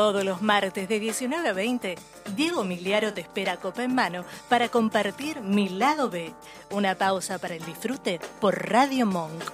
Todos 0.00 0.24
los 0.24 0.40
martes 0.40 0.88
de 0.88 0.98
19 0.98 1.46
a 1.46 1.52
20, 1.52 1.94
Diego 2.34 2.64
Miliaro 2.64 3.12
te 3.12 3.20
espera 3.20 3.58
copa 3.58 3.84
en 3.84 3.94
mano 3.94 4.24
para 4.48 4.70
compartir 4.70 5.42
Mi 5.42 5.68
Lado 5.68 6.08
B, 6.08 6.32
una 6.70 6.94
pausa 6.94 7.38
para 7.38 7.54
el 7.54 7.62
disfrute 7.66 8.18
por 8.40 8.70
Radio 8.70 9.04
Monk. 9.04 9.44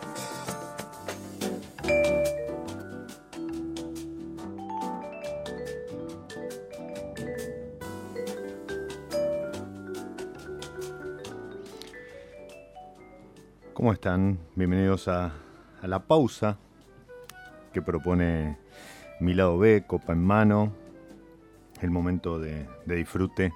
¿Cómo 13.75 13.93
están? 13.93 14.39
Bienvenidos 14.55 15.09
a 15.09 15.33
la 15.83 15.99
pausa 16.07 16.57
que 17.73 17.83
propone 17.83 18.65
mi 19.19 19.33
lado 19.33 19.59
B, 19.59 19.85
copa 19.87 20.13
en 20.13 20.23
mano, 20.23 20.73
el 21.81 21.91
momento 21.91 22.39
de, 22.39 22.67
disfrute, 22.85 23.53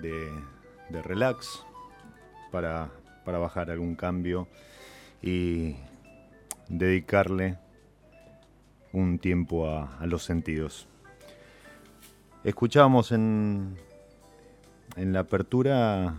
de, 0.00 1.02
relax, 1.02 1.64
para, 2.52 2.90
bajar 3.24 3.70
algún 3.70 3.94
cambio 3.94 4.48
y 5.22 5.76
dedicarle 6.68 7.58
un 8.92 9.18
tiempo 9.18 9.68
a, 9.68 10.04
los 10.06 10.24
sentidos. 10.24 10.88
Escuchábamos 12.44 13.12
en, 13.12 13.76
en 14.96 15.12
la 15.12 15.20
apertura 15.20 16.14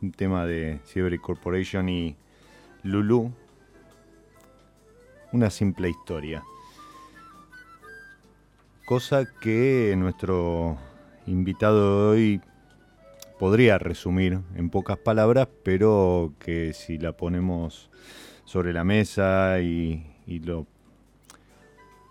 un 0.00 0.12
tema 0.12 0.46
de 0.46 0.80
Cyber 0.84 1.20
Corporation 1.20 1.88
y 1.88 2.16
Lulu, 2.82 3.32
una 5.32 5.50
simple 5.50 5.90
historia 5.90 6.42
cosa 8.88 9.26
que 9.26 9.94
nuestro 9.98 10.78
invitado 11.26 11.76
de 11.76 12.08
hoy 12.08 12.40
podría 13.38 13.76
resumir 13.76 14.40
en 14.54 14.70
pocas 14.70 14.96
palabras, 14.96 15.46
pero 15.62 16.32
que 16.38 16.72
si 16.72 16.96
la 16.96 17.12
ponemos 17.12 17.90
sobre 18.46 18.72
la 18.72 18.84
mesa 18.84 19.60
y, 19.60 20.06
lo, 20.42 20.66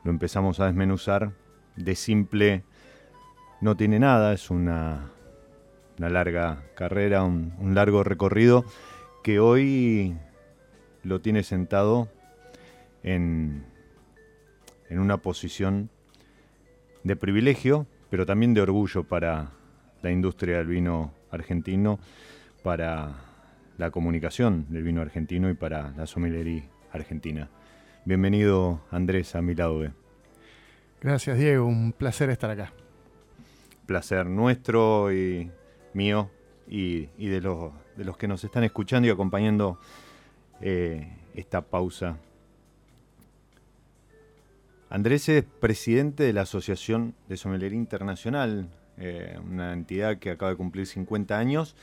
empezamos 0.06 0.60
a 0.60 0.68
desmenuzar, 0.68 1.32
de 1.78 1.96
simple 1.96 2.64
no 3.60 3.76
tiene 3.76 3.98
nada, 3.98 4.32
es 4.34 4.52
una, 4.52 5.10
larga 5.98 6.64
carrera, 6.76 7.24
un, 7.24 7.56
largo 7.74 8.04
recorrido 8.04 8.66
que 9.24 9.40
hoy 9.40 10.16
lo 11.02 11.22
tiene 11.22 11.42
sentado 11.42 12.08
en, 13.02 13.66
en 14.90 15.00
una 15.00 15.18
posición 15.18 15.90
de 17.08 17.16
privilegio, 17.16 17.88
pero 18.10 18.26
también 18.26 18.54
de 18.54 18.62
orgullo 18.62 19.06
para 19.06 19.52
la 20.02 20.12
industria 20.12 20.58
del 20.58 20.68
vino 20.68 21.14
argentino, 21.32 22.00
para 22.64 23.16
la 23.78 23.92
comunicación 23.92 24.66
del 24.70 24.84
vino 24.84 25.02
argentino 25.02 25.50
y 25.50 25.54
para 25.54 25.92
la 25.92 26.06
sommeliería 26.06 26.64
argentina. 26.92 27.50
Bienvenido 28.04 28.82
Andrés 28.92 29.36
a 29.36 29.42
mi 29.42 29.56
lado 29.56 29.90
Gracias 31.00 31.38
Diego, 31.38 31.66
un 31.66 31.94
placer 31.94 32.30
estar 32.30 32.50
acá. 32.50 32.74
Placer 33.86 34.26
nuestro 34.26 35.14
y 35.14 35.50
mío 35.94 36.30
y, 36.68 37.06
de, 37.18 37.40
los, 37.40 37.72
de 37.96 38.04
los 38.04 38.18
que 38.18 38.28
nos 38.28 38.44
están 38.44 38.66
escuchando 38.66 39.08
y 39.08 39.12
acompañando 39.12 39.80
eh, 40.60 41.10
esta 41.36 41.62
pausa. 41.62 42.18
Andrés 44.90 45.28
es 45.28 45.44
presidente 45.44 46.24
de 46.24 46.34
la 46.34 46.42
Asociación 46.42 47.14
de 47.28 47.36
Sommelería 47.36 47.78
Internacional, 47.78 48.70
eh, 48.98 49.38
una 49.46 49.74
entidad 49.74 50.18
que 50.18 50.32
acaba 50.32 50.52
de 50.52 50.58
cumplir 50.58 50.88
50 50.88 51.38
años 51.38 51.76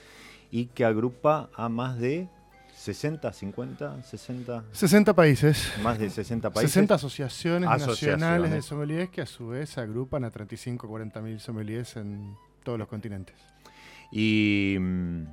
y 0.50 0.66
que 0.66 0.84
agrupa 0.84 1.50
a 1.54 1.68
más 1.68 1.98
de 1.98 2.28
60, 2.74 3.32
50, 3.32 4.02
60. 4.02 4.64
60 4.72 5.14
países. 5.14 5.72
Más 5.82 5.98
de 5.98 6.08
60 6.08 6.50
países. 6.50 6.72
60 6.72 6.94
asociaciones, 6.94 7.68
nacionales 7.68 8.50
de 8.50 8.62
sommeliers 8.62 9.10
que 9.10 9.20
a 9.20 9.26
su 9.26 9.48
vez 9.48 9.76
agrupan 9.76 10.24
a 10.24 10.30
35, 10.30 10.88
40 10.88 11.20
mil 11.20 11.40
sommeliers 11.40 11.96
en 11.96 12.34
todos 12.62 12.78
los 12.78 12.88
continentes. 12.88 13.36
Y 14.10 14.76
mm, 14.80 15.24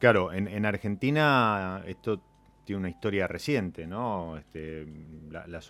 claro, 0.00 0.32
en, 0.32 0.48
en 0.48 0.66
Argentina 0.66 1.82
esto 1.86 2.20
tiene 2.64 2.80
una 2.80 2.90
historia 2.90 3.26
reciente, 3.26 3.86
¿no? 3.86 4.36
Este, 4.36 4.86
la, 5.30 5.46
la 5.46 5.60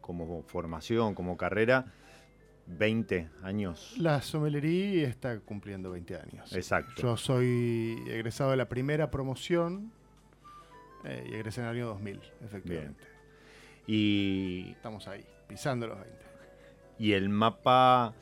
como 0.00 0.42
formación, 0.42 1.14
como 1.14 1.36
carrera, 1.36 1.86
20 2.66 3.30
años. 3.42 3.94
La 3.98 4.20
sommelería 4.20 5.08
está 5.08 5.40
cumpliendo 5.40 5.90
20 5.90 6.16
años. 6.16 6.52
Exacto. 6.54 7.02
Yo 7.02 7.16
soy 7.16 7.96
egresado 8.08 8.50
de 8.50 8.56
la 8.56 8.68
primera 8.68 9.10
promoción 9.10 9.92
eh, 11.04 11.28
y 11.30 11.34
egresé 11.34 11.60
en 11.60 11.68
el 11.68 11.76
año 11.76 11.86
2000, 11.86 12.20
efectivamente. 12.44 13.04
Y... 13.86 14.70
Estamos 14.72 15.08
ahí, 15.08 15.24
pisando 15.46 15.86
los 15.86 15.98
20. 15.98 16.16
Y 16.98 17.12
el 17.12 17.28
mapa 17.28 18.14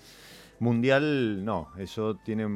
mundial, 0.60 1.44
no, 1.44 1.72
eso 1.78 2.16
tiene... 2.24 2.46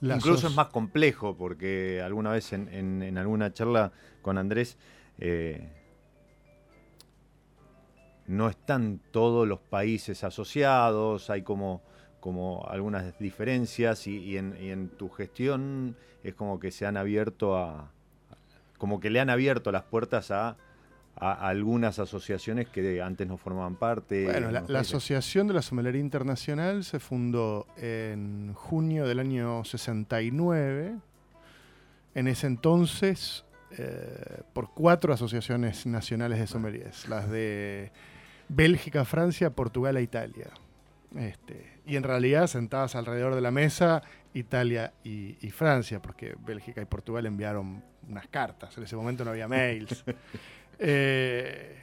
Incluso 0.00 0.46
es 0.46 0.54
más 0.54 0.68
complejo 0.68 1.36
porque 1.36 2.00
alguna 2.02 2.30
vez 2.30 2.52
en 2.52 3.18
alguna 3.18 3.52
charla 3.52 3.92
con 4.22 4.38
Andrés, 4.38 4.76
eh, 5.18 5.68
no 8.26 8.48
están 8.48 9.00
todos 9.10 9.48
los 9.48 9.58
países 9.58 10.22
asociados, 10.22 11.30
hay 11.30 11.42
como, 11.42 11.82
como 12.20 12.66
algunas 12.68 13.18
diferencias 13.18 14.06
y, 14.06 14.36
en, 14.36 14.90
tu 14.90 15.08
gestión 15.08 15.96
es 16.22 16.34
como 16.34 16.60
que 16.60 16.70
se 16.70 16.86
han 16.86 16.96
abierto 16.96 17.56
a, 17.56 17.90
como 18.76 19.00
que 19.00 19.10
le 19.10 19.20
han 19.20 19.30
abierto 19.30 19.72
las 19.72 19.84
puertas 19.84 20.30
a, 20.30 20.56
algunas 21.20 21.98
asociaciones 21.98 22.68
que 22.68 23.02
antes 23.02 23.26
no 23.26 23.36
formaban 23.36 23.76
parte. 23.76 24.24
Bueno, 24.24 24.50
la, 24.50 24.64
la, 24.66 24.80
Asociación 24.80 25.46
de 25.48 25.54
la 25.54 25.62
Sommelería 25.62 26.00
Internacional 26.00 26.84
se 26.84 27.00
fundó 27.00 27.66
en 27.76 28.52
junio 28.54 29.06
del 29.06 29.18
año 29.18 29.64
69. 29.64 30.96
En 32.14 32.28
ese 32.28 32.46
entonces 32.46 33.44
eh, 33.76 34.40
por 34.54 34.70
cuatro 34.72 35.12
asociaciones 35.12 35.84
nacionales 35.84 36.38
de 36.38 36.46
sommeliers, 36.46 37.06
las 37.06 37.28
de 37.28 37.92
Bélgica, 38.48 39.04
Francia, 39.04 39.50
Portugal 39.50 39.98
e 39.98 40.02
Italia. 40.02 40.48
Este, 41.14 41.80
y 41.84 41.96
en 41.96 42.02
realidad 42.02 42.46
sentadas 42.46 42.94
alrededor 42.94 43.34
de 43.34 43.42
la 43.42 43.50
mesa, 43.50 44.02
Italia 44.32 44.94
y, 45.04 45.34
Francia, 45.50 46.00
porque 46.00 46.34
Bélgica 46.38 46.80
y 46.80 46.86
Portugal 46.86 47.26
enviaron 47.26 47.82
unas 48.08 48.26
cartas, 48.28 48.76
en 48.78 48.84
ese 48.84 48.96
momento 48.96 49.24
no 49.24 49.32
había 49.32 49.48
mails. 49.48 50.02
Eh, 50.78 51.78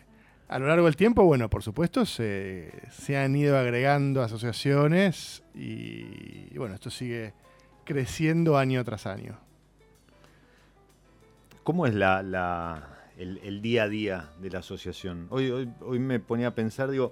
a 0.48 0.60
lo 0.60 0.68
largo 0.68 0.86
del 0.86 0.96
tiempo, 0.96 1.24
bueno, 1.24 1.50
por 1.50 1.64
supuesto, 1.64 2.06
se, 2.06 2.72
han 3.18 3.36
ido 3.36 3.58
agregando 3.58 4.22
asociaciones 4.22 5.44
y, 5.56 6.56
bueno, 6.58 6.76
esto 6.76 6.90
sigue 6.90 7.34
creciendo 7.84 8.58
año 8.58 8.84
tras 8.84 9.08
año. 9.08 9.40
¿Cómo 11.64 11.88
es 11.88 11.96
la, 11.96 13.00
el, 13.18 13.62
día 13.62 13.84
a 13.84 13.90
día 13.90 14.30
de 14.40 14.52
la 14.52 14.60
asociación? 14.60 15.26
Hoy, 15.32 15.50
hoy, 15.82 16.00
me 16.00 16.20
ponía 16.20 16.50
a 16.50 16.56
pensar, 16.56 16.92
digo, 16.92 17.12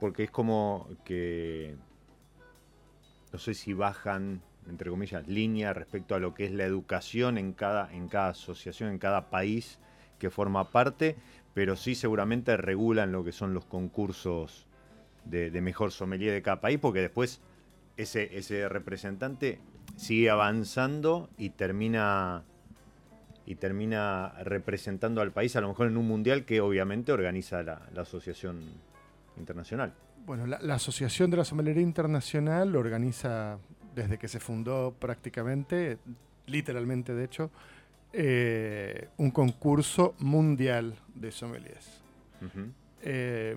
porque 0.00 0.24
es 0.24 0.30
como 0.30 0.88
que, 1.04 1.76
no 3.30 3.38
sé 3.38 3.52
si 3.52 3.74
bajan, 3.74 4.40
entre 4.66 4.88
comillas, 4.88 5.28
línea 5.28 5.74
respecto 5.74 6.14
a 6.14 6.18
lo 6.18 6.32
que 6.32 6.46
es 6.46 6.52
la 6.52 6.64
educación 6.64 7.36
en 7.36 7.52
cada, 7.52 7.92
en 7.92 8.08
cada 8.08 8.30
asociación, 8.30 8.88
en 8.88 8.98
cada 8.98 9.28
país 9.28 9.78
que 10.20 10.30
forma 10.30 10.70
parte, 10.70 11.16
pero 11.52 11.74
sí 11.74 11.96
seguramente 11.96 12.56
regulan 12.56 13.10
lo 13.10 13.24
que 13.24 13.32
son 13.32 13.54
los 13.54 13.64
concursos 13.64 14.68
de, 15.24 15.50
de 15.50 15.60
mejor 15.60 15.90
sommelier 15.90 16.32
de 16.32 16.42
cada 16.42 16.60
país, 16.60 16.78
porque 16.78 17.00
después 17.00 17.40
ese, 17.96 18.38
ese 18.38 18.68
representante 18.68 19.58
sigue 19.96 20.30
avanzando 20.30 21.28
y 21.36 21.50
termina 21.50 22.44
y 23.46 23.56
termina 23.56 24.32
representando 24.44 25.20
al 25.20 25.32
país, 25.32 25.56
a 25.56 25.60
lo 25.60 25.68
mejor 25.68 25.88
en 25.88 25.96
un 25.96 26.06
mundial 26.06 26.44
que 26.44 26.60
obviamente 26.60 27.10
organiza 27.10 27.64
la, 27.64 27.82
Asociación 27.96 28.60
Internacional. 29.36 29.92
Bueno, 30.24 30.46
la, 30.46 30.74
Asociación 30.74 31.32
de 31.32 31.38
la 31.38 31.44
Sommelería 31.44 31.82
Internacional 31.82 32.76
organiza 32.76 33.58
desde 33.92 34.18
que 34.18 34.28
se 34.28 34.38
fundó 34.38 34.94
prácticamente, 34.96 35.98
literalmente 36.46 37.12
de 37.12 37.24
hecho, 37.24 37.50
eh, 38.12 39.08
un 39.16 39.30
concurso 39.30 40.14
mundial 40.18 40.96
de 41.14 41.32
sommeliers. 41.32 42.02
Eh, 43.02 43.56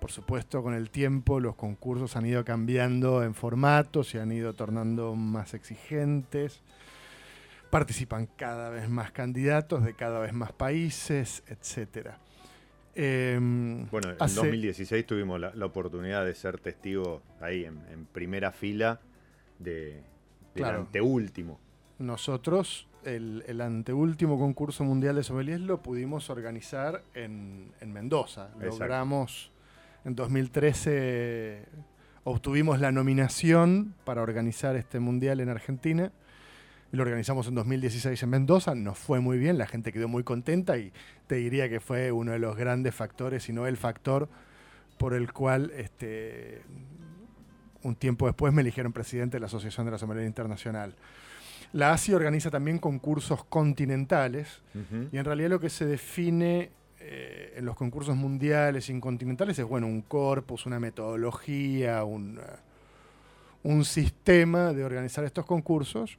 por 0.00 0.10
supuesto, 0.10 0.62
con 0.62 0.74
el 0.74 0.90
tiempo 0.90 1.40
los 1.40 1.56
concursos 1.56 2.16
han 2.16 2.26
ido 2.26 2.44
cambiando 2.44 3.22
en 3.22 3.34
formato, 3.34 4.04
se 4.04 4.20
han 4.20 4.32
ido 4.32 4.54
tornando 4.54 5.14
más 5.14 5.54
exigentes 5.54 6.62
participan 7.70 8.26
cada 8.36 8.70
vez 8.70 8.88
más 8.88 9.10
candidatos 9.10 9.84
de 9.84 9.94
cada 9.94 10.20
vez 10.20 10.32
más 10.32 10.52
países, 10.52 11.42
etc. 11.46 12.10
Em, 12.94 13.86
bueno, 13.90 14.10
en 14.12 14.16
2016 14.18 15.06
tuvimos 15.06 15.38
la, 15.38 15.66
oportunidad 15.66 16.24
de 16.24 16.34
ser 16.34 16.58
testigos 16.58 17.22
ahí 17.40 17.64
en, 17.64 18.06
primera 18.06 18.52
fila 18.52 19.00
de, 19.58 20.02
del 20.54 20.64
anteúltimo. 20.64 21.60
Nosotros, 21.98 22.88
el, 23.06 23.60
anteúltimo 23.60 24.38
concurso 24.38 24.84
mundial 24.84 25.16
de 25.16 25.22
sommeliers 25.22 25.60
lo 25.60 25.82
pudimos 25.82 26.30
organizar 26.30 27.02
en, 27.14 27.72
Mendoza. 27.86 28.50
Logramos 28.60 29.50
en 30.04 30.14
2013 30.14 31.64
obtuvimos 32.24 32.80
la 32.80 32.90
nominación 32.90 33.94
para 34.04 34.20
organizar 34.22 34.76
este 34.76 35.00
mundial 35.00 35.40
en 35.40 35.48
Argentina 35.48 36.12
lo 36.96 37.02
organizamos 37.02 37.46
en 37.48 37.54
2016 37.54 38.22
en 38.22 38.28
Mendoza, 38.30 38.74
nos 38.74 38.98
fue 38.98 39.20
muy 39.20 39.38
bien, 39.38 39.58
la 39.58 39.66
gente 39.66 39.92
quedó 39.92 40.08
muy 40.08 40.24
contenta 40.24 40.78
y 40.78 40.92
te 41.26 41.36
diría 41.36 41.68
que 41.68 41.80
fue 41.80 42.12
uno 42.12 42.32
de 42.32 42.38
los 42.38 42.56
grandes 42.56 42.94
factores, 42.94 43.44
si 43.44 43.52
no 43.52 43.66
el 43.66 43.76
factor 43.76 44.28
por 44.98 45.12
el 45.14 45.32
cual 45.32 45.72
este, 45.76 46.62
un 47.82 47.96
tiempo 47.96 48.26
después 48.26 48.52
me 48.52 48.62
eligieron 48.62 48.92
presidente 48.92 49.36
de 49.36 49.40
la 49.40 49.46
Asociación 49.46 49.84
de 49.86 49.92
la 49.92 49.98
Sommelier 49.98 50.26
Internacional. 50.26 50.94
La 51.72 51.92
ASI 51.92 52.14
organiza 52.14 52.50
también 52.50 52.78
concursos 52.78 53.44
continentales 53.44 54.62
y 55.12 55.16
en 55.16 55.24
realidad 55.24 55.50
lo 55.50 55.60
que 55.60 55.70
se 55.70 55.86
define 55.86 56.70
eh, 57.00 57.54
en 57.56 57.64
los 57.64 57.76
concursos 57.76 58.16
mundiales 58.16 58.88
y 58.88 59.00
continentales 59.00 59.58
es 59.58 59.64
bueno, 59.64 59.86
un 59.86 60.02
corpus, 60.02 60.66
una 60.66 60.80
metodología, 60.80 62.04
un, 62.04 62.40
un 63.62 63.84
sistema 63.84 64.72
de 64.72 64.84
organizar 64.84 65.24
estos 65.24 65.44
concursos 65.44 66.18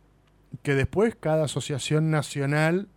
que 0.64 0.76
después 0.76 1.16
cada 1.20 1.46
asociación 1.46 2.12
nacional 2.12 2.88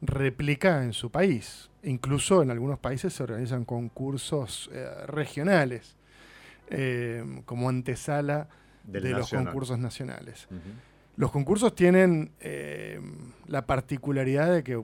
replica 0.00 0.82
en 0.82 0.92
su 0.92 1.10
país. 1.10 1.70
Incluso 1.82 2.42
en 2.42 2.50
algunos 2.50 2.78
países 2.78 3.12
se 3.12 3.22
organizan 3.22 3.64
concursos 3.64 4.70
eh, 4.72 4.86
regionales 5.06 5.96
eh, 6.68 7.42
como 7.44 7.68
antesala 7.68 8.48
de 8.84 9.00
los 9.10 9.30
concursos 9.30 9.78
nacionales. 9.78 10.48
Los 11.16 11.30
concursos 11.30 11.74
tienen 11.74 12.32
eh, 12.40 13.00
la 13.46 13.66
particularidad 13.66 14.52
de 14.52 14.62
que, 14.62 14.82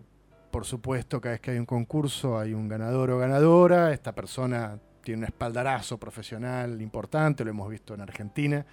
por 0.51 0.65
supuesto, 0.65 1.21
cada 1.21 1.33
vez 1.35 1.41
que 1.41 1.53
hay 1.53 1.59
un 1.59 1.67
concurso 1.67 2.39
hay 2.39 2.53
un 2.53 2.69
ganador 2.69 3.11
o 3.11 3.19
ganadora, 3.19 3.93
esta 3.93 4.15
persona 4.15 4.79
tiene 5.03 5.21
un 5.21 5.25
espaldarazo 5.25 5.99
profesional 5.99 6.83
importante, 6.83 7.45
lo 7.45 7.51
hemos 7.51 7.71
visto 7.71 7.95
en 7.95 8.03
Argentina. 8.03 8.67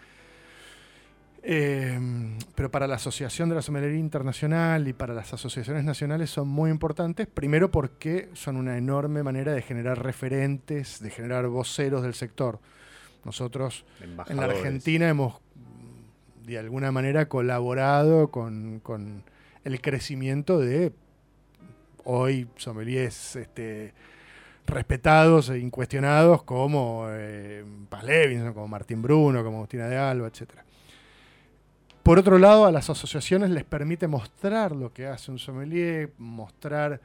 Em, 1.48 2.40
pero 2.56 2.72
para 2.72 2.88
la 2.88 2.96
Asociación 2.96 3.50
de 3.50 3.56
la 3.56 3.62
Sommelería 3.62 4.00
Internacional 4.00 4.88
y 4.88 4.94
para 4.94 5.14
las 5.14 5.32
asociaciones 5.32 5.84
nacionales 5.84 6.32
son 6.32 6.48
muy 6.48 6.72
importantes, 6.72 7.28
primero 7.28 7.70
porque 7.70 8.30
son 8.34 8.58
una 8.58 8.78
enorme 8.78 9.22
manera 9.22 9.54
de 9.54 9.62
generar 9.62 10.04
referentes, 10.04 11.00
de 11.00 11.12
generar 11.12 11.48
voceros 11.48 12.02
del 12.02 12.16
sector. 12.16 12.60
Nosotros 13.24 13.86
en 14.02 14.38
la 14.38 14.46
Argentina 14.46 15.08
hemos 15.08 15.36
de 16.46 16.60
alguna 16.60 16.92
manera 16.92 17.28
colaborado 17.28 18.30
con, 18.30 19.24
el 19.64 19.82
crecimiento 19.82 20.60
de 20.60 20.94
hoy 22.04 22.48
sommeliers 22.56 23.36
este, 23.36 23.94
respetados 24.68 25.50
e 25.50 25.58
incuestionados 25.58 26.44
como 26.44 27.08
eh, 27.10 27.66
Paz 27.90 28.04
Levinson, 28.04 28.54
como 28.54 28.68
Martín 28.68 29.02
Bruno, 29.02 29.44
como 29.44 29.58
Agustina 29.58 29.88
de 29.88 29.98
Alba, 29.98 30.28
etc. 30.28 30.52
Por 32.04 32.20
otro 32.20 32.38
lado, 32.38 32.66
a 32.66 32.72
las 32.72 32.92
asociaciones 32.92 33.50
les 33.50 33.64
permite 33.64 34.08
mostrar 34.08 34.76
lo 34.76 34.94
que 34.94 35.08
hace 35.08 35.32
un 35.32 35.40
sommelier, 35.40 36.12
mostrar 36.20 37.02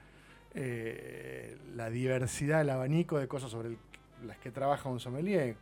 eh, 0.55 1.57
la 1.75 1.89
diversidad, 1.89 2.61
el 2.61 2.69
abanico 2.69 3.19
de 3.19 3.27
cosas 3.27 3.51
sobre 3.51 3.79
las 4.27 4.37
que 4.39 4.51
trabaja 4.51 4.91
un 4.91 5.01
sommelier. 5.01 5.57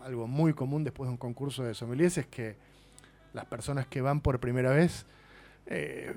Algo 0.00 0.26
muy 0.26 0.54
común 0.54 0.82
después 0.82 1.06
de 1.06 1.12
un 1.12 1.18
concurso 1.18 1.62
de 1.62 1.74
sommeliers 1.74 2.18
es 2.18 2.26
que 2.26 2.56
las 3.32 3.44
personas 3.46 3.86
que 3.86 4.00
van 4.00 4.20
por 4.20 4.40
primera 4.40 4.70
vez 4.70 5.06
eh, 5.66 6.14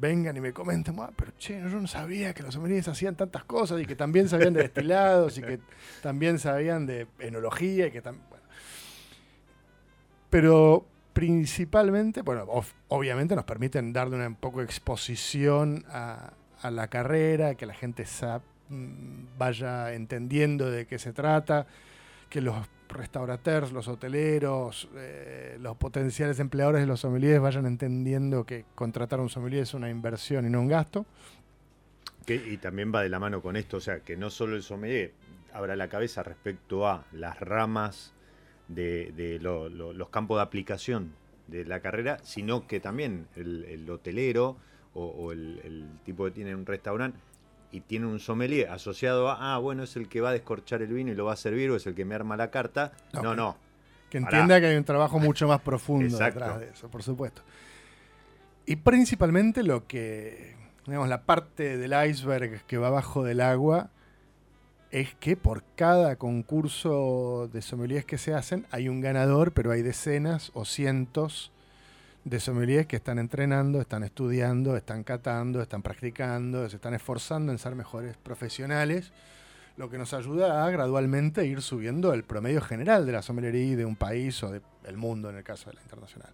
vengan 0.00 0.36
y 0.36 0.40
me 0.40 0.52
comenten, 0.52 0.96
ah, 0.98 1.10
pero 1.14 1.32
che, 1.38 1.60
yo 1.60 1.80
no 1.80 1.86
sabía 1.86 2.34
que 2.34 2.42
los 2.42 2.54
sommeliers 2.54 2.88
hacían 2.88 3.14
tantas 3.14 3.44
cosas 3.44 3.80
y 3.80 3.86
que 3.86 3.94
también 3.94 4.28
sabían 4.28 4.52
de 4.52 4.62
destilados 4.62 5.38
y 5.38 5.42
que 5.42 5.60
también 6.02 6.38
sabían 6.38 6.86
de 6.86 7.06
enología 7.20 7.86
y 7.86 7.90
que 7.90 8.02
también... 8.02 8.26
Pero 10.28 10.86
principalmente, 11.12 12.22
bueno, 12.22 12.46
obviamente 12.88 13.36
nos 13.36 13.44
permiten 13.44 13.92
darle 13.92 14.16
una 14.16 14.26
un 14.26 14.34
poco 14.34 14.60
de 14.60 14.64
exposición 14.64 15.84
a, 15.88 16.32
a 16.62 16.70
la 16.70 16.88
carrera, 16.88 17.54
que 17.54 17.66
la 17.66 17.74
gente 17.74 18.04
mm, 18.70 19.38
vaya 19.38 19.92
entendiendo 19.92 20.70
de 20.70 20.86
qué 20.86 20.98
se 20.98 21.12
trata, 21.12 21.66
que 22.30 22.40
los 22.40 22.56
restaurateurs, 22.92 23.72
los 23.72 23.88
hoteleros, 23.88 24.88
eh, 24.96 25.56
los 25.60 25.76
potenciales 25.76 26.38
empleadores 26.40 26.80
de 26.80 26.86
los 26.86 27.00
sommeliers 27.00 27.40
vayan 27.40 27.66
entendiendo 27.66 28.44
que 28.44 28.64
contratar 28.74 29.18
a 29.18 29.22
un 29.22 29.28
sommelier 29.28 29.62
es 29.62 29.74
una 29.74 29.90
inversión 29.90 30.46
y 30.46 30.50
no 30.50 30.60
un 30.60 30.68
gasto. 30.68 31.06
y 32.26 32.56
también 32.58 32.92
va 32.94 33.02
de 33.02 33.08
la 33.08 33.18
mano 33.18 33.42
con 33.42 33.56
esto, 33.56 33.78
o 33.78 33.80
sea, 33.80 34.00
que 34.00 34.16
no 34.16 34.30
solo 34.30 34.56
el 34.56 34.62
sommelier 34.62 35.12
abra 35.52 35.76
la 35.76 35.88
cabeza 35.88 36.22
respecto 36.22 36.86
a 36.86 37.04
las 37.12 37.38
ramas 37.40 38.12
de, 38.68 39.38
los 39.40 40.08
campos 40.08 40.38
de 40.38 40.42
aplicación 40.42 41.12
de 41.48 41.64
la 41.64 41.80
carrera, 41.80 42.18
sino 42.22 42.66
que 42.66 42.80
también 42.80 43.26
el, 43.36 43.88
hotelero 43.90 44.56
o, 44.94 45.32
el, 45.32 45.90
tipo 46.04 46.24
que 46.24 46.30
tiene 46.30 46.54
un 46.54 46.66
restaurante 46.66 47.18
y 47.72 47.80
tiene 47.80 48.06
un 48.06 48.20
sommelier 48.20 48.68
asociado 48.70 49.30
a, 49.30 49.54
ah, 49.54 49.58
bueno, 49.58 49.82
es 49.82 49.96
el 49.96 50.08
que 50.08 50.20
va 50.20 50.28
a 50.28 50.32
descorchar 50.32 50.82
el 50.82 50.92
vino 50.92 51.10
y 51.10 51.14
lo 51.14 51.24
va 51.24 51.32
a 51.32 51.36
servir 51.36 51.70
o 51.70 51.76
es 51.76 51.86
el 51.86 51.94
que 51.94 52.04
me 52.04 52.14
arma 52.14 52.36
la 52.36 52.50
carta. 52.50 52.92
No, 53.14 53.34
no. 53.34 53.56
Que, 54.10 54.18
entienda 54.18 54.60
que 54.60 54.66
hay 54.66 54.76
un 54.76 54.84
trabajo 54.84 55.18
mucho 55.18 55.48
más 55.48 55.62
profundo 55.62 56.18
detrás 56.18 56.60
de 56.60 56.68
eso, 56.68 56.88
por 56.90 57.02
supuesto. 57.02 57.42
Y 58.66 58.76
principalmente 58.76 59.62
lo 59.62 59.86
que, 59.86 60.54
digamos, 60.86 61.08
la 61.08 61.22
parte 61.22 61.78
del 61.78 61.94
iceberg 62.08 62.62
que 62.66 62.76
va 62.76 62.88
abajo 62.88 63.24
del 63.24 63.40
agua 63.40 63.88
es 64.90 65.14
que 65.14 65.38
por 65.38 65.64
cada 65.74 66.16
concurso 66.16 67.48
de 67.50 67.62
sommeliers 67.62 68.04
que 68.04 68.18
se 68.18 68.34
hacen 68.34 68.66
hay 68.70 68.90
un 68.90 69.00
ganador, 69.00 69.52
pero 69.52 69.72
hay 69.72 69.80
decenas 69.80 70.50
o 70.52 70.66
cientos 70.66 71.50
de 72.24 72.38
sommeliers 72.38 72.86
que 72.86 72.96
están 72.96 73.18
entrenando, 73.18 73.80
están 73.80 74.04
estudiando, 74.04 74.76
están 74.76 75.02
catando, 75.02 75.60
están 75.60 75.82
practicando, 75.82 76.68
se 76.68 76.76
están 76.76 76.94
esforzando 76.94 77.50
en 77.50 77.58
ser 77.58 77.74
mejores 77.74 78.16
profesionales, 78.16 79.12
lo 79.76 79.90
que 79.90 79.98
nos 79.98 80.14
ayuda 80.14 80.64
a 80.64 80.70
gradualmente 80.70 81.46
ir 81.46 81.62
subiendo 81.62 82.12
el 82.12 82.22
promedio 82.24 82.60
general 82.60 83.06
de 83.06 83.12
la 83.12 83.22
sommelería 83.22 83.76
de 83.76 83.84
un 83.84 83.96
país 83.96 84.42
o 84.44 84.50
del 84.50 84.96
mundo 84.96 85.30
en 85.30 85.36
el 85.36 85.42
caso 85.42 85.70
de 85.70 85.76
la 85.76 85.82
internacional. 85.82 86.32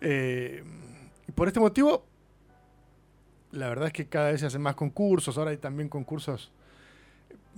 Eh, 0.00 0.62
y 1.26 1.32
por 1.32 1.48
este 1.48 1.58
motivo, 1.58 2.04
la 3.50 3.68
verdad 3.68 3.86
es 3.86 3.92
que 3.92 4.06
cada 4.06 4.30
vez 4.30 4.40
se 4.40 4.46
hacen 4.46 4.62
más 4.62 4.76
concursos, 4.76 5.36
ahora 5.38 5.50
hay 5.50 5.56
también 5.56 5.88
concursos 5.88 6.52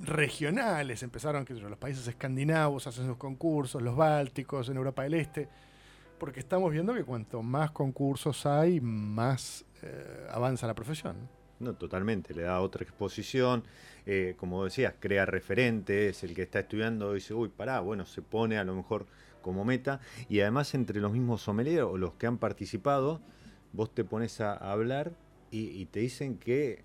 regionales, 0.02 1.02
empezaron 1.02 1.44
que 1.44 1.54
los 1.54 1.78
países 1.78 2.06
escandinavos 2.06 2.86
hacen 2.86 3.06
sus 3.06 3.16
concursos, 3.16 3.82
los 3.82 3.96
bálticos, 3.96 4.68
en 4.68 4.76
Europa 4.76 5.02
del 5.02 5.14
Este 5.14 5.48
porque 6.18 6.40
estamos 6.40 6.72
viendo 6.72 6.94
que 6.94 7.04
cuanto 7.04 7.42
más 7.42 7.70
concursos 7.70 8.46
hay, 8.46 8.80
más 8.80 9.64
eh, 9.82 10.26
avanza 10.30 10.66
la 10.66 10.74
profesión. 10.74 11.16
No, 11.58 11.74
totalmente, 11.74 12.34
le 12.34 12.42
da 12.42 12.60
otra 12.60 12.82
exposición, 12.82 13.64
eh, 14.04 14.34
como 14.36 14.64
decías, 14.64 14.94
crea 15.00 15.24
referentes, 15.24 16.22
el 16.22 16.34
que 16.34 16.42
está 16.42 16.60
estudiando 16.60 17.14
dice, 17.14 17.32
uy, 17.32 17.48
pará, 17.48 17.80
bueno, 17.80 18.04
se 18.04 18.20
pone 18.20 18.58
a 18.58 18.64
lo 18.64 18.74
mejor 18.74 19.06
como 19.40 19.64
meta, 19.64 20.00
y 20.28 20.40
además 20.40 20.74
entre 20.74 21.00
los 21.00 21.12
mismos 21.12 21.40
sommeliers 21.40 21.84
o 21.84 21.96
los 21.96 22.14
que 22.14 22.26
han 22.26 22.36
participado, 22.38 23.20
vos 23.72 23.94
te 23.94 24.04
pones 24.04 24.40
a 24.40 24.54
hablar 24.54 25.12
y 25.50 25.86
te 25.86 26.00
dicen 26.00 26.36
que 26.36 26.84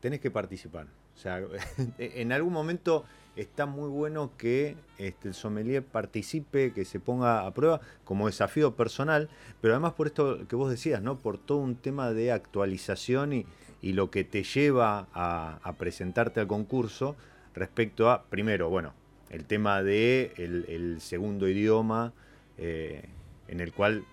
tenés 0.00 0.20
que 0.20 0.30
participar. 0.30 0.86
O 1.14 1.18
sea, 1.18 1.42
en 1.98 2.32
algún 2.32 2.52
momento 2.52 3.04
está 3.36 3.66
muy 3.66 3.88
bueno 3.88 4.32
que 4.36 4.76
este, 4.98 5.28
el 5.28 5.34
sommelier 5.34 5.82
participe, 5.82 6.72
que 6.72 6.84
se 6.84 7.00
ponga 7.00 7.46
a 7.46 7.54
prueba 7.54 7.80
como 8.04 8.26
desafío 8.26 8.74
personal, 8.76 9.28
pero 9.60 9.74
además 9.74 9.94
por 9.94 10.06
esto 10.06 10.46
que 10.48 10.56
vos 10.56 10.70
decías, 10.70 11.02
¿no? 11.02 11.18
Por 11.18 11.38
todo 11.38 11.58
un 11.58 11.76
tema 11.76 12.12
de 12.12 12.32
actualización 12.32 13.32
y, 13.32 13.46
lo 13.82 14.12
que 14.12 14.22
te 14.22 14.44
lleva 14.44 15.08
a, 15.12 15.74
presentarte 15.76 16.38
al 16.38 16.46
concurso 16.46 17.16
respecto 17.52 18.10
a, 18.10 18.22
primero, 18.26 18.70
bueno, 18.70 18.94
el 19.28 19.44
tema 19.44 19.82
de 19.82 20.32
el, 20.36 21.00
segundo 21.00 21.48
idioma, 21.48 22.12
eh, 22.58 23.08
en 23.48 23.58
el 23.58 23.72
cual 23.72 24.04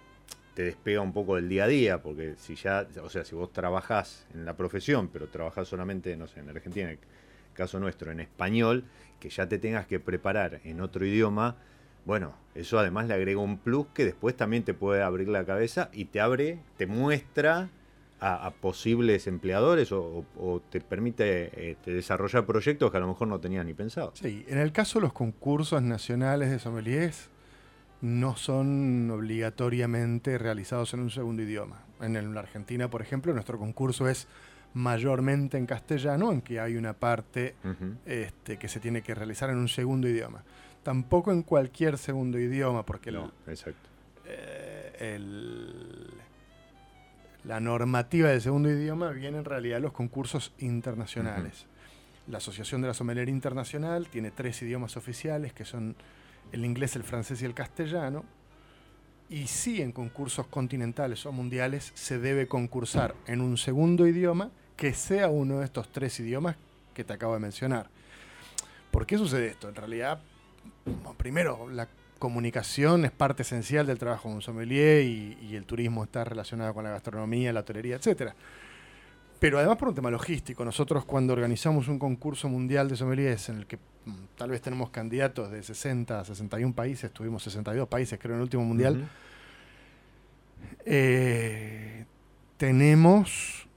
te 0.59 0.65
despega 0.65 0.99
un 0.99 1.13
poco 1.13 1.37
del 1.37 1.47
día 1.47 1.63
a 1.63 1.67
día, 1.67 2.01
porque 2.03 2.35
si 2.35 2.55
ya, 2.55 2.85
o 3.01 3.07
sea, 3.09 3.23
si 3.23 3.33
vos 3.33 3.53
trabajás 3.53 4.27
en 4.33 4.43
la 4.43 4.57
profesión, 4.57 5.07
pero 5.07 5.29
trabajás 5.29 5.69
solamente, 5.69 6.17
no 6.17 6.27
sé, 6.27 6.41
en 6.41 6.49
Argentina, 6.49 6.93
caso 7.53 7.79
nuestro, 7.79 8.11
en 8.11 8.19
español, 8.19 8.83
que 9.21 9.29
ya 9.29 9.47
te 9.47 9.57
tengas 9.57 9.87
que 9.87 10.01
preparar 10.01 10.59
en 10.65 10.81
otro 10.81 11.05
idioma, 11.05 11.55
bueno, 12.03 12.35
eso 12.55 12.77
además 12.77 13.07
le 13.07 13.13
agrega 13.13 13.39
un 13.39 13.57
plus 13.57 13.87
que 13.93 14.03
después 14.03 14.35
también 14.35 14.63
te 14.63 14.73
puede 14.73 15.01
abrir 15.01 15.29
la 15.29 15.45
cabeza 15.45 15.89
y 15.93 16.03
te 16.03 16.19
abre, 16.19 16.59
te 16.75 16.87
muestra 16.87 17.69
a, 18.19 18.51
posibles 18.59 19.27
empleadores 19.27 19.93
o, 19.93 20.25
te 20.69 20.81
permite 20.81 21.71
este, 21.71 21.93
desarrollar 21.93 22.45
proyectos 22.45 22.91
que 22.91 22.97
a 22.97 22.99
lo 22.99 23.07
mejor 23.07 23.29
no 23.29 23.39
tenías 23.39 23.65
ni 23.65 23.73
pensado. 23.73 24.11
Sí, 24.13 24.43
en 24.49 24.57
el 24.57 24.73
caso 24.73 24.99
de 24.99 25.03
los 25.03 25.13
concursos 25.13 25.81
nacionales 25.81 26.51
de 26.51 26.59
sommeliers, 26.59 27.29
no 28.01 28.36
son 28.38 29.10
obligatoriamente 29.12 30.38
realizados 30.38 30.94
en 30.94 31.01
un 31.01 31.12
segundo 31.12 31.41
idioma. 31.44 31.84
En 32.01 32.34
la 32.34 32.39
Argentina, 32.39 32.89
por 32.89 33.01
ejemplo, 33.01 33.34
nuestro 33.34 33.58
concurso 33.58 34.08
es 34.08 34.27
mayormente 34.74 35.58
en 35.58 35.65
castellano, 35.65 36.32
en 36.32 36.41
que 36.41 36.60
hay 36.60 36.75
una 36.75 36.94
parte 36.94 37.56
este, 38.06 38.58
que 38.58 38.68
se 38.68 38.79
tiene 38.79 39.01
que 39.01 39.15
realizar 39.15 39.50
en 39.50 39.58
un 39.58 39.68
segundo 39.68 40.08
idioma. 40.08 40.44
Tampoco 40.84 41.32
en 41.32 41.44
cualquier 41.44 41.98
segundo 41.98 42.39
idioma, 42.39 42.86
porque 42.86 43.12
no, 43.12 43.32
exacto. 43.48 43.89
Eh, 44.25 45.20
la 47.44 47.60
normativa 47.60 48.29
del 48.29 48.41
segundo 48.41 48.70
idioma 48.70 49.12
viene 49.12 49.39
en 49.39 49.46
realidad 49.46 49.77
de 49.77 49.82
los 49.82 49.91
concursos 49.91 50.53
internacionales. 50.60 51.65
La 52.27 52.38
Asociación 52.38 52.82
de 52.82 52.88
la 52.88 52.94
Sommelier 52.94 53.27
Internacional 53.27 54.08
tiene 54.08 54.32
tres 54.32 54.62
idiomas 54.62 54.98
oficiales, 54.98 55.51
que 55.51 55.65
son 55.65 55.96
el 56.51 56.65
inglés, 56.65 56.96
el 56.96 57.03
francés 57.03 57.41
y 57.41 57.46
el 57.46 57.53
castellano. 57.53 58.24
Y 59.29 59.48
sí, 59.48 59.82
en 59.82 59.91
concursos 59.91 60.48
continentales 60.48 61.25
o 61.25 61.32
mundiales 61.32 61.91
se 61.94 62.18
debe 62.18 62.48
concursar 62.48 63.15
en 63.27 63.41
un 63.41 63.58
segundo 63.58 64.08
idioma 64.08 64.51
que 64.75 64.94
sea 64.94 65.29
uno 65.29 65.60
de 65.60 65.65
estos 65.65 65.91
tres 65.91 66.20
idiomas 66.20 66.56
que 66.94 67.03
te 67.03 67.13
acabo 67.13 67.34
de 67.34 67.39
mencionar. 67.39 67.89
¿Por 68.91 69.06
qué 69.06 69.18
sucede 69.18 69.48
esto? 69.48 69.70
En 69.70 69.75
realidad, 69.75 70.20
primero, 71.18 71.70
la 71.70 71.88
comunicación 72.18 73.06
es 73.06 73.12
parte 73.12 73.44
esencial 73.44 73.88
del 73.88 73.98
trabajo 73.98 74.29
de 74.29 74.36
un 74.36 74.41
sommelier 74.41 75.03
y, 75.03 75.56
el 75.56 75.65
turismo 75.65 76.03
está 76.03 76.24
relacionado 76.24 76.74
con 76.74 76.84
la 76.84 76.91
gastronomía, 76.91 77.53
la 77.53 77.62
hotelería, 77.62 77.96
etc. 77.96 78.34
Pero 79.39 79.58
además 79.58 79.77
por 79.77 79.89
un 79.89 79.96
tema 79.96 80.12
logístico, 80.12 80.65
nosotros 80.65 81.06
cuando 81.06 81.34
organizamos 81.34 81.88
un 81.88 81.98
concurso 81.98 82.50
mundial 82.50 82.89
de 82.89 82.98
sommeliers 82.98 83.50
en 83.50 83.58
el 83.58 83.68
que 83.68 83.79
tal 84.37 84.49
vez 84.51 84.61
tenemos 84.61 84.89
candidatos 84.89 85.51
de 85.51 85.63
60 85.63 86.19
a 86.19 86.25
61 86.25 86.73
países, 86.73 87.11
tuvimos 87.11 87.43
62 87.43 87.87
países 87.87 88.19
creo 88.19 88.33
en 88.33 88.39
el 88.39 88.43
último 88.43 88.63
mundial, 88.63 89.09
eh, 90.85 92.05
tenemos 92.57 93.67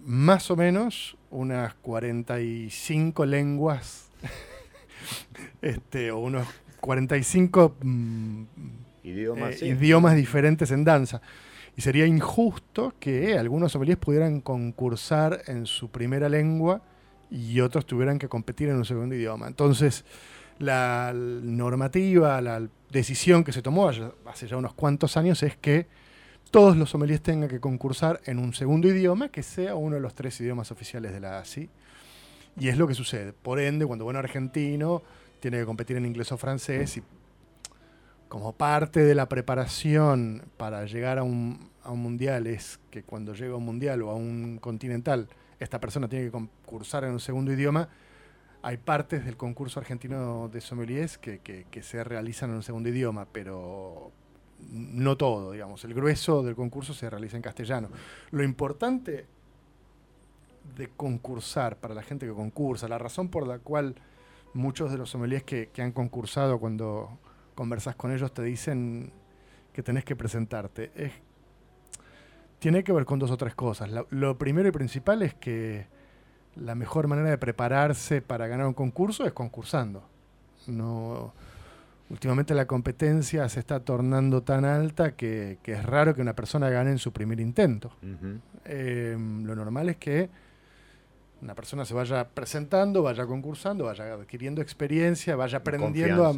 más 0.00 0.50
o 0.50 0.56
menos 0.56 1.16
unas 1.30 1.74
45 1.74 3.26
lenguas, 3.26 4.08
este, 5.62 6.10
o 6.10 6.18
unos 6.18 6.46
45 6.80 7.76
mm, 7.82 8.42
idiomas, 9.04 9.62
eh, 9.62 9.68
idiomas 9.68 10.16
diferentes 10.16 10.70
en 10.70 10.84
danza. 10.84 11.20
Y 11.76 11.82
sería 11.82 12.06
injusto 12.06 12.94
que 13.00 13.36
algunos 13.36 13.72
sommeliers 13.72 13.98
pudieran 13.98 14.40
concursar 14.40 15.42
en 15.46 15.66
su 15.66 15.90
primera 15.90 16.28
lengua 16.28 16.82
y 17.34 17.60
otros 17.60 17.84
tuvieran 17.84 18.20
que 18.20 18.28
competir 18.28 18.68
en 18.68 18.76
un 18.76 18.84
segundo 18.84 19.14
idioma. 19.14 19.48
Entonces, 19.48 20.04
La 20.60 21.12
normativa, 21.12 22.40
la 22.40 22.62
decisión 22.88 23.42
que 23.42 23.50
se 23.52 23.60
tomó 23.60 23.88
hace 23.88 24.46
ya 24.46 24.56
unos 24.56 24.72
cuantos 24.74 25.16
años 25.16 25.42
es 25.42 25.56
que 25.56 25.88
todos 26.52 26.76
los 26.76 26.90
sommeliers 26.90 27.22
tengan 27.22 27.48
que 27.48 27.58
concursar 27.58 28.20
en 28.26 28.38
un 28.38 28.54
segundo 28.54 28.86
idioma 28.86 29.30
que 29.30 29.42
sea 29.42 29.74
uno 29.74 29.96
de 29.96 30.00
los 30.00 30.14
tres 30.14 30.40
idiomas 30.40 30.70
oficiales 30.70 31.12
de 31.12 31.18
la 31.18 31.40
ASI. 31.40 31.68
Y 32.56 32.68
es 32.68 32.78
lo 32.78 32.86
que 32.86 32.94
sucede. 32.94 33.32
Por 33.32 33.58
ende, 33.58 33.84
cuando 33.84 34.06
un 34.06 34.14
argentino 34.14 35.02
tiene 35.40 35.58
que 35.58 35.64
competir 35.64 35.96
en 35.96 36.06
inglés 36.06 36.30
o 36.30 36.36
francés 36.36 36.98
y 36.98 37.02
como 38.28 38.52
parte 38.52 39.00
de 39.00 39.16
la 39.16 39.28
preparación 39.28 40.44
para 40.56 40.84
llegar 40.86 41.18
a 41.18 41.24
un, 41.24 41.68
a 41.82 41.90
un 41.90 42.00
mundial 42.00 42.46
es 42.46 42.78
que 42.92 43.02
cuando 43.02 43.34
llega 43.34 43.54
a 43.54 43.56
un 43.56 43.64
mundial 43.64 44.02
o 44.02 44.10
a 44.10 44.14
un 44.14 44.58
continental, 44.58 45.28
esta 45.64 45.80
persona 45.80 46.08
tiene 46.08 46.26
que 46.26 46.30
concursar 46.30 47.04
en 47.04 47.10
un 47.10 47.20
segundo 47.20 47.52
idioma, 47.52 47.88
hay 48.62 48.78
partes 48.78 49.24
del 49.24 49.36
concurso 49.36 49.80
argentino 49.80 50.48
de 50.48 50.60
sommeliers 50.60 51.18
que, 51.18 51.66
se 51.82 52.04
realizan 52.04 52.50
en 52.50 52.56
un 52.56 52.62
segundo 52.62 52.88
idioma, 52.88 53.26
pero 53.30 54.10
no 54.70 55.16
todo, 55.16 55.52
digamos. 55.52 55.84
El 55.84 55.92
grueso 55.92 56.42
del 56.42 56.54
concurso 56.54 56.94
se 56.94 57.10
realiza 57.10 57.36
en 57.36 57.42
castellano. 57.42 57.90
Lo 58.30 58.42
importante 58.42 59.26
de 60.76 60.88
concursar 60.88 61.76
para 61.76 61.94
la 61.94 62.02
gente 62.02 62.26
que 62.26 62.32
concursa, 62.32 62.88
la 62.88 62.96
razón 62.96 63.28
por 63.28 63.46
la 63.46 63.58
cual 63.58 63.96
muchos 64.54 64.90
de 64.90 64.96
los 64.96 65.10
sommeliers 65.10 65.42
que, 65.42 65.68
que 65.68 65.82
han 65.82 65.92
concursado 65.92 66.58
cuando 66.58 67.18
conversas 67.54 67.96
con 67.96 68.12
ellos 68.12 68.32
te 68.32 68.42
dicen 68.42 69.12
que 69.74 69.82
tenés 69.82 70.04
que 70.04 70.16
presentarte, 70.16 70.90
es 70.94 71.12
tiene 72.64 72.82
que 72.82 72.94
ver 72.94 73.04
con 73.04 73.18
dos 73.18 73.30
o 73.30 73.36
tres 73.36 73.54
cosas. 73.54 73.90
Lo, 74.08 74.38
primero 74.38 74.66
y 74.66 74.72
principal 74.72 75.20
es 75.20 75.34
que 75.34 75.86
la 76.56 76.74
mejor 76.74 77.08
manera 77.08 77.28
de 77.28 77.36
prepararse 77.36 78.22
para 78.22 78.46
ganar 78.46 78.66
un 78.66 78.72
concurso 78.72 79.26
es 79.26 79.34
concursando. 79.34 80.02
No, 80.68 81.34
últimamente 82.08 82.54
la 82.54 82.66
competencia 82.66 83.46
se 83.50 83.60
está 83.60 83.80
tornando 83.80 84.44
tan 84.44 84.64
alta 84.64 85.14
que, 85.14 85.58
es 85.62 85.84
raro 85.84 86.14
que 86.14 86.22
una 86.22 86.32
persona 86.32 86.70
gane 86.70 86.92
en 86.92 86.96
su 86.96 87.12
primer 87.12 87.38
intento. 87.38 87.92
Em, 88.64 89.44
lo 89.44 89.54
normal 89.54 89.90
es 89.90 89.98
que 89.98 90.30
una 91.42 91.54
persona 91.54 91.84
se 91.84 91.92
vaya 91.92 92.26
presentando, 92.26 93.02
vaya 93.02 93.26
concursando, 93.26 93.84
vaya 93.84 94.14
adquiriendo 94.14 94.62
experiencia, 94.62 95.36
vaya 95.36 95.58
aprendiendo 95.58 96.26
a... 96.26 96.32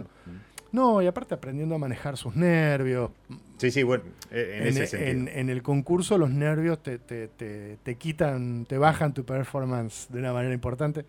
No, 0.73 1.00
y 1.00 1.06
aparte 1.06 1.35
aprendiendo 1.35 1.75
a 1.75 1.78
manejar 1.78 2.16
sus 2.16 2.37
nervios. 2.37 3.11
Sí, 3.58 3.70
sí, 3.70 3.82
bueno, 3.82 4.04
e, 4.30 4.58
en, 4.61 4.66
ese 4.66 4.87
sentido. 4.87 5.32
En, 5.35 5.49
el 5.49 5.62
concurso 5.62 6.18
los 6.18 6.30
nervios 6.30 6.82
te, 6.82 6.99
te, 6.99 7.28
te, 7.28 7.94
quitan, 7.96 8.66
te 8.66 8.76
bajan 8.76 9.14
tu 9.14 9.25
performance 9.25 10.08
de 10.11 10.18
una 10.18 10.32
manera 10.32 10.54
importante. 10.54 11.06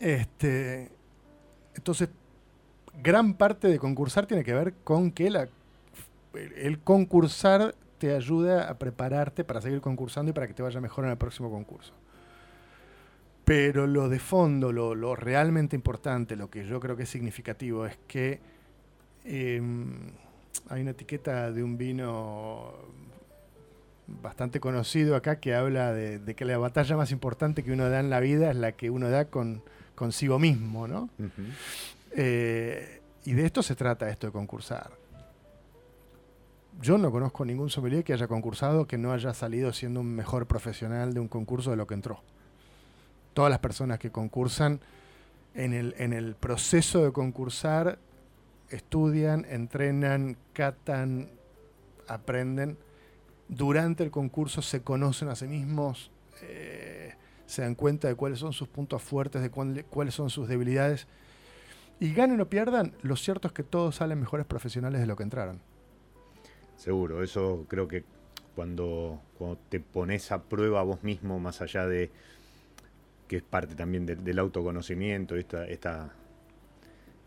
Este, 0.00 0.90
entonces, 1.74 2.08
gran 3.02 3.34
parte 3.34 3.68
de 3.68 3.78
concursar 3.78 4.26
tiene 4.26 4.44
que 4.44 4.54
ver 4.54 4.74
con 4.84 5.10
que 5.10 5.30
la, 5.30 5.48
el 6.34 6.78
concursar 6.78 7.74
te 7.98 8.14
ayuda 8.14 8.68
a 8.68 8.78
prepararte 8.78 9.44
para 9.44 9.60
seguir 9.60 9.80
concursando 9.80 10.30
y 10.30 10.32
para 10.32 10.46
que 10.46 10.54
te 10.54 10.62
vaya 10.62 10.80
mejor 10.80 11.04
en 11.04 11.10
el 11.10 11.16
próximo 11.16 11.50
concurso. 11.50 11.92
Pero 13.46 13.86
lo 13.86 14.08
de 14.08 14.18
fondo, 14.18 14.72
lo, 14.72 15.14
realmente 15.14 15.76
importante, 15.76 16.34
lo 16.34 16.50
que 16.50 16.66
yo 16.66 16.80
creo 16.80 16.96
que 16.96 17.04
es 17.04 17.08
significativo, 17.08 17.86
es 17.86 17.96
que 18.08 18.40
em, 19.24 20.10
hay 20.68 20.82
una 20.82 20.90
etiqueta 20.90 21.52
de 21.52 21.62
un 21.62 21.78
vino 21.78 22.72
bastante 24.08 24.58
conocido 24.58 25.14
acá 25.14 25.38
que 25.38 25.54
habla 25.54 25.92
de, 25.92 26.34
que 26.34 26.44
la 26.44 26.58
batalla 26.58 26.96
más 26.96 27.12
importante 27.12 27.62
que 27.62 27.70
uno 27.70 27.88
da 27.88 28.00
en 28.00 28.10
la 28.10 28.18
vida 28.18 28.50
es 28.50 28.56
la 28.56 28.72
que 28.72 28.90
uno 28.90 29.10
da 29.10 29.26
con 29.26 29.62
consigo 29.94 30.40
mismo, 30.40 30.88
¿no? 30.88 31.08
Eh, 32.16 33.00
y 33.26 33.32
de 33.32 33.46
esto 33.46 33.62
se 33.62 33.76
trata 33.76 34.10
esto 34.10 34.26
de 34.26 34.32
concursar. 34.32 34.90
Yo 36.82 36.98
no 36.98 37.12
conozco 37.12 37.44
ningún 37.44 37.70
sommelier 37.70 38.02
que 38.02 38.12
haya 38.12 38.26
concursado 38.26 38.88
que 38.88 38.98
no 38.98 39.12
haya 39.12 39.32
salido 39.34 39.72
siendo 39.72 40.00
un 40.00 40.16
mejor 40.16 40.46
profesional 40.46 41.14
de 41.14 41.20
un 41.20 41.28
concurso 41.28 41.70
de 41.70 41.76
lo 41.76 41.86
que 41.86 41.94
entró 41.94 42.24
todas 43.36 43.50
las 43.50 43.58
personas 43.58 43.98
que 43.98 44.10
concursan 44.10 44.80
en 45.54 45.74
el, 45.74 45.94
en 45.98 46.14
el 46.14 46.34
proceso 46.34 47.04
de 47.04 47.12
concursar 47.12 47.98
estudian, 48.70 49.44
entrenan, 49.50 50.38
catan, 50.54 51.28
aprenden. 52.08 52.78
Durante 53.48 54.04
el 54.04 54.10
concurso 54.10 54.62
se 54.62 54.80
conocen 54.82 55.28
a 55.28 55.36
sí 55.36 55.46
mismos, 55.48 56.10
eh, 56.40 57.12
se 57.44 57.60
dan 57.60 57.74
cuenta 57.74 58.08
de 58.08 58.14
cuáles 58.14 58.38
son 58.38 58.54
sus 58.54 58.68
puntos 58.68 59.02
fuertes, 59.02 59.42
de 59.42 59.50
cuáles 59.50 60.14
son 60.14 60.30
sus 60.30 60.48
debilidades. 60.48 61.06
Y 62.00 62.14
ganen 62.14 62.40
o 62.40 62.48
pierdan, 62.48 62.94
lo 63.02 63.16
cierto 63.16 63.48
es 63.48 63.52
que 63.52 63.62
todos 63.62 63.96
salen 63.96 64.18
mejores 64.18 64.46
profesionales 64.46 65.02
de 65.02 65.06
lo 65.06 65.14
que 65.14 65.24
entraron. 65.24 65.60
Seguro, 66.76 67.22
eso 67.22 67.66
creo 67.68 67.86
que 67.86 68.02
cuando, 68.54 69.20
cuando 69.36 69.58
te 69.68 69.78
pones 69.78 70.32
a 70.32 70.42
prueba 70.42 70.82
vos 70.82 71.02
mismo, 71.02 71.38
más 71.38 71.60
allá 71.60 71.86
de, 71.86 72.10
que 73.28 73.36
es 73.36 73.42
parte 73.42 73.74
también 73.74 74.06
del 74.06 74.38
autoconocimiento, 74.38 75.36
esta, 75.36 75.66
esta, 75.66 76.12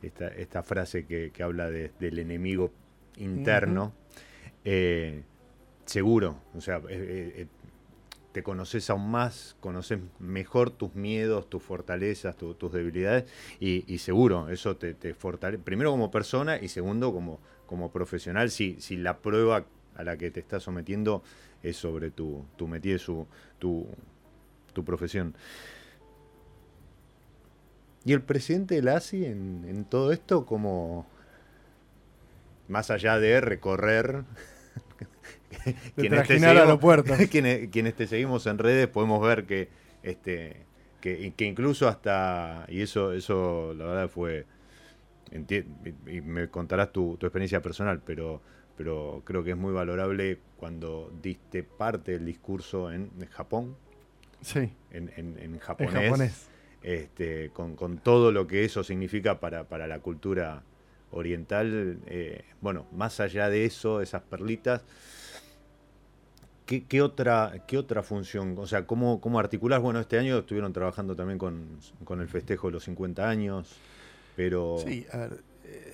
esta, 0.01 0.63
frase 0.63 1.05
que, 1.05 1.31
habla 1.43 1.69
del 1.69 2.19
enemigo 2.19 2.71
interno, 3.17 3.93
eh, 4.63 5.23
seguro, 5.85 6.41
o 6.55 6.61
sea, 6.61 6.77
eh, 6.89 7.33
eh, 7.35 7.47
te 8.31 8.43
conoces 8.43 8.89
aún 8.89 9.09
más, 9.09 9.57
conoces 9.59 9.99
mejor 10.19 10.69
tus 10.69 10.95
miedos, 10.95 11.49
tus 11.49 11.63
fortalezas, 11.63 12.37
tus 12.37 12.71
debilidades, 12.71 13.25
y, 13.59 13.97
seguro, 13.97 14.49
eso 14.49 14.77
te, 14.77 15.13
fortalece, 15.13 15.61
primero 15.61 15.91
como 15.91 16.11
persona 16.11 16.57
y 16.57 16.67
segundo 16.69 17.11
como, 17.11 17.39
como 17.65 17.91
profesional, 17.91 18.51
si, 18.51 18.79
si 18.79 18.97
la 18.97 19.17
prueba 19.17 19.65
a 19.95 20.03
la 20.03 20.15
que 20.15 20.31
te 20.31 20.39
estás 20.39 20.63
sometiendo 20.63 21.23
es 21.61 21.75
sobre 21.75 22.11
tu, 22.11 22.45
tu 22.55 22.67
métier, 22.67 22.99
su, 22.99 23.27
tu, 23.57 23.87
tu 24.73 24.85
profesión. 24.85 25.35
¿Y 28.09 28.13
el 28.13 28.23
presidente 28.23 28.73
de 28.73 28.81
la 28.81 28.95
ASI 28.95 29.23
en, 29.23 29.85
todo 29.87 30.11
esto, 30.11 30.43
como 30.47 31.05
más 32.67 32.89
allá 32.89 33.19
de 33.19 33.39
recorrer 33.39 34.23
quienes, 35.95 36.27
te 36.27 36.39
seguimos, 36.39 36.79
quienes, 37.71 37.93
te 37.93 38.07
seguimos 38.07 38.47
en 38.47 38.57
redes 38.57 38.87
podemos 38.87 39.21
ver 39.21 39.45
que 39.45 39.69
este 40.01 40.65
que, 41.01 41.31
incluso 41.37 41.87
hasta 41.87 42.65
y 42.67 42.81
eso 42.81 43.13
eso 43.13 43.75
la 43.75 43.85
verdad 43.85 44.09
fue 44.09 44.47
y 46.07 46.21
me 46.21 46.49
contarás 46.49 46.91
tu, 46.91 47.13
experiencia 47.21 47.61
personal 47.61 48.01
pero 48.03 48.41
pero 48.75 49.21
creo 49.23 49.43
que 49.43 49.51
es 49.51 49.57
muy 49.57 49.71
valorable 49.71 50.39
cuando 50.57 51.13
diste 51.21 51.61
parte 51.61 52.13
del 52.13 52.25
discurso 52.25 52.91
en, 52.91 53.11
Japón. 53.29 53.75
Sí. 54.41 54.73
En, 54.89 55.11
en 55.15 55.59
japonés 55.59 56.49
este, 56.81 57.49
con, 57.51 57.97
todo 57.97 58.31
lo 58.31 58.47
que 58.47 58.65
eso 58.65 58.83
significa 58.83 59.39
para, 59.39 59.87
la 59.87 59.99
cultura 59.99 60.63
oriental. 61.11 61.99
Eh, 62.07 62.43
bueno, 62.61 62.85
más 62.91 63.19
allá 63.19 63.49
de 63.49 63.65
eso, 63.65 64.01
esas 64.01 64.21
perlitas, 64.21 64.83
¿qué, 66.65 67.01
otra, 67.01 67.63
qué 67.67 67.77
otra 67.77 68.03
función? 68.03 68.55
O 68.57 68.67
sea, 68.67 68.85
¿cómo, 68.85 69.19
¿cómo 69.19 69.39
articular? 69.39 69.81
Bueno, 69.81 69.99
este 69.99 70.19
año 70.19 70.37
estuvieron 70.37 70.71
trabajando 70.71 71.15
también 71.15 71.39
con, 71.39 71.79
el 72.09 72.27
festejo 72.27 72.67
de 72.67 72.73
los 72.73 72.83
50 72.83 73.27
años, 73.27 73.75
pero... 74.35 74.77
Sí, 74.85 75.05
a 75.11 75.17
ver, 75.17 75.43
eh, 75.65 75.93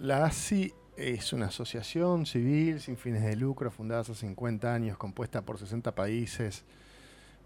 la 0.00 0.24
ASI 0.24 0.72
es 0.96 1.32
una 1.32 1.46
asociación 1.46 2.26
civil 2.26 2.80
sin 2.80 2.96
fines 2.96 3.22
de 3.22 3.36
lucro 3.36 3.70
fundada 3.70 4.02
hace 4.02 4.14
50 4.14 4.74
años, 4.74 4.98
compuesta 4.98 5.42
por 5.42 5.58
60 5.58 5.94
países. 5.94 6.64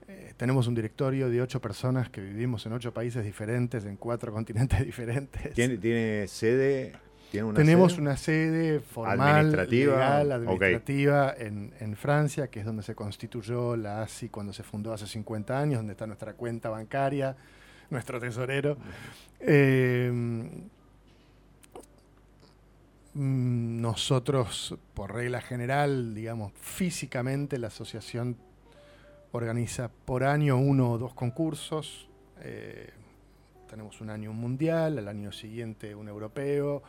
Eh, 0.08 0.34
tenemos 0.36 0.68
un 0.68 0.74
directorio 0.74 1.28
de 1.28 1.42
ocho 1.42 1.60
personas 1.60 2.08
que 2.10 2.20
vivimos 2.20 2.64
en 2.66 2.72
ocho 2.72 2.94
países 2.94 3.24
diferentes, 3.24 3.84
en 3.84 3.96
cuatro 3.96 4.32
continentes 4.34 4.84
diferentes. 4.84 5.52
¿Tiene, 5.54 6.28
sede? 6.28 6.92
Tenemos 7.30 7.98
una 7.98 8.16
sede 8.16 8.80
formal, 8.80 9.20
administrativa, 9.20 10.18
administrativa 10.18 11.34
en, 11.36 11.96
Francia, 11.96 12.48
que 12.48 12.60
es 12.60 12.66
donde 12.66 12.84
se 12.84 12.94
constituyó 12.94 13.76
la 13.76 14.02
ASI 14.02 14.28
cuando 14.28 14.52
se 14.52 14.62
fundó 14.62 14.92
hace 14.92 15.06
50 15.06 15.58
años, 15.58 15.78
donde 15.80 15.92
está 15.92 16.06
nuestra 16.06 16.34
cuenta 16.34 16.70
bancaria, 16.70 17.36
nuestro 17.90 18.20
tesorero. 18.20 18.78
Eh, 19.40 20.08
mm, 23.12 23.80
nosotros, 23.80 24.78
por 24.94 25.12
regla 25.12 25.40
general, 25.40 26.14
digamos, 26.14 26.52
físicamente 26.54 27.58
la 27.58 27.66
asociación 27.66 28.36
organiza 29.36 29.90
por 30.04 30.24
año 30.24 30.56
uno 30.56 30.92
o 30.92 30.98
dos 30.98 31.14
concursos. 31.14 32.08
Eh, 32.40 32.90
tenemos 33.68 34.00
un 34.00 34.10
año 34.10 34.30
un 34.30 34.38
mundial, 34.38 34.98
al 34.98 35.08
año 35.08 35.32
siguiente 35.32 35.94
un 35.94 36.08
europeo, 36.08 36.82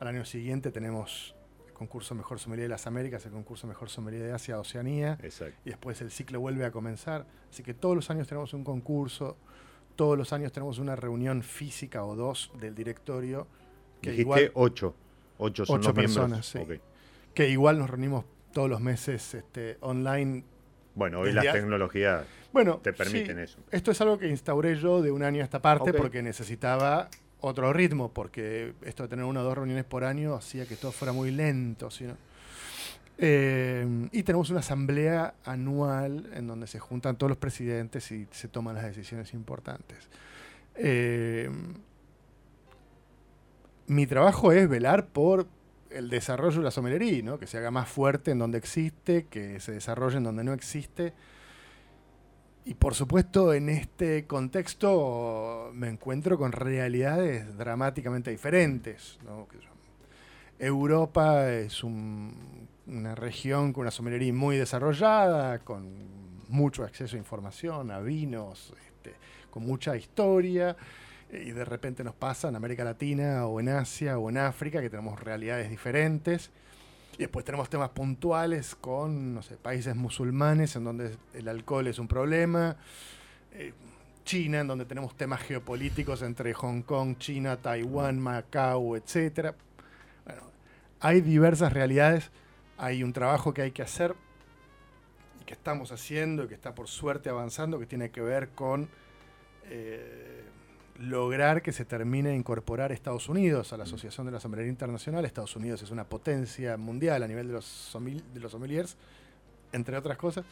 al 0.00 0.08
año 0.08 0.24
siguiente 0.24 0.70
tenemos 0.70 1.34
el 1.66 1.72
concurso 1.72 2.14
Mejor 2.14 2.38
Sommelier 2.38 2.66
de 2.66 2.70
las 2.70 2.86
Américas, 2.86 3.24
el 3.26 3.32
concurso 3.32 3.66
Mejor 3.66 3.88
Sommelier 3.88 4.22
de 4.22 4.32
Asia, 4.32 4.58
Oceanía, 4.58 5.18
y 5.64 5.70
después 5.70 6.00
el 6.00 6.10
ciclo 6.10 6.40
vuelve 6.40 6.64
a 6.64 6.70
comenzar. 6.70 7.26
Así 7.50 7.62
que 7.62 7.74
todos 7.74 7.96
los 7.96 8.10
años 8.10 8.28
tenemos 8.28 8.52
un 8.54 8.64
concurso, 8.64 9.36
todos 9.96 10.18
los 10.18 10.32
años 10.32 10.52
tenemos 10.52 10.78
una 10.78 10.96
reunión 10.96 11.42
física 11.42 12.04
o 12.04 12.14
dos 12.16 12.52
del 12.60 12.74
directorio. 12.74 13.46
Que 14.00 14.10
Dijiste 14.10 14.22
igual, 14.22 14.50
ocho. 14.54 14.94
Ocho 15.38 15.66
son 15.66 15.80
ocho 15.80 15.94
personas, 15.94 16.46
sí. 16.46 16.60
Que 17.32 17.48
igual 17.48 17.78
nos 17.78 17.90
reunimos 17.90 18.24
todos 18.52 18.70
los 18.70 18.80
meses 18.80 19.34
este, 19.34 19.78
online. 19.80 20.44
Bueno, 20.94 21.20
hoy 21.20 21.32
las 21.32 21.52
tecnologías 21.52 22.24
te 22.82 22.92
permiten 22.92 23.38
eso. 23.38 23.58
Esto 23.70 23.90
es 23.90 24.00
algo 24.00 24.18
que 24.18 24.28
instauré 24.28 24.76
yo 24.76 25.02
de 25.02 25.10
un 25.10 25.22
año 25.22 25.40
a 25.40 25.44
esta 25.44 25.60
parte 25.60 25.92
porque 25.92 26.22
necesitaba 26.22 27.08
otro 27.40 27.72
ritmo, 27.72 28.12
porque 28.12 28.74
esto 28.82 29.02
de 29.02 29.08
tener 29.08 29.24
una 29.24 29.40
o 29.40 29.44
dos 29.44 29.54
reuniones 29.54 29.84
por 29.84 30.04
año 30.04 30.34
hacía 30.34 30.66
que 30.66 30.76
todo 30.76 30.92
fuera 30.92 31.12
muy 31.12 31.30
lento. 31.30 31.88
Eh, 33.18 34.08
y 34.10 34.22
tenemos 34.22 34.50
una 34.50 34.60
asamblea 34.60 35.34
anual 35.44 36.30
en 36.34 36.46
donde 36.46 36.66
se 36.66 36.78
juntan 36.78 37.16
todos 37.16 37.30
los 37.30 37.38
presidentes 37.38 38.10
y 38.10 38.26
se 38.30 38.48
toman 38.48 38.74
las 38.74 38.84
decisiones 38.84 39.34
importantes. 39.34 40.08
Eh, 40.76 41.50
mi 43.86 44.06
trabajo 44.06 44.52
es 44.52 44.68
velar 44.68 45.06
por 45.06 45.46
el 45.94 46.10
desarrollo 46.10 46.58
de 46.58 46.64
la 46.64 46.70
somelería, 46.70 47.38
que 47.38 47.46
se 47.46 47.58
haga 47.58 47.70
más 47.70 47.88
fuerte 47.88 48.32
en 48.32 48.38
donde 48.38 48.58
existe, 48.58 49.26
que 49.26 49.60
se 49.60 49.72
desarrolle 49.72 50.18
en 50.18 50.24
donde 50.24 50.44
no 50.44 50.52
existe. 50.52 51.12
Y 52.64 52.74
por 52.74 52.94
supuesto, 52.94 53.52
en 53.52 53.68
este 53.68 54.26
contexto 54.26 55.70
me 55.74 55.88
encuentro 55.88 56.38
con 56.38 56.52
realidades 56.52 57.56
dramáticamente 57.56 58.30
diferentes. 58.30 59.18
Europa 60.58 61.50
es 61.50 61.84
una 61.84 63.14
región 63.14 63.72
con 63.72 63.82
una 63.82 63.90
somelería 63.90 64.32
muy 64.32 64.56
desarrollada, 64.56 65.58
con 65.60 65.92
mucho 66.48 66.84
acceso 66.84 67.16
a 67.16 67.18
información, 67.18 67.90
a 67.90 68.00
vinos, 68.00 68.72
este, 68.86 69.14
con 69.50 69.64
mucha 69.64 69.96
historia 69.96 70.76
y 71.42 71.52
de 71.52 71.64
repente 71.64 72.04
nos 72.04 72.14
pasa 72.14 72.48
en 72.48 72.56
América 72.56 72.84
Latina 72.84 73.46
o 73.46 73.60
en 73.60 73.68
Asia 73.68 74.18
o 74.18 74.30
en 74.30 74.38
África 74.38 74.80
que 74.80 74.90
tenemos 74.90 75.18
realidades 75.20 75.70
diferentes. 75.70 76.50
Y 77.14 77.18
después 77.18 77.44
tenemos 77.44 77.70
temas 77.70 77.90
puntuales 77.90 78.74
con, 78.74 79.34
no 79.34 79.42
sé, 79.42 79.56
países 79.56 79.94
musulmanes 79.94 80.74
en 80.76 80.84
donde 80.84 81.16
el 81.32 81.48
alcohol 81.48 81.86
es 81.86 81.98
un 81.98 82.08
problema. 82.08 82.76
Eh, 83.52 83.72
China, 84.24 84.60
en 84.60 84.66
donde 84.66 84.84
tenemos 84.84 85.16
temas 85.16 85.42
geopolíticos 85.42 86.22
entre 86.22 86.54
Hong 86.54 86.82
Kong, 86.82 87.16
China, 87.18 87.56
Taiwán, 87.56 88.18
Macao, 88.18 88.96
etc. 88.96 89.54
Bueno, 90.24 90.42
hay 91.00 91.20
diversas 91.20 91.72
realidades. 91.72 92.30
Hay 92.78 93.04
un 93.04 93.12
trabajo 93.12 93.54
que 93.54 93.62
hay 93.62 93.70
que 93.70 93.82
hacer 93.82 94.16
y 95.40 95.44
que 95.44 95.52
estamos 95.52 95.92
haciendo 95.92 96.44
y 96.44 96.48
que 96.48 96.54
está 96.54 96.74
por 96.74 96.88
suerte 96.88 97.28
avanzando, 97.28 97.78
que 97.78 97.86
tiene 97.86 98.10
que 98.10 98.22
ver 98.22 98.48
con 98.50 98.88
eh, 99.66 100.33
lograr 100.98 101.62
que 101.62 101.72
se 101.72 101.84
termine 101.84 102.30
de 102.30 102.36
incorporar 102.36 102.92
Estados 102.92 103.28
Unidos 103.28 103.72
a 103.72 103.76
la 103.76 103.84
Asociación 103.84 104.26
de 104.26 104.32
la 104.32 104.40
Sommelería 104.40 104.70
Internacional. 104.70 105.24
Estados 105.24 105.56
Unidos 105.56 105.82
es 105.82 105.90
una 105.90 106.04
potencia 106.04 106.76
mundial 106.76 107.22
a 107.22 107.28
nivel 107.28 107.48
de 107.48 107.54
los, 107.54 107.64
sommeliers, 107.64 108.96
entre 109.72 109.96
otras 109.96 110.16
cosas. 110.16 110.44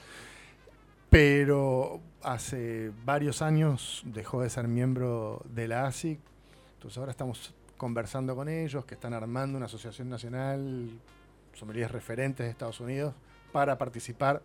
Pero 1.10 2.00
hace 2.22 2.90
varios 3.04 3.42
años 3.42 4.02
dejó 4.06 4.42
de 4.42 4.50
ser 4.50 4.66
miembro 4.66 5.42
de 5.44 5.68
la 5.68 5.86
ASIC. 5.86 6.18
Entonces 6.74 6.98
ahora 6.98 7.12
estamos 7.12 7.54
conversando 7.76 8.34
con 8.34 8.48
ellos, 8.48 8.84
que 8.84 8.94
están 8.94 9.12
armando 9.12 9.56
una 9.56 9.66
asociación 9.66 10.08
nacional, 10.08 10.88
sommeliers 11.52 11.90
referentes 11.90 12.46
de 12.46 12.50
Estados 12.50 12.80
Unidos, 12.80 13.14
para 13.52 13.76
participar 13.76 14.42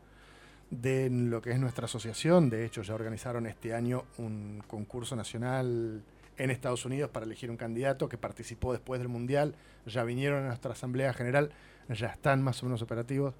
de 0.70 1.10
lo 1.10 1.42
que 1.42 1.52
es 1.52 1.60
nuestra 1.60 1.86
asociación. 1.86 2.50
De 2.50 2.66
hecho, 2.66 2.82
ya 2.82 2.96
organizaron 2.96 3.46
este 3.48 3.74
año 3.74 4.06
un 4.18 4.64
concurso 4.68 5.16
nacional 5.16 6.04
en 6.38 6.52
Estados 6.52 6.86
Unidos 6.86 7.10
para 7.10 7.26
elegir 7.26 7.50
un 7.50 7.58
candidato 7.58 8.10
que 8.10 8.18
participó 8.18 8.74
después 8.74 9.00
del 9.00 9.08
Mundial. 9.08 9.56
Ya 9.86 10.04
vinieron 10.04 10.44
a 10.44 10.48
nuestra 10.48 10.74
Asamblea 10.74 11.14
General, 11.14 11.52
ya 11.90 12.08
están 12.08 12.42
más 12.42 12.62
o 12.62 12.66
menos 12.66 12.82
operativos. 12.82 13.34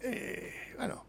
Eh, 0.00 0.52
bueno, 0.76 1.04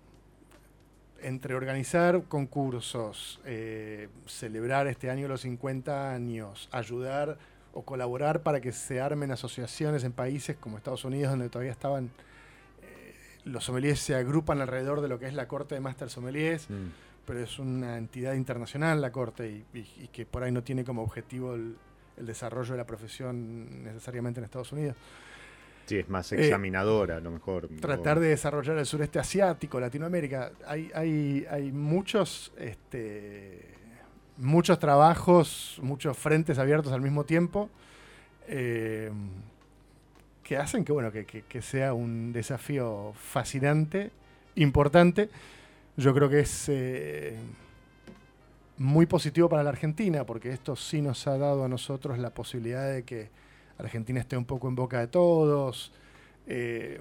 entre 1.22 1.56
organizar 1.56 2.24
concursos, 2.24 3.40
eh, 3.46 4.10
celebrar 4.26 4.88
este 4.88 5.10
año 5.10 5.28
los 5.28 5.42
50 5.42 6.12
años, 6.12 6.70
ayudar 6.72 7.38
o 7.74 7.84
colaborar 7.84 8.42
para 8.42 8.62
que 8.62 8.72
se 8.72 9.00
armen 9.00 9.32
asociaciones 9.32 10.04
en 10.04 10.12
países 10.12 10.58
como 10.58 10.78
Estados 10.78 11.06
Unidos, 11.06 11.32
donde 11.32 11.50
todavía 11.50 11.72
estaban 11.72 12.10
los 13.46 13.64
sommeliers 13.64 14.00
se 14.00 14.16
agrupan 14.16 14.62
alrededor 14.62 15.02
de 15.02 15.08
lo 15.08 15.20
que 15.20 15.28
es 15.28 15.34
la 15.34 15.48
Corte 15.48 15.76
de 15.76 15.82
Master 15.82 16.10
Sommeliers, 16.10 16.70
mm. 16.70 16.88
pero 17.26 17.40
es 17.40 17.60
una 17.60 17.98
entidad 17.98 18.34
internacional 18.34 19.02
la 19.02 19.12
Corte 19.12 19.64
y, 19.74 20.08
que 20.08 20.26
por 20.26 20.44
ahí 20.44 20.52
no 20.52 20.64
tiene 20.64 20.84
como 20.84 21.04
objetivo 21.04 21.56
el, 21.56 21.76
desarrollo 22.18 22.74
de 22.74 22.78
la 22.78 22.86
profesión 22.86 23.82
necesariamente 23.82 24.42
en 24.42 24.44
Estados 24.44 24.74
Unidos. 24.74 24.98
Sí, 25.86 26.00
es 26.00 26.10
más 26.10 26.30
examinadora, 26.34 27.16
a 27.16 27.20
lo 27.22 27.32
mejor. 27.32 27.70
Tratar 27.80 28.20
de 28.20 28.28
desarrollar 28.28 28.78
el 28.78 28.86
sureste 28.86 29.20
asiático, 29.20 29.80
Latinoamérica. 29.80 30.52
Hay, 30.68 30.92
hay, 30.94 31.48
hay 31.50 31.72
muchos, 31.72 32.52
este, 32.58 33.74
muchos 34.36 34.78
trabajos, 34.80 35.80
muchos 35.82 36.18
frentes 36.18 36.60
abiertos 36.60 36.92
al 36.92 37.02
mismo 37.02 37.24
tiempo. 37.24 37.70
Eh, 38.50 39.12
que 40.50 40.58
hacen 40.58 40.84
que, 40.84 40.92
bueno, 40.92 41.12
que, 41.12 41.62
sea 41.62 41.94
un 41.94 42.34
desafío 42.34 43.14
fascinante, 43.14 44.10
importante. 44.56 45.30
Yo 45.96 46.12
creo 46.12 46.28
que 46.28 46.40
es 46.40 46.66
eh, 46.70 47.38
muy 48.76 49.06
positivo 49.06 49.48
para 49.48 49.62
la 49.62 49.70
Argentina, 49.70 50.24
porque 50.24 50.50
esto 50.50 50.76
sí 50.76 51.04
nos 51.04 51.28
ha 51.28 51.38
dado 51.38 51.66
a 51.66 51.68
nosotros 51.68 52.18
la 52.18 52.32
posibilidad 52.32 52.92
de 52.92 53.04
que 53.04 53.30
Argentina 53.78 54.20
esté 54.20 54.38
un 54.38 54.46
poco 54.46 54.68
en 54.68 54.74
boca 54.74 55.00
de 55.00 55.06
todos. 55.06 55.94
Eh, 56.48 57.00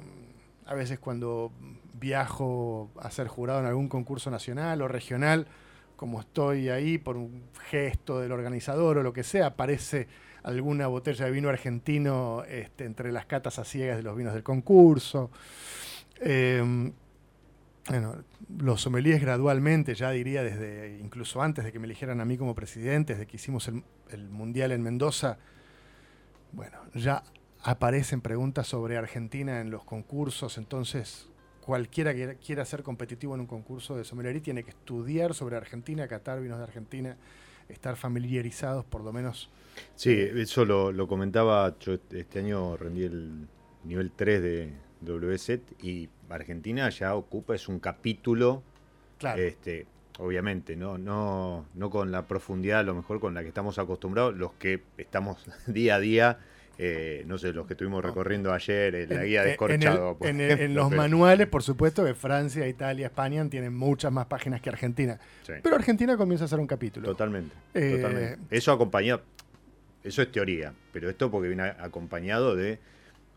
a 0.66 0.74
veces 0.74 0.98
cuando 0.98 1.50
viajo 1.94 2.90
a 3.00 3.10
ser 3.10 3.28
jurado 3.28 3.60
en 3.60 3.66
algún 3.66 3.88
concurso 3.88 4.30
nacional 4.30 4.82
o 4.82 4.88
regional, 4.88 5.46
como 5.96 6.20
estoy 6.20 6.68
ahí 6.68 6.98
por 6.98 7.16
un 7.16 7.44
gesto 7.70 8.20
del 8.20 8.30
organizador 8.30 8.98
o 8.98 9.02
lo 9.02 9.14
que 9.14 9.22
sea, 9.22 9.46
aparece 9.46 10.06
alguna 10.48 10.86
botella 10.86 11.26
de 11.26 11.30
vino 11.30 11.50
argentino 11.50 12.42
este, 12.48 12.84
entre 12.84 13.12
las 13.12 13.26
catas 13.26 13.58
a 13.58 13.64
ciegas 13.64 13.98
de 13.98 14.02
los 14.02 14.16
vinos 14.16 14.32
del 14.32 14.42
concurso. 14.42 15.30
Em, 16.20 16.92
bueno, 17.86 18.16
los 18.58 18.80
sommeliers 18.80 19.20
gradualmente, 19.20 19.94
ya 19.94 20.10
diría 20.10 20.42
desde 20.42 20.98
incluso 21.02 21.42
antes 21.42 21.64
de 21.64 21.72
que 21.72 21.78
me 21.78 21.86
eligieran 21.86 22.20
a 22.20 22.24
mí 22.24 22.38
como 22.38 22.54
presidente, 22.54 23.12
desde 23.14 23.26
que 23.26 23.36
hicimos 23.36 23.68
el, 23.68 24.28
Mundial 24.30 24.72
en 24.72 24.82
Mendoza, 24.82 25.38
bueno, 26.52 26.78
ya 26.94 27.22
aparecen 27.62 28.22
preguntas 28.22 28.66
sobre 28.66 28.96
Argentina 28.96 29.60
en 29.60 29.70
los 29.70 29.84
concursos, 29.84 30.56
entonces 30.56 31.28
cualquiera 31.60 32.14
que 32.14 32.36
quiera 32.36 32.64
ser 32.64 32.82
competitivo 32.82 33.34
en 33.34 33.40
un 33.40 33.46
concurso 33.46 33.96
de 33.96 34.04
sommelería 34.04 34.42
tiene 34.42 34.64
que 34.64 34.70
estudiar 34.70 35.34
sobre 35.34 35.56
Argentina, 35.56 36.08
catar 36.08 36.40
vinos 36.40 36.56
de 36.56 36.64
Argentina, 36.64 37.16
estar 37.68 37.96
familiarizados 37.96 38.84
por 38.84 39.02
lo 39.02 39.12
menos 39.12 39.50
Sí, 39.94 40.12
eso 40.12 40.64
lo, 40.64 41.08
comentaba, 41.08 41.76
yo 41.80 41.94
este 42.10 42.38
año 42.38 42.76
rendí 42.76 43.04
el 43.04 43.46
nivel 43.84 44.12
3 44.12 44.42
de 44.42 44.72
WSET 45.02 45.62
y 45.82 46.08
Argentina 46.28 46.88
ya 46.90 47.14
ocupa, 47.14 47.54
es 47.54 47.68
un 47.68 47.78
capítulo, 47.78 48.62
este, 49.36 49.86
obviamente, 50.18 50.76
¿no? 50.76 50.98
No, 50.98 51.66
no 51.74 51.90
con 51.90 52.12
la 52.12 52.26
profundidad 52.26 52.80
a 52.80 52.84
lo 52.84 52.94
mejor 52.94 53.20
con 53.20 53.34
la 53.34 53.42
que 53.42 53.48
estamos 53.48 53.78
acostumbrados, 53.78 54.36
los 54.36 54.52
que 54.54 54.82
estamos 54.98 55.44
día 55.66 55.96
a 55.96 56.00
día 56.00 56.38
eh, 56.78 57.24
no 57.26 57.38
sé, 57.38 57.52
los 57.52 57.66
que 57.66 57.74
estuvimos 57.74 58.04
recorriendo 58.04 58.52
ayer, 58.52 58.94
en, 58.94 59.08
la 59.10 59.24
guía 59.24 59.42
descorchado. 59.42 60.16
En, 60.20 60.74
los 60.74 60.90
manuales, 60.90 61.48
por 61.48 61.62
supuesto, 61.62 62.04
que 62.04 62.14
Francia, 62.14 62.66
Italia, 62.68 63.06
España 63.06 63.44
tienen 63.50 63.74
muchas 63.74 64.12
más 64.12 64.26
páginas 64.26 64.60
que 64.60 64.70
Argentina. 64.70 65.18
Pero 65.46 65.74
Argentina 65.74 66.16
comienza 66.16 66.44
a 66.44 66.48
ser 66.48 66.60
un 66.60 66.66
capítulo. 66.66 67.08
Totalmente. 67.08 67.54
Eh, 67.74 67.96
totalmente. 67.96 68.56
Eso 68.56 68.72
acompañado 68.72 69.22
eso 70.08 70.22
es 70.22 70.32
teoría, 70.32 70.72
pero 70.92 71.10
esto 71.10 71.30
porque 71.30 71.48
viene 71.48 71.64
acompañado 71.64 72.56
de 72.56 72.78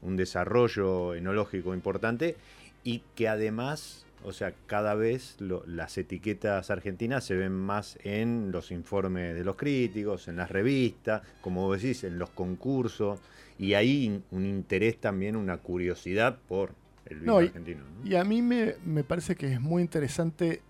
un 0.01 0.15
desarrollo 0.15 1.15
enológico 1.15 1.73
importante 1.73 2.37
y 2.83 3.03
que 3.15 3.27
además, 3.27 4.05
o 4.23 4.33
sea, 4.33 4.53
cada 4.67 4.95
vez 4.95 5.37
las 5.39 5.97
etiquetas 5.97 6.69
argentinas 6.69 7.23
se 7.23 7.35
ven 7.35 7.53
más 7.53 7.97
en 8.03 8.51
los 8.51 8.71
informes 8.71 9.35
de 9.35 9.43
los 9.43 9.55
críticos, 9.55 10.27
en 10.27 10.37
las 10.37 10.51
revistas, 10.51 11.21
como 11.41 11.73
decís, 11.73 12.03
en 12.03 12.19
los 12.19 12.29
concursos, 12.29 13.19
y 13.57 13.73
hay 13.73 14.21
un 14.31 14.45
interés 14.45 14.97
también, 14.97 15.35
una 15.35 15.57
curiosidad 15.57 16.37
por 16.47 16.71
el 17.05 17.19
vino 17.19 17.37
argentino. 17.37 17.83
Y 18.03 18.15
a 18.15 18.23
mí 18.23 18.41
me, 18.41 18.75
me 18.85 19.03
parece 19.03 19.35
que 19.35 19.53
es 19.53 19.61
muy 19.61 19.81
interesante, 19.81 20.61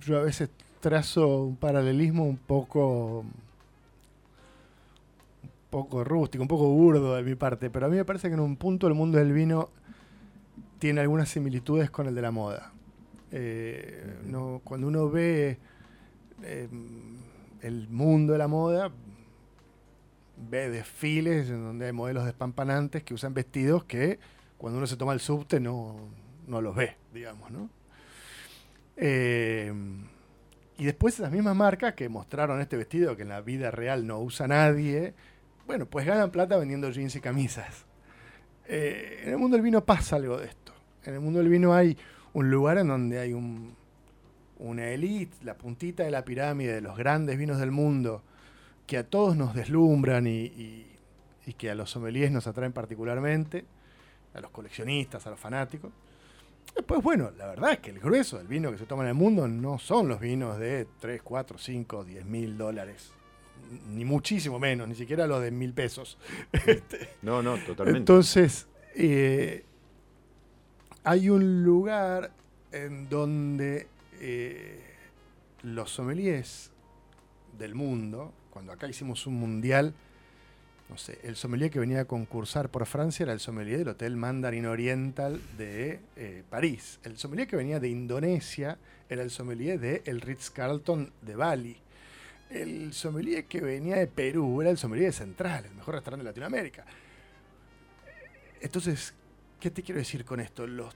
yo 0.00 0.18
a 0.18 0.22
veces 0.22 0.50
trazo 0.80 1.44
un 1.44 1.56
paralelismo 1.56 2.24
un 2.24 2.36
poco 2.36 3.24
poco 5.70 6.04
rústico, 6.04 6.42
un 6.42 6.48
poco 6.48 6.68
burdo 6.68 7.16
de 7.16 7.22
mi 7.22 7.34
parte, 7.34 7.70
pero 7.70 7.86
a 7.86 7.88
mí 7.88 7.96
me 7.96 8.04
parece 8.04 8.28
que 8.28 8.34
en 8.34 8.40
un 8.40 8.56
punto 8.56 8.86
el 8.88 8.94
mundo 8.94 9.16
del 9.16 9.32
vino 9.32 9.70
tiene 10.78 11.00
algunas 11.00 11.30
similitudes 11.30 11.90
con 11.90 12.08
el 12.08 12.14
de 12.14 12.20
la 12.20 12.30
moda. 12.30 12.71
Eh, 13.32 14.04
cuando 14.62 14.86
uno 14.86 15.10
ve, 15.10 15.58
eh, 16.42 16.68
el 17.62 17.88
mundo 17.88 18.34
de 18.34 18.38
la 18.38 18.48
moda 18.48 18.92
ve 20.36 20.70
desfiles 20.70 21.48
en 21.48 21.64
donde 21.64 21.86
hay 21.86 21.92
modelos 21.92 22.24
despampanantes 22.24 23.02
que 23.02 23.14
usan 23.14 23.32
vestidos 23.32 23.84
que 23.84 24.18
cuando 24.58 24.78
uno 24.78 24.86
se 24.86 24.96
toma 24.96 25.12
el 25.12 25.20
subte 25.20 25.60
no, 25.60 25.96
no 26.46 26.60
los 26.60 26.76
ve, 26.76 26.96
digamos, 27.12 27.50
¿no? 27.50 27.70
Eh, 28.96 29.72
y 30.78 30.84
después 30.84 31.14
esas 31.14 31.30
mismas 31.32 31.56
marcas 31.56 31.94
que 31.94 32.08
mostraron 32.08 32.60
este 32.60 32.76
vestido 32.76 33.16
que 33.16 33.22
en 33.22 33.28
la 33.28 33.40
vida 33.40 33.70
real 33.70 34.06
no 34.06 34.20
usa 34.20 34.46
nadie, 34.46 35.14
bueno, 35.66 35.86
pues 35.86 36.06
ganan 36.06 36.30
plata 36.30 36.56
vendiendo 36.56 36.90
jeans 36.90 37.14
y 37.16 37.20
camisas. 37.20 37.86
Eh, 38.66 39.22
en 39.24 39.30
el 39.30 39.38
mundo 39.38 39.56
del 39.56 39.64
vino 39.64 39.84
pasa 39.84 40.16
algo 40.16 40.38
de 40.38 40.46
esto. 40.46 40.72
En 41.04 41.14
el 41.14 41.20
mundo 41.20 41.38
del 41.38 41.48
vino 41.48 41.74
hay 41.74 41.96
un 42.34 42.50
lugar 42.50 42.78
en 42.78 42.88
donde 42.88 43.18
hay 43.18 43.32
un, 43.32 43.74
una 44.58 44.88
elite, 44.88 45.36
la 45.42 45.54
puntita 45.54 46.04
de 46.04 46.10
la 46.10 46.24
pirámide 46.24 46.74
de 46.74 46.80
los 46.80 46.96
grandes 46.96 47.38
vinos 47.38 47.58
del 47.58 47.70
mundo, 47.70 48.22
que 48.86 48.98
a 48.98 49.04
todos 49.04 49.36
nos 49.36 49.54
deslumbran 49.54 50.26
y, 50.26 50.86
y 51.46 51.52
que 51.54 51.70
a 51.70 51.74
los 51.74 51.90
sommeliers 51.90 52.32
nos 52.32 52.46
atraen 52.46 52.72
particularmente, 52.72 53.64
a 54.34 54.40
los 54.40 54.50
coleccionistas, 54.50 55.26
a 55.26 55.30
los 55.30 55.40
fanáticos. 55.40 55.92
Después, 56.74 57.02
bueno, 57.02 57.30
la 57.36 57.48
verdad 57.48 57.72
es 57.72 57.78
que 57.80 57.90
el 57.90 58.00
grueso 58.00 58.38
del 58.38 58.46
vino 58.46 58.70
que 58.70 58.78
se 58.78 58.86
toma 58.86 59.02
en 59.02 59.10
el 59.10 59.14
mundo 59.14 59.46
no 59.46 59.78
son 59.78 60.08
los 60.08 60.20
vinos 60.20 60.58
de 60.58 60.86
3, 61.00 61.20
4, 61.22 61.58
5, 61.58 62.04
10 62.04 62.24
mil 62.24 62.56
dólares. 62.56 63.12
Ni 63.90 64.04
muchísimo 64.04 64.58
menos, 64.58 64.88
ni 64.88 64.94
siquiera 64.94 65.26
los 65.26 65.42
de 65.42 65.50
mil 65.50 65.72
pesos. 65.72 66.18
No, 67.22 67.42
no, 67.42 67.56
totalmente. 67.58 67.98
Entonces, 67.98 68.68
eh, 68.94 69.64
hay 71.04 71.28
un 71.28 71.64
lugar 71.64 72.30
en 72.70 73.08
donde 73.08 73.88
eh, 74.20 74.80
los 75.62 75.90
sommeliers 75.90 76.70
del 77.58 77.74
mundo, 77.74 78.32
cuando 78.50 78.72
acá 78.72 78.88
hicimos 78.88 79.26
un 79.26 79.34
mundial, 79.34 79.94
no 80.88 80.98
sé, 80.98 81.18
el 81.22 81.36
sommelier 81.36 81.70
que 81.70 81.78
venía 81.78 82.02
a 82.02 82.04
concursar 82.04 82.68
por 82.68 82.86
Francia 82.86 83.24
era 83.24 83.32
el 83.32 83.40
sommelier 83.40 83.78
del 83.78 83.88
Hotel 83.88 84.16
Mandarin 84.16 84.66
Oriental 84.66 85.40
de 85.56 86.00
eh, 86.16 86.42
París. 86.48 87.00
El 87.02 87.16
sommelier 87.16 87.48
que 87.48 87.56
venía 87.56 87.80
de 87.80 87.88
Indonesia 87.88 88.78
era 89.08 89.22
el 89.22 89.30
sommelier 89.30 89.80
de 89.80 90.02
el 90.04 90.20
Ritz-Carlton 90.20 91.12
de 91.22 91.34
Bali. 91.36 91.76
El 92.50 92.92
sommelier 92.92 93.46
que 93.46 93.60
venía 93.60 93.96
de 93.96 94.06
Perú 94.06 94.60
era 94.60 94.70
el 94.70 94.76
sommelier 94.76 95.06
de 95.06 95.12
Central, 95.12 95.64
el 95.64 95.74
mejor 95.74 95.94
restaurante 95.94 96.24
de 96.24 96.30
Latinoamérica. 96.30 96.84
Entonces, 98.60 99.14
¿qué 99.62 99.70
te 99.70 99.84
quiero 99.84 100.00
decir 100.00 100.24
con 100.24 100.40
esto? 100.40 100.66
Los, 100.66 100.92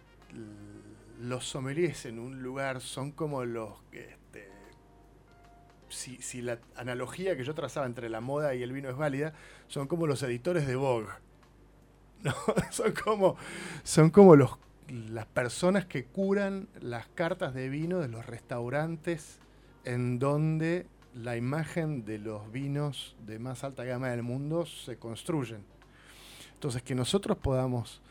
los 1.21 1.47
sommeliers 1.47 2.05
en 2.07 2.19
un 2.19 2.43
lugar 2.43 2.81
son 2.81 3.13
como 3.13 3.45
los 3.45 3.75
si, 5.89 6.43
la 6.43 6.59
analogía 6.75 7.37
que 7.37 7.45
yo 7.45 7.55
trazaba 7.55 7.87
entre 7.87 8.09
la 8.09 8.21
moda 8.21 8.57
y 8.57 8.65
el 8.65 8.73
vino 8.73 8.91
es 8.91 8.97
válida, 8.97 9.35
son 9.69 9.87
como 9.87 10.09
los 10.09 10.21
editores 10.25 10.67
de 10.67 10.75
Vogue. 10.75 11.07
son 12.73 12.91
como, 12.91 13.37
son 13.85 14.11
como 14.11 14.35
los, 14.35 14.59
las 14.89 15.27
personas 15.27 15.87
que 15.87 16.05
curan 16.05 16.67
las 16.81 17.07
cartas 17.07 17.55
de 17.55 17.69
vino 17.69 18.01
de 18.01 18.09
los 18.09 18.27
restaurantes 18.27 19.39
en 19.85 20.19
donde 20.19 20.89
la 21.15 21.37
imagen 21.37 22.05
de 22.05 22.19
los 22.19 22.51
vinos 22.51 23.15
de 23.25 23.39
más 23.39 23.63
alta 23.63 23.85
gama 23.85 24.09
del 24.09 24.25
mundo 24.25 24.67
se 24.67 24.97
construyen. 24.97 25.65
Entonces, 26.55 26.83
que 26.83 26.97
nosotros 26.97 27.39
podamos 27.39 28.03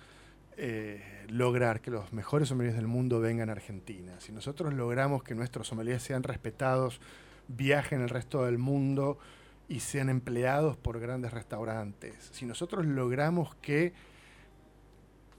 eh, 0.58 1.26
lograr 1.30 1.82
que 1.82 1.92
los 1.92 2.14
mejores 2.14 2.50
sommeliers 2.50 2.76
del 2.76 2.88
mundo 2.88 3.20
vengan 3.20 3.50
a 3.50 3.54
Argentina, 3.54 4.20
si 4.20 4.32
nosotros 4.32 4.74
logramos 4.74 5.24
que 5.24 5.36
nuestros 5.36 5.68
sommeliers 5.68 6.02
sean 6.02 6.24
respetados 6.24 7.02
viajen 7.48 8.02
el 8.02 8.10
resto 8.10 8.46
del 8.46 8.58
mundo 8.58 9.18
y 9.68 9.80
sean 9.80 10.10
empleados 10.10 10.78
por 10.78 11.00
grandes 11.00 11.32
restaurantes. 11.32 12.30
Si 12.32 12.46
nosotros 12.46 12.86
logramos 12.86 13.56
que 13.56 13.94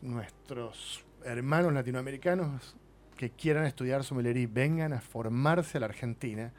nuestros 0.03 1.05
hermanos 1.25 1.73
latinoamericanos 1.73 2.77
que 3.17 3.31
quieran 3.31 3.65
estudiar 3.65 4.05
sommelería 4.05 4.49
vengan 4.51 4.93
a 4.93 5.01
formarse 5.01 5.79
a 5.79 5.81
la 5.81 5.87
Argentina, 5.87 6.53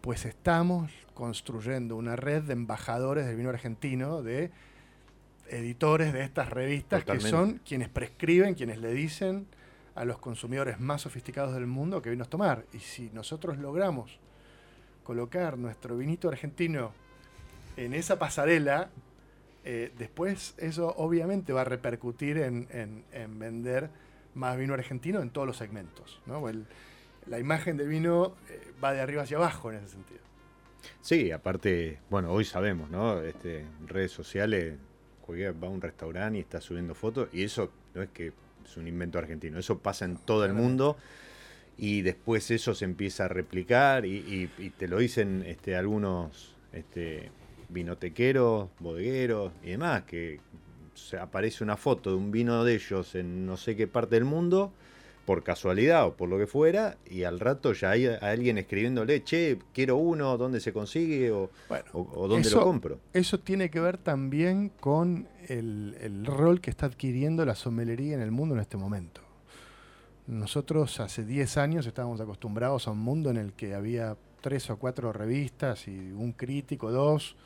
pues 0.00 0.24
estamos 0.24 0.90
construyendo 1.14 1.96
una 1.96 2.16
red 2.16 2.42
de 2.42 2.54
embajadores 2.54 3.26
del 3.26 3.36
vino 3.36 3.50
argentino, 3.50 4.22
de 4.22 4.50
editores 5.48 6.12
de 6.12 6.22
estas 6.22 6.48
revistas 6.48 7.04
que 7.04 7.20
son 7.20 7.60
quienes 7.66 7.88
prescriben, 7.88 8.54
quienes 8.54 8.78
le 8.78 8.92
dicen 8.92 9.46
a 9.94 10.04
los 10.04 10.18
consumidores 10.18 10.80
más 10.80 11.02
sofisticados 11.02 11.54
del 11.54 11.66
mundo 11.66 12.00
que 12.00 12.10
vinos 12.10 12.28
tomar. 12.28 12.64
Y 12.72 12.78
si 12.78 13.10
nosotros 13.12 13.58
logramos 13.58 14.18
colocar 15.04 15.58
nuestro 15.58 15.96
vinito 15.96 16.28
argentino 16.28 16.92
en 17.76 17.94
esa 17.94 18.18
pasarela, 18.18 18.90
eh, 19.64 19.92
después 19.98 20.54
eso 20.58 20.94
obviamente 20.96 21.52
va 21.52 21.62
a 21.62 21.64
repercutir 21.64 22.38
en, 22.38 23.04
vender 23.38 23.90
más 24.34 24.56
vino 24.56 24.74
argentino 24.74 25.20
en 25.20 25.30
todos 25.30 25.46
los 25.46 25.56
segmentos. 25.56 26.20
la 27.26 27.38
imagen 27.38 27.76
del 27.76 27.88
vino 27.88 28.34
eh, 28.48 28.72
va 28.82 28.92
de 28.92 29.00
arriba 29.00 29.22
hacia 29.22 29.36
abajo 29.36 29.70
en 29.70 29.78
ese 29.78 29.88
sentido. 29.88 30.20
Sí, 31.00 31.30
aparte, 31.30 32.00
bueno, 32.10 32.32
hoy 32.32 32.44
sabemos, 32.44 32.90
¿no? 32.90 33.20
Este, 33.20 33.64
redes 33.86 34.10
sociales, 34.10 34.74
cualquiera 35.22 35.52
va 35.52 35.68
a 35.68 35.70
un 35.70 35.80
restaurante 35.80 36.38
y 36.38 36.42
está 36.42 36.60
subiendo 36.60 36.94
fotos, 36.94 37.28
y 37.32 37.42
eso 37.42 37.70
no 37.94 38.02
es 38.02 38.10
que 38.10 38.32
es 38.64 38.76
un 38.76 38.86
invento 38.86 39.18
argentino, 39.18 39.58
eso 39.58 39.78
pasa 39.78 40.04
en 40.04 40.16
todo 40.16 40.44
el 40.44 40.52
mundo 40.52 40.96
y 41.78 42.02
después 42.02 42.50
eso 42.50 42.74
se 42.74 42.84
empieza 42.84 43.24
a 43.24 43.28
replicar 43.28 44.04
y, 44.06 44.48
te 44.76 44.88
lo 44.88 44.98
dicen 44.98 45.42
este, 45.46 45.74
algunos 45.76 46.54
este, 46.72 47.30
vinotequeros, 47.68 48.68
bodegueros 48.78 49.52
y 49.62 49.70
demás, 49.70 50.02
que 50.02 50.40
se 50.94 51.16
aparece 51.18 51.64
una 51.64 51.76
foto 51.76 52.10
de 52.10 52.16
un 52.16 52.30
vino 52.30 52.64
de 52.64 52.74
ellos 52.74 53.14
en 53.14 53.46
no 53.46 53.56
sé 53.56 53.76
qué 53.76 53.86
parte 53.86 54.16
del 54.16 54.24
mundo, 54.24 54.72
por 55.24 55.42
casualidad 55.44 56.06
o 56.06 56.14
por 56.14 56.28
lo 56.28 56.38
que 56.38 56.46
fuera, 56.46 56.96
y 57.08 57.24
al 57.24 57.38
rato 57.40 57.72
ya 57.72 57.90
hay 57.90 58.06
alguien 58.06 58.58
escribiéndole, 58.58 59.22
che, 59.22 59.58
quiero 59.72 59.96
uno, 59.96 60.36
¿dónde 60.36 60.60
se 60.60 60.72
consigue 60.72 61.30
o, 61.30 61.50
dónde 61.92 62.50
lo 62.50 62.62
compro? 62.62 62.98
Eso 63.12 63.38
tiene 63.38 63.70
que 63.70 63.80
ver 63.80 63.98
también 63.98 64.70
con 64.80 65.28
el, 65.48 65.96
el 66.00 66.26
rol 66.26 66.60
que 66.60 66.70
está 66.70 66.86
adquiriendo 66.86 67.44
la 67.44 67.54
somelería 67.54 68.14
en 68.14 68.22
el 68.22 68.30
mundo 68.32 68.54
en 68.54 68.60
este 68.60 68.76
momento. 68.76 69.20
Nosotros 70.26 71.00
hace 71.00 71.24
10 71.24 71.56
años 71.56 71.86
estábamos 71.86 72.20
acostumbrados 72.20 72.88
a 72.88 72.92
un 72.92 72.98
mundo 72.98 73.30
en 73.30 73.36
el 73.36 73.52
que 73.52 73.74
había 73.74 74.16
tres 74.40 74.68
o 74.70 74.76
cuatro 74.76 75.12
revistas 75.12 75.88
y 75.88 76.12
un 76.12 76.32
crítico, 76.32 76.90
dos, 76.90 77.36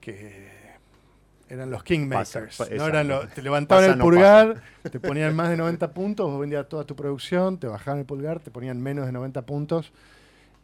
que 0.00 0.57
eran 1.48 1.70
los 1.70 1.82
kingmakers. 1.82 2.60
¿no? 2.60 2.86
eran 2.86 3.30
te 3.34 3.42
levantaban 3.42 3.84
el 3.84 3.98
pulgar, 3.98 4.62
te 4.82 5.00
ponían 5.00 5.34
más 5.34 5.50
de 5.50 5.56
90 5.56 5.92
puntos, 5.92 6.30
vos 6.30 6.40
vendías 6.40 6.68
toda 6.68 6.84
tu 6.84 6.94
producción, 6.94 7.58
te 7.58 7.66
bajaban 7.66 8.00
el 8.00 8.06
pulgar, 8.06 8.40
te 8.40 8.50
ponían 8.50 8.80
menos 8.80 9.06
de 9.06 9.12
90 9.12 9.42
puntos 9.42 9.92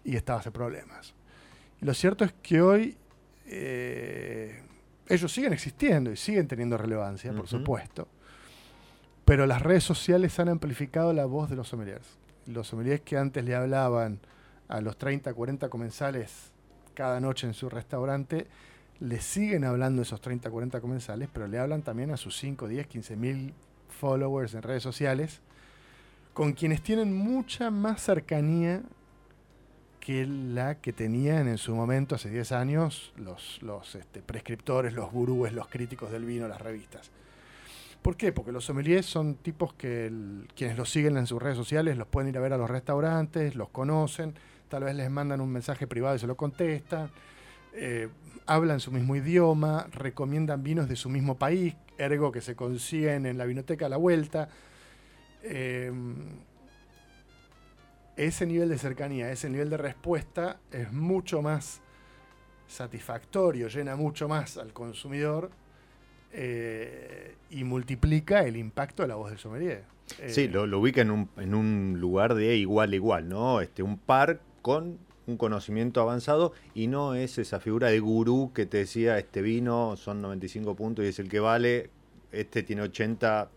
y 0.04 0.16
estabas 0.16 0.46
en 0.46 0.52
problemas. 0.52 1.14
Y 1.80 1.86
lo 1.86 1.94
cierto 1.94 2.24
es 2.24 2.34
que 2.42 2.60
hoy 2.60 2.96
eh, 3.46 4.62
ellos 5.08 5.32
siguen 5.32 5.52
existiendo 5.52 6.10
y 6.10 6.16
siguen 6.16 6.48
teniendo 6.48 6.76
relevancia, 6.76 7.32
por 7.32 7.48
supuesto. 7.48 8.08
Pero 9.24 9.46
las 9.46 9.62
redes 9.62 9.84
sociales 9.84 10.38
han 10.38 10.48
amplificado 10.48 11.12
la 11.12 11.24
voz 11.24 11.48
de 11.48 11.56
los 11.56 11.68
sommeliers. 11.68 12.18
Los 12.46 12.68
sommeliers 12.68 13.00
que 13.00 13.16
antes 13.16 13.42
le 13.44 13.54
hablaban 13.54 14.20
a 14.68 14.80
los 14.80 14.98
30, 14.98 15.32
40 15.32 15.68
comensales 15.68 16.52
cada 16.94 17.20
noche 17.20 17.46
en 17.46 17.54
su 17.54 17.68
restaurante, 17.68 18.46
le 19.00 19.20
siguen 19.20 19.64
hablando 19.64 20.02
esos 20.02 20.20
30, 20.20 20.50
40 20.50 20.80
comensales, 20.80 21.28
pero 21.32 21.46
le 21.46 21.58
hablan 21.58 21.82
también 21.82 22.10
a 22.10 22.16
sus 22.16 22.36
5, 22.38 22.68
10, 22.68 22.86
15 22.86 23.16
mil 23.16 23.54
followers 23.88 24.54
en 24.54 24.62
redes 24.62 24.82
sociales, 24.82 25.40
con 26.32 26.52
quienes 26.52 26.82
tienen 26.82 27.16
mucha 27.16 27.70
más 27.70 28.02
cercanía 28.02 28.82
que 30.00 30.26
la 30.26 30.74
que 30.76 30.92
tenían 30.92 31.48
en 31.48 31.56
su 31.56 31.74
momento, 31.74 32.14
hace 32.14 32.28
10 32.28 32.52
años, 32.52 33.12
los, 33.16 33.62
los 33.62 33.94
este, 33.94 34.20
prescriptores, 34.20 34.92
los 34.92 35.10
gurúes, 35.10 35.52
los 35.52 35.68
críticos 35.68 36.10
del 36.10 36.24
vino, 36.24 36.46
las 36.46 36.60
revistas. 36.60 37.10
¿Por 38.02 38.16
qué? 38.16 38.32
Porque 38.32 38.52
los 38.52 38.66
sommeliers 38.66 39.06
son 39.06 39.36
tipos 39.36 39.72
que 39.72 40.12
quienes 40.54 40.76
los 40.76 40.90
siguen 40.90 41.16
en 41.16 41.26
sus 41.26 41.40
redes 41.40 41.56
sociales 41.56 41.96
los 41.96 42.06
pueden 42.06 42.28
ir 42.28 42.36
a 42.36 42.40
ver 42.42 42.52
a 42.52 42.58
los 42.58 42.68
restaurantes, 42.68 43.54
los 43.54 43.70
conocen, 43.70 44.34
tal 44.68 44.84
vez 44.84 44.94
les 44.94 45.10
mandan 45.10 45.40
un 45.40 45.50
mensaje 45.50 45.86
privado 45.86 46.14
y 46.14 46.18
se 46.18 46.26
lo 46.26 46.36
contestan, 46.36 47.10
eh, 47.74 48.08
hablan 48.46 48.80
su 48.80 48.92
mismo 48.92 49.16
idioma, 49.16 49.88
recomiendan 49.92 50.62
vinos 50.62 50.88
de 50.88 50.96
su 50.96 51.08
mismo 51.08 51.36
país, 51.36 51.74
ergo 51.98 52.32
que 52.32 52.40
se 52.40 52.54
consiguen 52.54 53.26
en 53.26 53.38
la 53.38 53.44
vinoteca 53.44 53.86
a 53.86 53.88
la 53.88 53.96
vuelta. 53.96 54.48
Em, 55.42 56.14
ese 58.16 58.46
nivel 58.46 58.68
de 58.68 58.78
cercanía, 58.78 59.30
ese 59.30 59.50
nivel 59.50 59.70
de 59.70 59.76
respuesta 59.76 60.60
es 60.70 60.92
mucho 60.92 61.42
más 61.42 61.82
satisfactorio, 62.68 63.68
llena 63.68 63.96
mucho 63.96 64.28
más 64.28 64.56
al 64.56 64.72
consumidor 64.72 65.50
eh, 66.32 67.34
y 67.50 67.64
multiplica 67.64 68.44
el 68.44 68.56
impacto 68.56 69.02
de 69.02 69.08
la 69.08 69.16
voz 69.16 69.30
del 69.30 69.38
sommelier. 69.38 69.84
sí, 70.28 70.42
eh, 70.42 70.48
lo, 70.48 70.78
ubica 70.78 71.00
en 71.00 71.10
un, 71.54 71.96
lugar 71.98 72.34
de 72.34 72.56
igual 72.56 72.92
a 72.92 72.96
igual, 72.96 73.28
¿no? 73.28 73.60
Este, 73.60 73.82
un 73.82 73.98
par 73.98 74.40
con 74.62 74.98
un 75.26 75.36
conocimiento 75.36 76.00
avanzado 76.00 76.52
y 76.74 76.86
no 76.86 77.14
es 77.14 77.38
esa 77.38 77.60
figura 77.60 77.88
de 77.88 78.00
gurú 78.00 78.52
que 78.54 78.66
te 78.66 78.78
decía, 78.78 79.18
este 79.18 79.42
vino 79.42 79.96
son 79.96 80.20
95 80.20 80.74
puntos 80.74 81.04
y 81.04 81.08
es 81.08 81.18
el 81.18 81.28
que 81.28 81.40
vale, 81.40 81.90
este 82.30 82.62
tiene 82.62 82.82
80, 82.82 83.48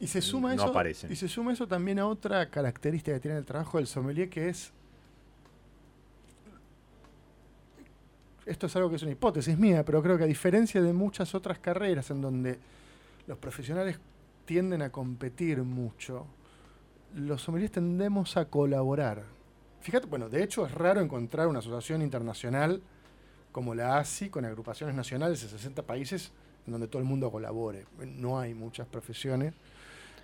y 0.00 0.06
se 0.06 0.20
suma 0.20 0.54
no 0.54 0.62
eso, 0.62 0.70
aparecen. 0.70 1.10
Y 1.10 1.16
se 1.16 1.28
suma 1.28 1.52
eso 1.52 1.66
también 1.66 1.98
a 1.98 2.06
otra 2.06 2.48
característica 2.48 3.14
que 3.14 3.20
tiene 3.20 3.38
el 3.38 3.44
trabajo 3.44 3.78
del 3.78 3.86
sommelier, 3.86 4.28
que 4.28 4.48
es. 4.48 4.72
Esto 8.46 8.66
es 8.66 8.76
algo 8.76 8.88
que 8.88 8.96
es 8.96 9.02
una 9.02 9.12
hipótesis 9.12 9.58
mía, 9.58 9.84
pero 9.84 10.02
creo 10.02 10.16
que 10.16 10.24
a 10.24 10.28
diferencia 10.28 10.80
de 10.80 10.92
muchas 10.92 11.34
otras 11.34 11.58
carreras 11.58 12.10
en 12.10 12.22
donde 12.22 12.58
los 13.26 13.36
profesionales 13.38 13.98
tienden 14.46 14.80
a 14.80 14.90
competir 14.90 15.62
mucho, 15.62 16.26
los 17.14 17.42
sommeliers 17.42 17.72
tendemos 17.72 18.36
a 18.36 18.46
colaborar. 18.46 19.24
Fíjate, 19.80 20.06
bueno, 20.06 20.28
de 20.28 20.42
hecho 20.42 20.66
es 20.66 20.72
raro 20.72 21.00
encontrar 21.00 21.46
una 21.48 21.60
asociación 21.60 22.02
internacional 22.02 22.80
como 23.52 23.74
la 23.74 23.98
ASI, 23.98 24.28
con 24.28 24.44
agrupaciones 24.44 24.94
nacionales 24.94 25.42
de 25.42 25.48
60 25.48 25.82
países, 25.82 26.32
en 26.66 26.72
donde 26.72 26.86
todo 26.88 27.00
el 27.00 27.08
mundo 27.08 27.30
colabore. 27.30 27.86
No 28.16 28.38
hay 28.38 28.54
muchas 28.54 28.86
profesiones 28.86 29.54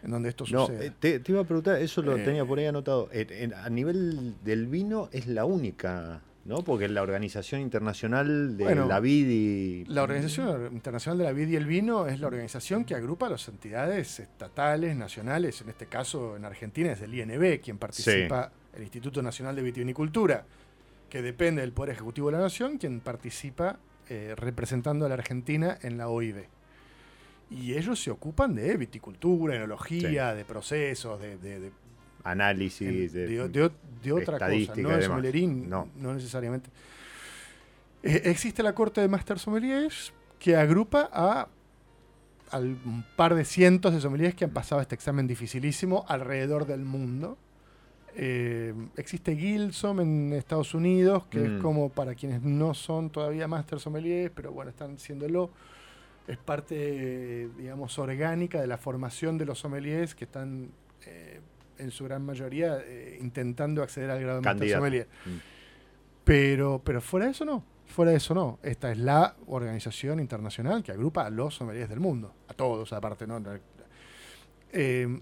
en 0.02 0.10
donde 0.10 0.28
esto 0.28 0.44
No, 0.50 0.66
sucede. 0.66 0.86
eh, 0.88 0.92
te, 1.00 1.18
te 1.20 1.32
iba 1.32 1.40
a 1.40 1.44
preguntar, 1.44 1.80
eso 1.80 2.02
lo 2.02 2.16
Eh, 2.18 2.24
tenía 2.24 2.44
por 2.44 2.58
ahí 2.58 2.66
anotado. 2.66 3.08
Eh, 3.12 3.26
en- 3.30 3.54
a 3.54 3.70
nivel 3.70 4.34
del 4.44 4.66
vino 4.66 5.08
es 5.12 5.26
la 5.26 5.46
única, 5.46 6.20
¿no? 6.44 6.62
Porque 6.62 6.86
la 6.90 7.00
Organización 7.00 7.62
Internacional 7.62 8.58
de 8.58 8.64
Bueno, 8.64 8.86
la 8.86 9.00
Vid 9.00 9.26
y... 9.30 9.84
La 9.86 10.02
Organización 10.02 10.74
Internacional 10.74 11.16
de 11.16 11.24
la 11.24 11.32
Vid 11.32 11.48
y 11.48 11.56
el 11.56 11.64
Vino 11.64 12.06
es 12.06 12.20
la 12.20 12.26
organización 12.26 12.84
que 12.84 12.94
agrupa 12.94 13.28
a 13.28 13.30
las 13.30 13.48
entidades 13.48 14.20
estatales, 14.20 14.94
nacionales, 14.94 15.62
en 15.62 15.70
este 15.70 15.86
caso 15.86 16.36
en 16.36 16.44
Argentina 16.44 16.92
es 16.92 17.00
el 17.00 17.14
INB 17.14 17.60
quien 17.62 17.78
participa, 17.78 18.52
el 18.76 18.82
Instituto 18.82 19.22
Nacional 19.22 19.54
de 19.56 19.62
Vitivinicultura, 19.62 20.44
que 21.10 21.22
depende 21.22 21.60
del 21.62 21.72
Poder 21.72 21.94
Ejecutivo 21.94 22.28
de 22.30 22.36
la 22.38 22.42
Nación, 22.42 22.78
quien 22.78 23.00
participa 23.00 23.78
eh, 24.08 24.34
representando 24.36 25.06
a 25.06 25.08
la 25.08 25.14
Argentina 25.14 25.78
en 25.82 25.96
la 25.96 26.08
OIB. 26.08 26.44
Y 27.50 27.74
ellos 27.74 28.02
se 28.02 28.10
ocupan 28.10 28.54
de 28.54 28.76
viticultura, 28.76 29.54
enología, 29.54 30.34
de 30.34 30.44
procesos, 30.44 31.20
de, 31.20 31.36
de- 31.38 31.60
de 31.60 31.72
análisis, 32.24 32.88
en- 32.88 33.12
de, 33.12 33.26
de, 33.48 33.70
de- 34.02 34.12
otra 34.12 34.38
cosa, 34.38 34.74
no 34.80 34.88
demás. 34.88 35.04
sommelerín, 35.04 35.68
No. 35.68 35.88
no, 35.96 36.14
necesariamente. 36.14 36.70
Eh, 38.02 38.22
existe 38.24 38.62
la 38.62 38.74
Corte 38.74 39.00
de 39.00 39.08
Master 39.08 39.38
Sommeliers 39.38 40.12
que 40.38 40.56
agrupa 40.56 41.08
a, 41.12 41.48
al- 42.50 42.76
un 42.84 43.04
par 43.16 43.34
de 43.34 43.44
cientos 43.44 43.94
de 43.94 44.00
sommeliers 44.00 44.34
que 44.34 44.44
han 44.44 44.50
pasado 44.50 44.80
este 44.80 44.94
examen 44.94 45.26
dificilísimo 45.26 46.04
alrededor 46.08 46.66
del 46.66 46.80
mundo. 46.80 47.38
Eh, 48.16 48.72
existe 48.96 49.36
Gilsom 49.36 50.00
en 50.00 50.32
Estados 50.34 50.72
Unidos, 50.74 51.26
que 51.26 51.38
Mm. 51.40 51.56
es 51.56 51.62
como 51.62 51.88
para 51.88 52.14
quienes 52.14 52.42
no 52.42 52.72
son 52.74 53.10
todavía 53.10 53.48
Master 53.48 53.80
Sommeliers, 53.80 54.30
pero 54.34 54.52
bueno, 54.52 54.70
están 54.70 54.98
siéndolo. 54.98 55.50
Es 56.26 56.38
parte, 56.38 57.48
digamos, 57.58 57.98
orgánica 57.98 58.60
de 58.60 58.66
la 58.66 58.78
formación 58.78 59.36
de 59.36 59.44
los 59.44 59.58
sommeliers 59.58 60.14
que 60.14 60.24
están, 60.24 60.70
eh, 61.06 61.40
en 61.76 61.90
su 61.90 62.04
gran 62.04 62.24
mayoría, 62.24 62.78
eh, 62.84 63.18
intentando 63.20 63.82
acceder 63.82 64.10
al 64.10 64.20
grado 64.20 64.36
de 64.36 64.42
Master 64.42 64.58
Candidato. 64.60 64.80
Sommelier. 64.80 65.08
Mm. 65.26 65.30
Pero, 66.24 66.80
pero 66.84 67.00
fuera 67.02 67.26
de 67.26 67.32
eso 67.32 67.44
no. 67.44 67.62
Fuera 67.86 68.12
de 68.12 68.16
eso 68.16 68.32
no. 68.32 68.58
Esta 68.62 68.90
es 68.90 68.96
la 68.98 69.36
organización 69.46 70.18
internacional 70.20 70.82
que 70.82 70.92
agrupa 70.92 71.26
a 71.26 71.30
los 71.30 71.54
sommeliers 71.56 71.90
del 71.90 72.00
mundo. 72.00 72.32
A 72.48 72.54
todos, 72.54 72.92
aparte, 72.94 73.26
¿no? 73.26 73.42
Eh, 74.72 75.20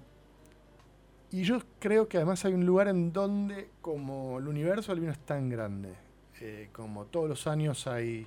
y 1.33 1.45
yo 1.45 1.63
creo 1.79 2.09
que 2.09 2.19
además 2.19 2.45
hay 2.45 2.53
un 2.53 2.67
lugar 2.67 2.89
en 2.89 3.11
donde, 3.11 3.71
como 3.81 4.39
el 4.39 4.49
universo 4.49 4.93
del 4.93 5.01
vino 5.01 5.13
es 5.13 5.19
tan 5.21 5.49
grande, 5.49 5.95
eh, 6.41 6.69
como 6.73 7.07
todos 7.07 7.27
los 7.27 7.47
años 7.47 7.87
hay 7.87 8.27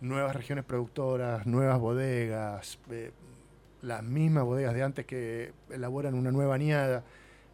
nuevas 0.00 0.34
regiones 0.34 0.64
productoras, 0.64 1.46
nuevas 1.46 1.78
bodegas, 1.78 2.80
eh, 2.90 3.12
las 3.82 4.02
mismas 4.02 4.42
bodegas 4.42 4.74
de 4.74 4.82
antes 4.82 5.06
que 5.06 5.52
elaboran 5.70 6.14
una 6.14 6.32
nueva 6.32 6.56
añada. 6.56 7.04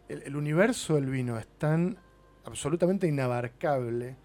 El, 0.09 0.23
el 0.23 0.35
universo 0.35 0.95
del 0.95 1.05
vino 1.05 1.37
es 1.37 1.45
tan 1.59 1.97
absolutamente 2.43 3.07
inabarcable 3.07 4.15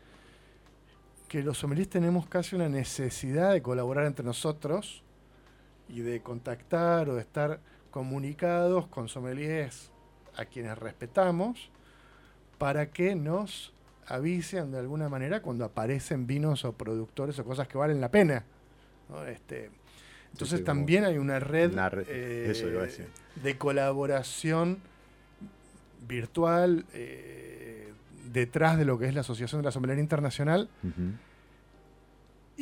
que 1.29 1.43
los 1.43 1.59
sommeliers 1.59 1.91
tenemos 1.91 2.27
casi 2.27 2.57
una 2.57 2.71
necesidad 2.71 3.53
de 3.53 3.61
colaborar 3.61 4.07
entre 4.07 4.25
nosotros 4.25 5.05
y 5.87 6.01
de 6.01 6.23
contactar 6.23 7.11
o 7.11 7.15
de 7.15 7.21
estar 7.21 7.61
comunicados 7.91 8.87
con 8.87 9.07
sommeliers 9.09 9.90
a 10.41 10.47
quienes 10.47 10.77
respetamos 10.79 11.71
para 12.59 12.91
que 12.91 13.15
nos 13.15 13.73
avisen 14.07 14.73
de 14.73 14.79
alguna 14.79 15.09
manera 15.09 15.41
cuando 15.43 15.65
aparecen 15.65 16.27
vinos 16.27 16.65
o 16.65 16.73
productores 16.73 17.39
o 17.39 17.45
cosas 17.45 17.69
que 17.69 17.79
valen 17.79 18.01
la 18.01 18.11
pena. 18.11 18.45
¿no? 19.09 19.25
Este, 19.27 19.71
entonces 20.33 20.61
sí, 20.61 20.65
también 20.65 21.05
hay 21.05 21.19
una 21.19 21.39
red, 21.39 21.73
una 21.73 21.89
red, 21.89 22.07
eh, 22.09 22.51
eso 22.51 22.69
iba 22.69 22.83
a 22.83 22.87
decir. 22.87 23.07
de 23.43 23.57
colaboración 23.59 24.79
virtual 26.09 26.87
eh, 26.95 27.93
detrás 28.33 28.79
de 28.79 28.85
lo 28.85 28.99
que 28.99 29.07
es 29.07 29.15
la 29.15 29.21
Asociación 29.21 29.61
de 29.61 29.67
la 29.67 29.73
Sommelería 29.73 30.03
Internacional. 30.03 30.69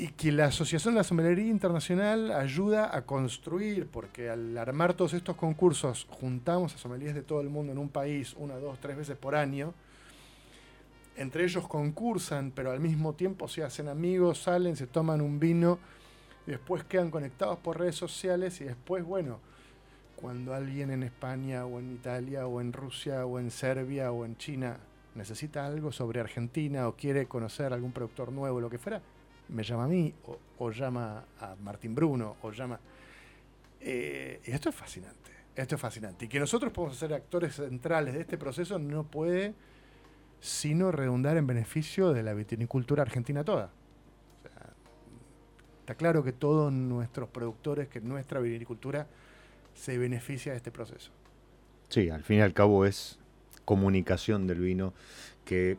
Y 0.01 0.11
que 0.11 0.31
la 0.31 0.45
Asociación 0.45 0.95
de 0.95 0.99
la 0.99 1.05
Sommelería 1.05 1.49
Internacional 1.49 2.31
ayuda 2.31 2.97
a 2.97 3.05
construir, 3.05 3.89
porque 3.89 4.31
al 4.31 4.57
armar 4.57 4.95
todos 4.95 5.13
estos 5.13 5.35
concursos 5.35 6.07
juntamos 6.09 6.73
a 6.73 6.79
sommeliers 6.79 7.17
de 7.17 7.23
todo 7.23 7.41
el 7.41 7.49
mundo 7.49 7.73
en 7.73 7.79
un 7.79 7.89
país 7.89 8.33
una, 8.39 8.55
dos, 8.59 8.79
tres 8.79 8.97
veces 8.97 9.17
por 9.17 9.35
año. 9.35 9.75
Entre 11.17 11.43
ellos 11.43 11.67
concursan, 11.67 12.53
pero 12.55 12.71
al 12.71 12.79
mismo 12.79 13.15
tiempo 13.15 13.49
se 13.49 13.65
hacen 13.65 13.89
amigos, 13.89 14.41
salen, 14.41 14.77
se 14.77 14.87
toman 14.87 15.21
un 15.21 15.41
vino, 15.41 15.81
después 16.47 16.85
quedan 16.85 17.11
conectados 17.11 17.59
por 17.59 17.81
redes 17.81 17.97
sociales 17.97 18.61
y 18.61 18.67
después, 18.67 19.03
bueno, 19.05 19.41
cuando 20.15 20.55
alguien 20.55 20.93
en 20.93 21.03
España 21.03 21.67
o 21.67 21.81
en 21.81 21.95
Italia 21.95 22.47
o 22.47 22.61
en 22.61 22.73
Rusia 22.73 23.27
o 23.27 23.41
en 23.41 23.51
Serbia 23.51 24.13
o 24.13 24.25
en 24.25 24.37
China 24.37 24.77
necesita 25.17 25.67
algo 25.67 25.91
sobre 25.91 26.21
Argentina 26.21 26.87
o 26.87 26.95
quiere 26.95 27.27
conocer 27.27 27.73
algún 27.73 27.91
productor 27.91 28.31
nuevo, 28.31 28.61
lo 28.61 28.71
que 28.71 28.79
fuera, 28.79 29.03
me 29.49 29.63
llama 29.63 29.85
a 29.85 29.89
mí 29.89 30.15
o, 30.59 30.71
llama 30.71 31.25
a 31.41 31.55
Martín 31.57 31.95
Bruno 31.95 32.37
o 32.43 32.51
llama... 32.51 32.79
Eh, 33.81 34.41
y 34.45 34.51
esto 34.51 34.71
es 34.71 34.75
fascinante, 34.75 35.31
esto 35.55 35.77
es 35.77 35.81
fascinante. 35.81 36.25
Y 36.25 36.29
que 36.29 36.41
nosotros 36.41 36.73
podemos 36.73 36.97
ser 36.97 37.15
actores 37.15 37.55
centrales 37.55 38.15
de 38.15 38.21
este 38.21 38.37
proceso 38.37 38.79
no 38.79 39.05
puede 39.05 39.55
sino 40.41 40.93
redundar 40.93 41.37
en 41.37 41.47
beneficio 41.47 42.13
de 42.13 42.23
la 42.23 42.35
vitinicultura 42.35 43.03
argentina 43.03 43.45
toda. 43.45 43.71
Está 45.81 45.95
claro 45.95 46.23
que 46.23 46.33
todos 46.33 46.71
nuestros 46.71 47.31
productores, 47.31 47.89
que 47.89 48.01
nuestra 48.01 48.41
vinicultura 48.41 49.07
se 49.75 49.97
beneficia 49.97 50.53
de 50.53 50.59
este 50.59 50.71
proceso. 50.71 51.11
Sí, 51.89 52.11
al 52.11 52.23
fin 52.23 52.39
y 52.39 52.41
al 52.43 52.53
cabo 52.53 52.85
es 52.85 53.19
comunicación 53.65 54.47
del 54.47 54.61
vino 54.61 54.93
que 55.47 55.79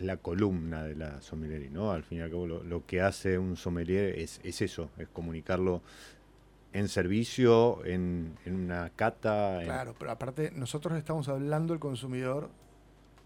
la 0.00 0.16
columna 0.18 0.84
de 0.84 0.94
la 0.96 1.20
sommelería, 1.22 1.70
¿no? 1.70 1.92
Al 1.92 2.02
fin 2.02 2.18
y 2.18 2.20
al 2.22 2.30
cabo 2.30 2.46
lo, 2.46 2.62
lo 2.64 2.86
que 2.86 3.00
hace 3.00 3.38
un 3.38 3.56
sommelier 3.56 4.18
es, 4.18 4.40
es 4.44 4.60
eso, 4.62 4.90
es 4.98 5.08
comunicarlo 5.08 5.82
en 6.72 6.88
servicio, 6.88 7.84
en, 7.84 8.36
en 8.44 8.54
una 8.54 8.90
cata. 8.94 9.60
en- 9.60 9.66
Claro, 9.66 9.94
pero 9.98 10.10
aparte 10.12 10.52
nosotros 10.54 10.96
estamos 10.96 11.28
hablando 11.28 11.72
al 11.74 11.80
consumidor 11.80 12.48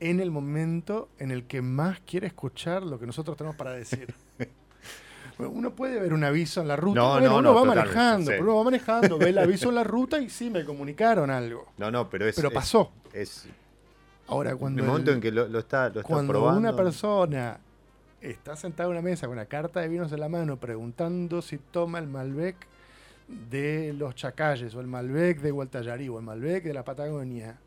en 0.01 0.21
el 0.21 0.31
momento 0.31 1.09
en 1.19 1.31
el 1.31 1.45
que 1.45 1.63
más 1.63 2.01
quiere 2.01 2.27
escuchar 2.27 2.83
lo 2.83 2.99
que 2.99 3.07
nosotros 3.07 3.37
tenemos 3.37 3.57
para 3.57 3.73
decir. 3.73 4.15
Uno 5.39 5.75
puede 5.75 5.99
ver 6.01 6.13
un 6.13 6.23
aviso 6.23 6.61
en 6.61 6.69
la 6.69 6.77
ruta, 6.77 7.01
No, 7.01 7.11
bueno, 7.15 7.29
no, 7.29 7.37
uno 7.39 7.49
no, 7.51 7.55
va 7.57 7.65
manejando, 7.65 8.31
sí. 8.31 8.37
uno 8.41 8.55
va 8.57 8.65
manejando, 8.65 9.19
ve 9.19 9.31
el 9.31 9.39
aviso 9.39 9.69
en 9.71 9.75
la 9.75 9.83
ruta 9.85 10.21
y 10.21 10.31
sí 10.31 10.49
me 10.49 10.65
comunicaron 10.65 11.29
algo. 11.29 11.73
No, 11.77 11.91
no, 11.91 12.09
pero 12.09 12.27
es... 12.29 12.37
Pero 12.37 12.49
es- 12.49 12.55
pasó. 12.55 12.93
Es, 13.13 13.49
Ahora, 14.27 14.51
en 14.53 14.59
cuando 14.59 14.83
el 14.83 14.89
momento 14.89 15.11
el- 15.11 15.17
en 15.17 15.23
que 15.23 15.31
lo, 15.33 15.49
lo 15.49 15.59
está, 15.59 15.89
lo 15.91 16.01
está 16.01 16.03
Cuando 16.03 16.33
probando... 16.33 16.61
una 16.61 16.75
persona 16.77 17.59
está 18.21 18.57
sentada 18.57 18.89
en 18.89 18.93
una 18.93 19.03
mesa 19.03 19.27
con 19.27 19.35
una 19.37 19.45
carta 19.47 19.81
de 19.81 19.89
vinos 19.89 20.11
en 20.13 20.21
la 20.21 20.29
mano 20.29 20.57
preguntando 20.59 21.43
si 21.43 21.59
toma 21.59 21.99
el 21.99 22.07
Malbec 22.07 22.57
de 23.29 23.93
los 23.93 24.15
Chacalles 24.15 24.75
o 24.75 24.81
el 24.81 24.87
Malbec 24.87 25.41
de 25.41 25.51
Gualtallarí 25.51 26.09
o 26.09 26.19
el 26.19 26.25
Malbec 26.25 26.65
de 26.65 26.73
la 26.75 26.85
Patagonia, 26.85 27.59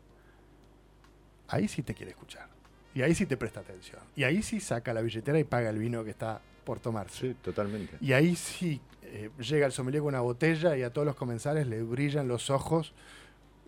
ahí 1.48 1.68
sí 1.68 1.82
te 1.82 1.94
quiere 1.94 2.10
escuchar. 2.12 2.48
Y 2.94 3.02
ahí 3.02 3.14
sí 3.14 3.26
te 3.26 3.36
presta 3.36 3.60
atención. 3.60 4.00
Y 4.16 4.24
ahí 4.24 4.42
sí 4.42 4.60
saca 4.60 4.92
la 4.92 5.00
billetera 5.02 5.38
y 5.38 5.44
paga 5.44 5.70
el 5.70 5.78
vino 5.78 6.02
que 6.04 6.10
está 6.10 6.40
por 6.64 6.80
tomarse. 6.80 7.28
Sí, 7.28 7.36
totalmente. 7.42 7.96
Y 8.00 8.12
ahí 8.12 8.34
sí 8.34 8.80
eh, 9.02 9.30
llega 9.38 9.66
el 9.66 9.72
sommelier 9.72 10.02
con 10.02 10.08
una 10.08 10.20
botella 10.20 10.76
y 10.76 10.82
a 10.82 10.92
todos 10.92 11.06
los 11.06 11.14
comensales 11.16 11.66
le 11.68 11.82
brillan 11.82 12.26
los 12.28 12.50
ojos 12.50 12.92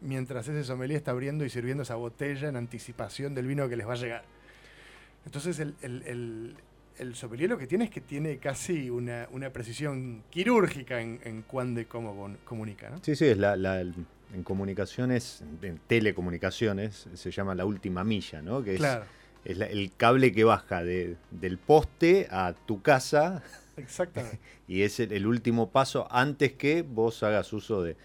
mientras 0.01 0.49
ese 0.49 0.65
sommelier 0.65 0.99
está 0.99 1.11
abriendo 1.11 1.45
y 1.45 1.51
sirviendo 1.51 1.83
esa 1.83 1.95
botella 1.97 2.49
en 2.49 2.57
anticipación 2.57 3.35
del 3.35 3.47
vino 3.47 3.69
que 3.69 3.77
les 3.77 3.87
va 3.87 3.93
a 3.93 3.97
llegar. 3.97 4.23
Entonces 5.27 5.59
el, 5.59 5.75
el, 5.83 6.03
el, 6.07 6.57
el 6.99 7.15
sommelier 7.15 7.51
lo 7.51 7.59
que 7.59 7.67
tiene 7.67 7.85
es 7.85 7.91
que 7.91 8.01
tiene 8.01 8.39
casi 8.39 8.91
una, 8.91 9.29
una 9.33 9.51
precisión 9.51 10.23
quirúrgica 10.31 11.01
en, 11.01 11.21
en 11.25 11.43
cuándo 11.43 11.81
y 11.81 11.85
cómo 11.85 12.35
comunica. 12.45 12.91
¿no? 12.91 12.99
Sí, 13.03 13.17
sí, 13.17 13.27
es 13.27 13.39
la, 13.39 13.57
la- 13.57 13.85
en 14.35 14.43
comunicaciones, 14.45 15.43
en 15.63 15.79
telecomunicaciones, 15.87 17.09
se 17.15 17.31
llama 17.31 17.55
la 17.55 17.65
última 17.65 18.05
milla, 18.05 18.43
¿no? 18.43 18.63
Que 18.63 18.77
es 18.77 18.83
el 19.45 19.93
cable 19.97 20.33
que 20.33 20.45
baja 20.45 20.85
del 20.85 21.59
poste 21.67 22.29
a 22.31 22.55
tu 22.67 22.83
casa. 22.83 23.43
Exactamente. 23.77 24.39
y 24.69 24.83
es 24.83 25.01
el, 25.01 25.27
último 25.27 25.71
paso 25.71 26.07
antes 26.11 26.53
que 26.53 26.83
vos 26.83 27.23
hagas 27.23 27.53
uso 27.53 27.83
de, 27.83 27.97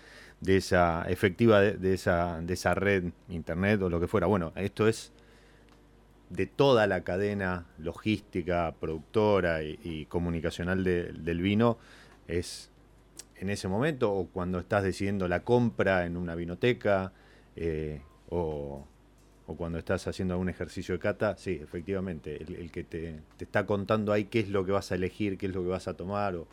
esa 0.47 1.05
efectiva 1.07 1.61
de, 1.61 1.93
esa, 1.93 2.41
de 2.41 2.53
esa 2.53 2.73
red 2.73 3.05
internet 3.29 3.81
o 3.81 3.89
lo 3.89 3.99
que 3.99 4.07
fuera. 4.07 4.27
Bueno, 4.27 4.53
esto 4.55 4.87
es 4.87 5.11
de 6.29 6.45
toda 6.45 6.87
la 6.87 7.03
cadena 7.03 7.65
logística, 7.77 8.73
productora 8.79 9.63
y, 9.63 10.05
comunicacional 10.07 10.83
del 10.83 11.41
vino, 11.41 11.77
es 12.27 12.69
en 13.37 13.49
ese 13.49 13.67
momento 13.67 14.13
o 14.13 14.27
cuando 14.27 14.59
estás 14.59 14.83
decidiendo 14.83 15.27
la 15.27 15.43
compra 15.43 16.05
en 16.05 16.17
una 16.17 16.35
vinoteca 16.35 17.11
eh, 17.55 18.01
o, 18.29 18.87
cuando 19.57 19.77
estás 19.77 20.07
haciendo 20.07 20.33
algún 20.33 20.49
ejercicio 20.49 20.95
de 20.95 20.99
cata, 20.99 21.37
sí, 21.37 21.59
efectivamente, 21.61 22.41
el, 22.41 22.71
que 22.71 22.83
te, 22.83 23.19
está 23.39 23.67
contando 23.67 24.11
ahí 24.11 24.25
qué 24.25 24.39
es 24.39 24.49
lo 24.49 24.65
que 24.65 24.71
vas 24.71 24.91
a 24.91 24.95
elegir, 24.95 25.37
qué 25.37 25.45
es 25.45 25.53
lo 25.53 25.61
que 25.61 25.69
vas 25.69 25.87
a 25.87 25.93
tomar 25.93 26.35
o, 26.35 26.47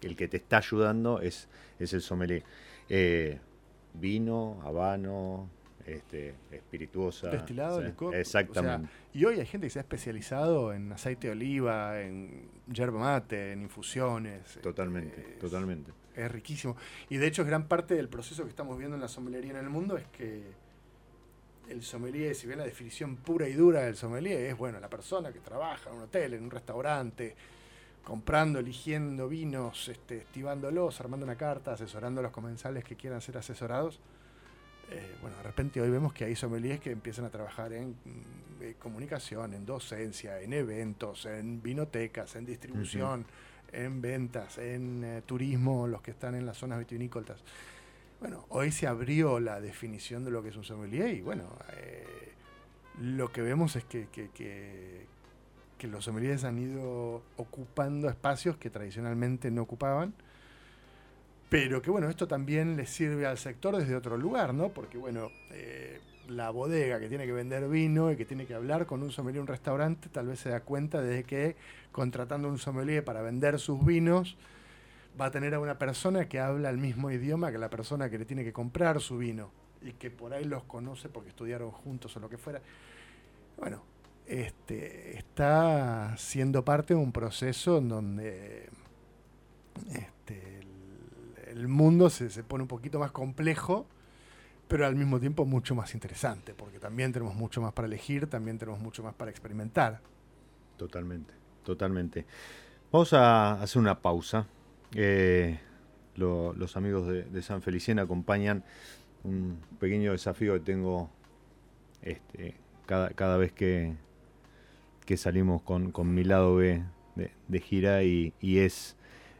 el 0.00 0.16
que 0.16 0.28
te 0.28 0.36
está 0.36 0.58
ayudando 0.58 1.20
es, 1.20 1.48
es 1.78 1.92
el 1.92 2.00
sommelier. 2.00 2.42
Eh, 2.88 3.38
vino, 3.94 4.60
habano, 4.62 5.50
este, 5.86 6.34
espirituosa. 6.50 7.28
Destilado, 7.28 7.80
licor. 7.80 8.14
Exactamente. 8.14 8.88
y 9.12 9.24
hoy 9.24 9.40
hay 9.40 9.46
gente 9.46 9.66
que 9.66 9.70
se 9.70 9.78
ha 9.78 9.82
especializado 9.82 10.72
en 10.72 10.92
aceite 10.92 11.28
de 11.28 11.32
oliva, 11.32 12.00
en 12.00 12.48
yerba 12.66 12.98
mate, 12.98 13.52
en 13.52 13.62
infusiones. 13.62 14.58
Totalmente, 14.62 15.22
totalmente. 15.40 15.92
Es 16.14 16.30
riquísimo. 16.30 16.76
Y 17.08 17.16
de 17.16 17.26
hecho, 17.26 17.44
gran 17.44 17.68
parte 17.68 17.94
del 17.94 18.08
proceso 18.08 18.42
que 18.44 18.50
estamos 18.50 18.76
viendo 18.78 18.96
en 18.96 19.00
la 19.00 19.08
sommelería 19.08 19.52
en 19.52 19.58
el 19.58 19.70
mundo 19.70 19.96
es 19.96 20.06
que 20.08 20.68
el 21.68 21.82
sommelier, 21.82 22.34
si 22.34 22.46
bien 22.46 22.58
la 22.58 22.64
definición 22.64 23.16
pura 23.16 23.48
y 23.48 23.52
dura 23.52 23.82
del 23.82 23.96
sommelier 23.96 24.40
es, 24.46 24.56
bueno, 24.56 24.80
la 24.80 24.88
persona 24.88 25.32
que 25.32 25.40
trabaja 25.40 25.90
en 25.90 25.96
un 25.96 26.02
hotel, 26.02 26.34
en 26.34 26.44
un 26.44 26.50
restaurante, 26.50 27.36
comprando, 28.08 28.58
eligiendo 28.58 29.28
vinos, 29.28 29.88
este, 29.88 30.16
estivándolos, 30.16 30.98
armando 31.00 31.24
una 31.24 31.36
carta, 31.36 31.74
asesorando 31.74 32.20
a 32.20 32.22
los 32.24 32.32
comensales 32.32 32.82
que 32.82 32.96
quieran 32.96 33.20
ser 33.20 33.36
asesorados 33.36 34.00
eh, 34.90 35.16
bueno, 35.20 35.36
de 35.36 35.42
repente 35.42 35.80
hoy 35.82 35.90
vemos 35.90 36.14
que 36.14 36.24
hay 36.24 36.34
sommeliers 36.34 36.80
que 36.80 36.90
empiezan 36.90 37.26
a 37.26 37.30
trabajar 37.30 37.72
en 37.74 37.90
mm, 37.90 38.62
eh, 38.62 38.76
comunicación, 38.78 39.52
en 39.52 39.66
docencia, 39.66 40.40
en 40.40 40.54
eventos, 40.54 41.26
en 41.26 41.62
vinotecas, 41.62 42.36
en 42.36 42.46
distribución, 42.46 43.26
en 43.70 44.00
ventas, 44.00 44.56
en 44.56 45.04
eh, 45.04 45.22
turismo, 45.26 45.86
los 45.86 46.00
que 46.00 46.12
están 46.12 46.34
en 46.34 46.46
las 46.46 46.56
zonas 46.56 46.78
vitivinícolas. 46.78 47.38
Bueno, 48.20 48.46
hoy 48.48 48.72
se 48.72 48.86
abrió 48.86 49.40
la 49.40 49.60
definición 49.60 50.24
de 50.24 50.30
lo 50.30 50.42
que 50.42 50.48
es 50.48 50.56
un 50.56 50.64
sommelier 50.64 51.14
y 51.14 51.20
bueno, 51.20 51.50
lo 53.00 53.30
que 53.30 53.42
vemos 53.42 53.76
es 53.76 53.84
que, 53.84 54.08
que, 54.08 54.30
que 54.30 55.06
los 55.86 56.04
sommeliers 56.04 56.44
han 56.44 56.58
ido 56.58 57.22
ocupando 57.36 58.08
espacios 58.08 58.56
que 58.56 58.70
tradicionalmente 58.70 59.50
no 59.50 59.62
ocupaban 59.62 60.14
pero 61.48 61.80
que 61.80 61.90
bueno, 61.90 62.08
esto 62.08 62.28
también 62.28 62.76
le 62.76 62.86
sirve 62.86 63.26
al 63.26 63.38
sector 63.38 63.76
desde 63.76 63.96
otro 63.96 64.16
lugar, 64.16 64.52
¿no? 64.52 64.68
Porque 64.68 64.98
bueno, 64.98 65.30
eh, 65.50 65.98
la 66.28 66.50
bodega 66.50 67.00
que 67.00 67.08
tiene 67.08 67.24
que 67.24 67.32
vender 67.32 67.68
vino 67.68 68.12
y 68.12 68.16
que 68.16 68.26
tiene 68.26 68.44
que 68.44 68.54
hablar 68.54 68.84
con 68.84 69.02
un 69.02 69.10
sommelier 69.10 69.38
en 69.38 69.42
un 69.42 69.46
restaurante, 69.48 70.08
tal 70.10 70.26
vez 70.26 70.40
se 70.40 70.50
da 70.50 70.60
cuenta 70.60 71.00
de 71.00 71.24
que 71.24 71.56
contratando 71.90 72.48
un 72.48 72.58
sommelier 72.58 73.02
para 73.02 73.22
vender 73.22 73.58
sus 73.58 73.84
vinos, 73.84 74.36
va 75.18 75.26
a 75.26 75.30
tener 75.30 75.54
a 75.54 75.60
una 75.60 75.78
persona 75.78 76.28
que 76.28 76.38
habla 76.38 76.68
el 76.68 76.76
mismo 76.76 77.10
idioma 77.10 77.50
que 77.50 77.58
la 77.58 77.70
persona 77.70 78.10
que 78.10 78.18
le 78.18 78.26
tiene 78.26 78.44
que 78.44 78.52
comprar 78.52 79.00
su 79.00 79.16
vino 79.16 79.50
y 79.80 79.92
que 79.92 80.10
por 80.10 80.34
ahí 80.34 80.44
los 80.44 80.64
conoce 80.64 81.08
porque 81.08 81.30
estudiaron 81.30 81.70
juntos 81.70 82.14
o 82.16 82.20
lo 82.20 82.28
que 82.28 82.36
fuera. 82.36 82.60
Bueno, 83.56 83.82
este, 84.28 85.16
está 85.16 86.14
siendo 86.18 86.64
parte 86.64 86.94
de 86.94 87.00
un 87.00 87.12
proceso 87.12 87.78
en 87.78 87.88
donde 87.88 88.68
este, 89.92 90.60
el 91.46 91.66
mundo 91.66 92.10
se, 92.10 92.30
se 92.30 92.44
pone 92.44 92.62
un 92.62 92.68
poquito 92.68 92.98
más 92.98 93.10
complejo, 93.10 93.86
pero 94.68 94.86
al 94.86 94.94
mismo 94.94 95.18
tiempo 95.18 95.46
mucho 95.46 95.74
más 95.74 95.94
interesante, 95.94 96.52
porque 96.54 96.78
también 96.78 97.12
tenemos 97.12 97.34
mucho 97.34 97.62
más 97.62 97.72
para 97.72 97.86
elegir, 97.86 98.26
también 98.26 98.58
tenemos 98.58 98.80
mucho 98.80 99.02
más 99.02 99.14
para 99.14 99.30
experimentar. 99.30 100.00
Totalmente, 100.76 101.32
totalmente. 101.64 102.26
Vamos 102.92 103.12
a 103.14 103.60
hacer 103.62 103.80
una 103.80 104.00
pausa. 104.00 104.46
Eh, 104.94 105.58
los 106.14 106.76
amigos 106.76 107.06
de, 107.08 107.42
San 107.42 107.62
Felicien 107.62 107.98
acompañan 107.98 108.64
un 109.24 109.58
pequeño 109.78 110.12
desafío 110.12 110.54
que 110.54 110.60
tengo 110.60 111.10
este, 112.02 112.56
cada, 112.86 113.36
vez 113.36 113.52
que, 113.52 113.94
que 115.08 115.16
salimos 115.16 115.62
con, 115.62 116.14
mi 116.14 116.22
lado 116.22 116.56
B 116.56 116.82
de, 117.16 117.60
gira 117.62 118.02
y, 118.02 118.34
es 118.42 118.94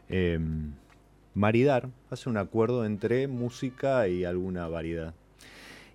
em, 0.07 0.73
maridar, 1.35 1.91
hace 2.09 2.27
un 2.27 2.37
acuerdo 2.37 2.87
entre 2.87 3.27
música 3.27 4.07
y 4.07 4.25
alguna 4.25 4.67
variedad. 4.67 5.13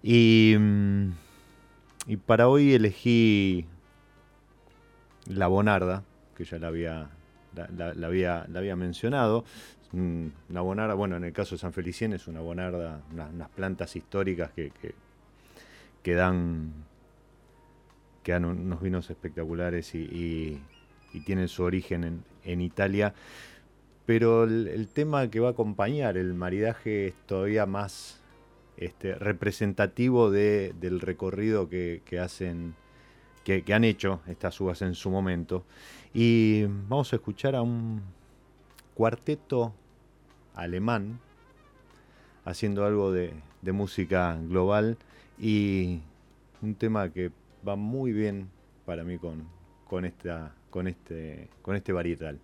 Y, 0.01 0.55
mm, 0.57 1.11
y 2.07 2.17
para 2.19 2.47
hoy 2.47 2.75
elegí 2.75 3.67
La 5.27 5.49
Bonarda, 5.49 6.05
que 6.37 6.45
ya 6.45 6.61
la 6.61 6.69
había, 6.69 7.11
la, 7.77 8.07
había, 8.07 8.47
la 8.49 8.61
había 8.61 8.77
mencionado. 8.77 9.45
Una 9.93 10.61
bonarda, 10.61 10.95
bueno, 10.95 11.17
en 11.17 11.25
el 11.25 11.33
caso 11.33 11.57
de 11.57 11.59
San 11.59 11.73
Felicien 11.73 12.13
es 12.13 12.29
una 12.29 12.39
bonarda, 12.39 13.01
unas 13.13 13.49
plantas 13.49 13.97
históricas 13.97 14.53
que, 14.53 14.71
que, 14.71 14.95
que 16.05 16.15
dan 16.15 16.84
unos 18.33 18.81
vinos 18.81 19.11
espectaculares 19.11 19.95
y, 19.95 20.61
tienen 21.25 21.47
su 21.47 21.63
origen 21.63 22.25
en, 22.43 22.61
Italia 22.61 23.15
pero 24.05 24.45
el, 24.45 24.89
tema 24.89 25.31
que 25.31 25.39
va 25.41 25.49
a 25.49 25.51
acompañar 25.53 26.17
el 26.17 26.35
maridaje 26.35 27.09
es 27.09 27.15
todavía 27.27 27.67
más 27.67 28.21
este, 28.77 29.15
representativo 29.15 30.31
del 30.31 31.01
recorrido 31.01 31.69
que, 31.69 32.03
hacen, 32.21 32.75
que, 33.45 33.65
han 33.73 33.85
hecho 33.85 34.21
estas 34.27 34.61
uvas 34.61 34.83
en 34.83 34.95
su 34.95 35.11
momento. 35.11 35.65
Y 36.13 36.65
vamos 36.65 37.13
a 37.13 37.17
escuchar 37.17 37.55
a 37.55 37.63
un 37.63 38.03
cuarteto 38.95 39.73
alemán 40.55 41.21
haciendo 42.45 42.85
algo 42.85 43.13
de, 43.13 43.33
música 43.63 44.39
global 44.43 44.99
y 45.39 46.01
un 46.61 46.75
tema 46.75 47.09
que 47.09 47.33
va 47.67 47.77
muy 47.77 48.13
bien 48.13 48.51
para 48.85 49.05
mí 49.05 49.19
con, 49.19 49.49
con, 49.87 50.05
esta, 50.05 50.55
con, 50.71 50.87
este, 50.87 51.49
con 51.63 51.77
este 51.77 51.93
varietal. 51.93 52.41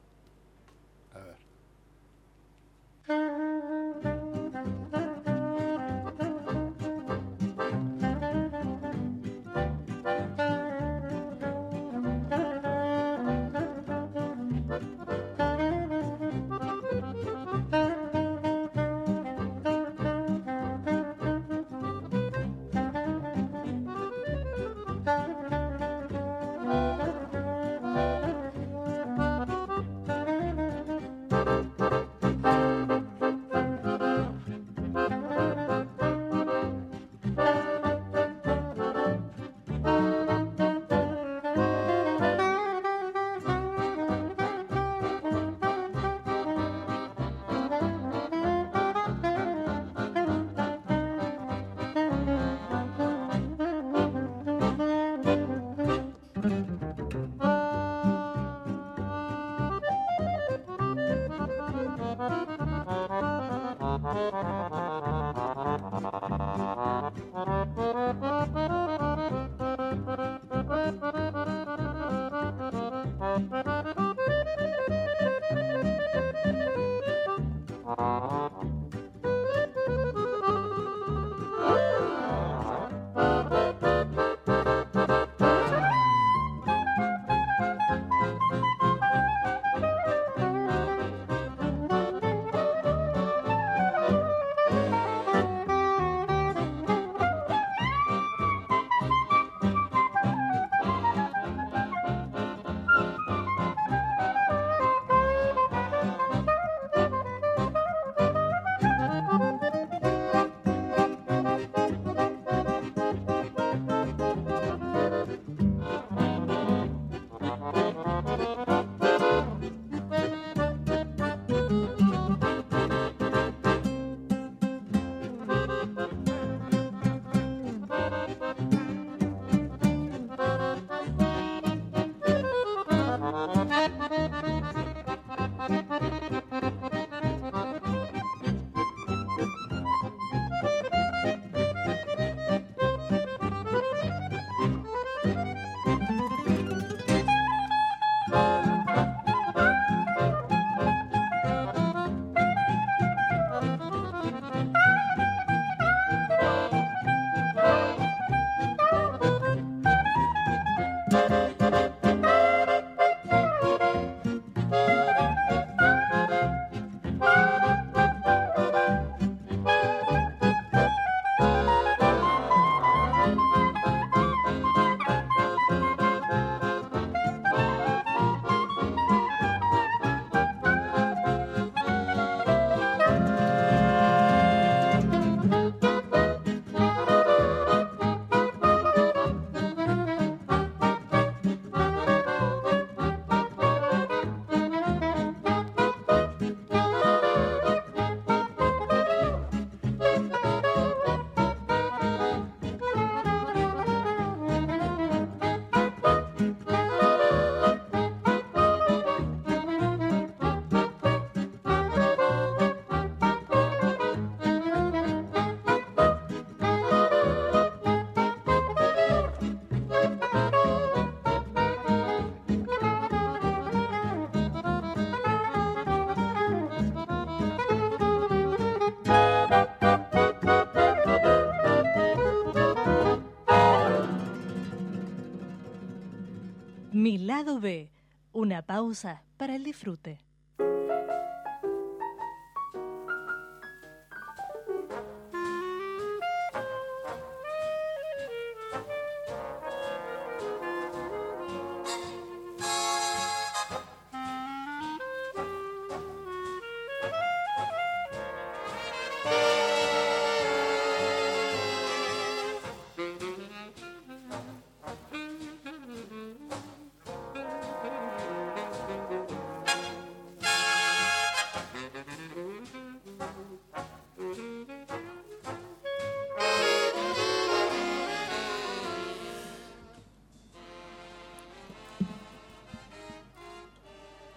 Lado 237.41 237.59
B, 237.59 237.91
una 238.34 238.61
pausa 238.61 239.22
para 239.38 239.57
el 239.57 239.64
disfrute. 239.64 240.18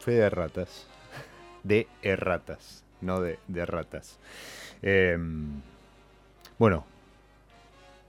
Fe 0.04 0.12
de 0.12 0.30
ratas. 0.30 0.86
De 1.64 1.88
erratas, 2.02 2.84
no 3.00 3.22
de, 3.22 3.38
ratas. 3.66 4.20
Em, 4.82 5.62
bueno, 6.60 6.84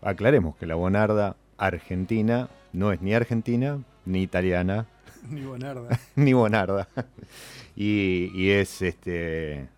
aclaremos 0.03 0.57
que 0.57 0.67
la 0.67 0.75
Bonarda 0.75 1.37
argentina 1.57 2.49
no 2.73 2.91
es 2.91 3.01
ni 3.01 3.15
argentina, 3.15 3.79
ni 4.07 4.23
italiana. 4.23 4.87
Ni 5.31 5.43
Bonarda. 5.43 6.01
ni 6.17 6.33
Bonarda. 6.33 6.89
y, 7.77 8.51
es 8.51 8.83
este. 8.83 9.69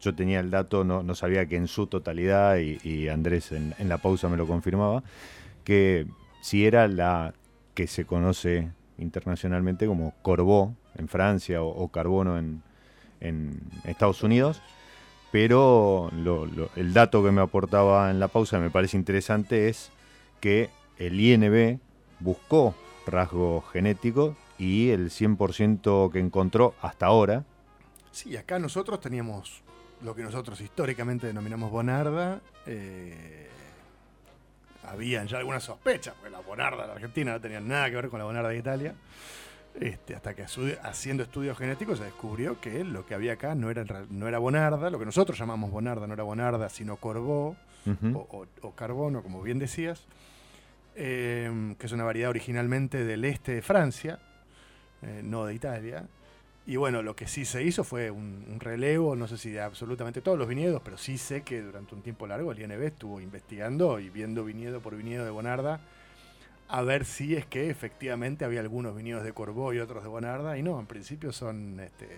Yo 0.00 0.14
tenía 0.14 0.38
el 0.38 0.52
dato, 0.52 0.84
no, 0.84 1.14
sabía 1.16 1.46
que 1.46 1.56
en 1.56 1.66
su 1.66 1.88
totalidad, 1.88 2.58
y, 2.58 3.08
Andrés 3.08 3.50
en, 3.50 3.74
en 3.78 3.88
la 3.88 3.98
pausa 3.98 4.28
me 4.28 4.36
lo 4.36 4.46
confirmaba, 4.46 5.02
que 5.64 6.06
si 6.42 6.64
era 6.64 6.86
la 6.86 7.34
que 7.74 7.88
se 7.88 8.04
conoce 8.04 8.70
internacionalmente 8.98 9.86
como 9.86 10.14
Corbeau 10.22 10.74
en 10.96 11.08
Francia 11.08 11.62
o, 11.62 11.88
Carbono 11.88 12.38
en, 12.38 12.62
Estados 13.84 14.22
Unidos. 14.22 14.62
Pero 15.30 16.10
el 16.76 16.92
dato 16.92 17.24
que 17.24 17.30
me 17.30 17.40
aportaba 17.40 18.10
en 18.10 18.20
la 18.20 18.28
pausa 18.28 18.58
me 18.58 18.70
parece 18.70 18.96
interesante 18.96 19.68
es 19.68 19.90
que 20.40 20.68
el 20.98 21.18
INB 21.18 21.78
buscó 22.20 22.74
rasgos 23.06 23.64
genéticos 23.72 24.36
y 24.58 24.90
el 24.90 25.10
100% 25.10 26.12
que 26.12 26.18
encontró 26.18 26.74
hasta 26.82 27.06
ahora. 27.06 27.44
Sí, 28.10 28.36
acá 28.36 28.58
nosotros 28.58 29.00
teníamos 29.00 29.62
lo 30.02 30.14
que 30.14 30.22
nosotros 30.22 30.60
históricamente 30.60 31.26
denominamos 31.26 31.70
bonarda. 31.70 32.40
Eh, 32.66 33.48
habían 34.84 35.26
ya 35.26 35.38
algunas 35.38 35.62
sospechas, 35.62 36.14
porque 36.14 36.30
la 36.30 36.40
bonarda 36.40 36.82
de 36.82 36.88
la 36.88 36.94
Argentina 36.94 37.32
no 37.32 37.40
tenía 37.40 37.60
nada 37.60 37.88
que 37.88 37.96
ver 37.96 38.08
con 38.08 38.18
la 38.18 38.24
bonarda 38.24 38.48
de 38.48 38.58
Italia. 38.58 38.94
Este, 39.80 40.14
hasta 40.14 40.34
que 40.34 40.44
haciendo 40.82 41.22
estudios 41.22 41.56
genéticos 41.56 41.98
se 41.98 42.04
descubrió 42.04 42.60
que 42.60 42.84
lo 42.84 43.06
que 43.06 43.14
había 43.14 43.34
acá 43.34 43.54
no 43.54 43.70
era, 43.70 43.84
no 44.10 44.28
era 44.28 44.38
bonarda, 44.38 44.90
lo 44.90 44.98
que 44.98 45.06
nosotros 45.06 45.38
llamamos 45.38 45.70
bonarda 45.70 46.06
no 46.06 46.12
era 46.12 46.24
bonarda, 46.24 46.68
sino 46.68 46.96
corbó 46.96 47.56
o, 48.14 48.72
carbono, 48.74 49.22
como 49.22 49.40
bien 49.42 49.58
decías, 49.58 50.04
em, 50.94 51.74
que 51.76 51.86
es 51.86 51.92
una 51.92 52.04
variedad 52.04 52.28
originalmente 52.28 53.04
del 53.04 53.24
este 53.24 53.54
de 53.54 53.62
Francia, 53.62 54.18
eh, 55.00 55.22
no 55.24 55.46
de 55.46 55.54
Italia. 55.54 56.06
Y 56.64 56.76
bueno, 56.76 57.02
lo 57.02 57.16
que 57.16 57.26
sí 57.26 57.44
se 57.44 57.64
hizo 57.64 57.82
fue 57.82 58.10
un, 58.10 58.58
relevo, 58.60 59.16
no 59.16 59.26
sé 59.26 59.36
si 59.36 59.50
de 59.50 59.60
absolutamente 59.60 60.20
todos 60.20 60.38
los 60.38 60.46
viñedos, 60.46 60.80
pero 60.84 60.96
sí 60.96 61.18
sé 61.18 61.42
que 61.42 61.60
durante 61.60 61.94
un 61.94 62.02
tiempo 62.02 62.26
largo 62.26 62.52
el 62.52 62.60
INB 62.60 62.82
estuvo 62.82 63.20
investigando 63.20 63.98
y 63.98 64.10
viendo 64.10 64.44
viñedo 64.44 64.80
por 64.80 64.96
viñedo 64.96 65.24
de 65.24 65.30
Bonarda 65.30 65.80
a 66.72 66.80
ver 66.80 67.04
si 67.04 67.36
es 67.36 67.44
que 67.44 67.68
efectivamente 67.68 68.46
había 68.46 68.60
algunos 68.60 68.96
viñedos 68.96 69.24
de 69.24 69.34
Corbó 69.34 69.74
y 69.74 69.78
otros 69.78 70.02
de 70.02 70.08
Bonarda, 70.08 70.56
y 70.56 70.62
no, 70.62 70.80
en 70.80 70.86
principio 70.86 71.30
son, 71.30 71.78
este, 71.80 72.08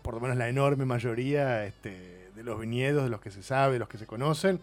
por 0.00 0.14
lo 0.14 0.20
menos 0.20 0.38
la 0.38 0.48
enorme 0.48 0.86
mayoría 0.86 1.66
este, 1.66 2.30
de 2.34 2.42
los 2.42 2.58
viñedos, 2.58 3.04
de 3.04 3.10
los 3.10 3.20
que 3.20 3.30
se 3.30 3.42
sabe, 3.42 3.74
de 3.74 3.78
los 3.78 3.88
que 3.88 3.98
se 3.98 4.06
conocen, 4.06 4.60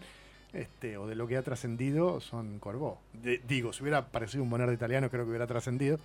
este, 0.52 0.96
o 0.96 1.06
de 1.06 1.14
lo 1.14 1.28
que 1.28 1.36
ha 1.36 1.42
trascendido, 1.42 2.20
son 2.20 2.58
Corbó. 2.58 3.00
digo, 3.46 3.72
si 3.72 3.82
hubiera 3.82 3.98
aparecido 3.98 4.42
un 4.42 4.50
Bonarda 4.50 4.72
italiano, 4.72 5.10
creo 5.10 5.22
que 5.22 5.30
hubiera 5.30 5.46
trascendido. 5.46 6.00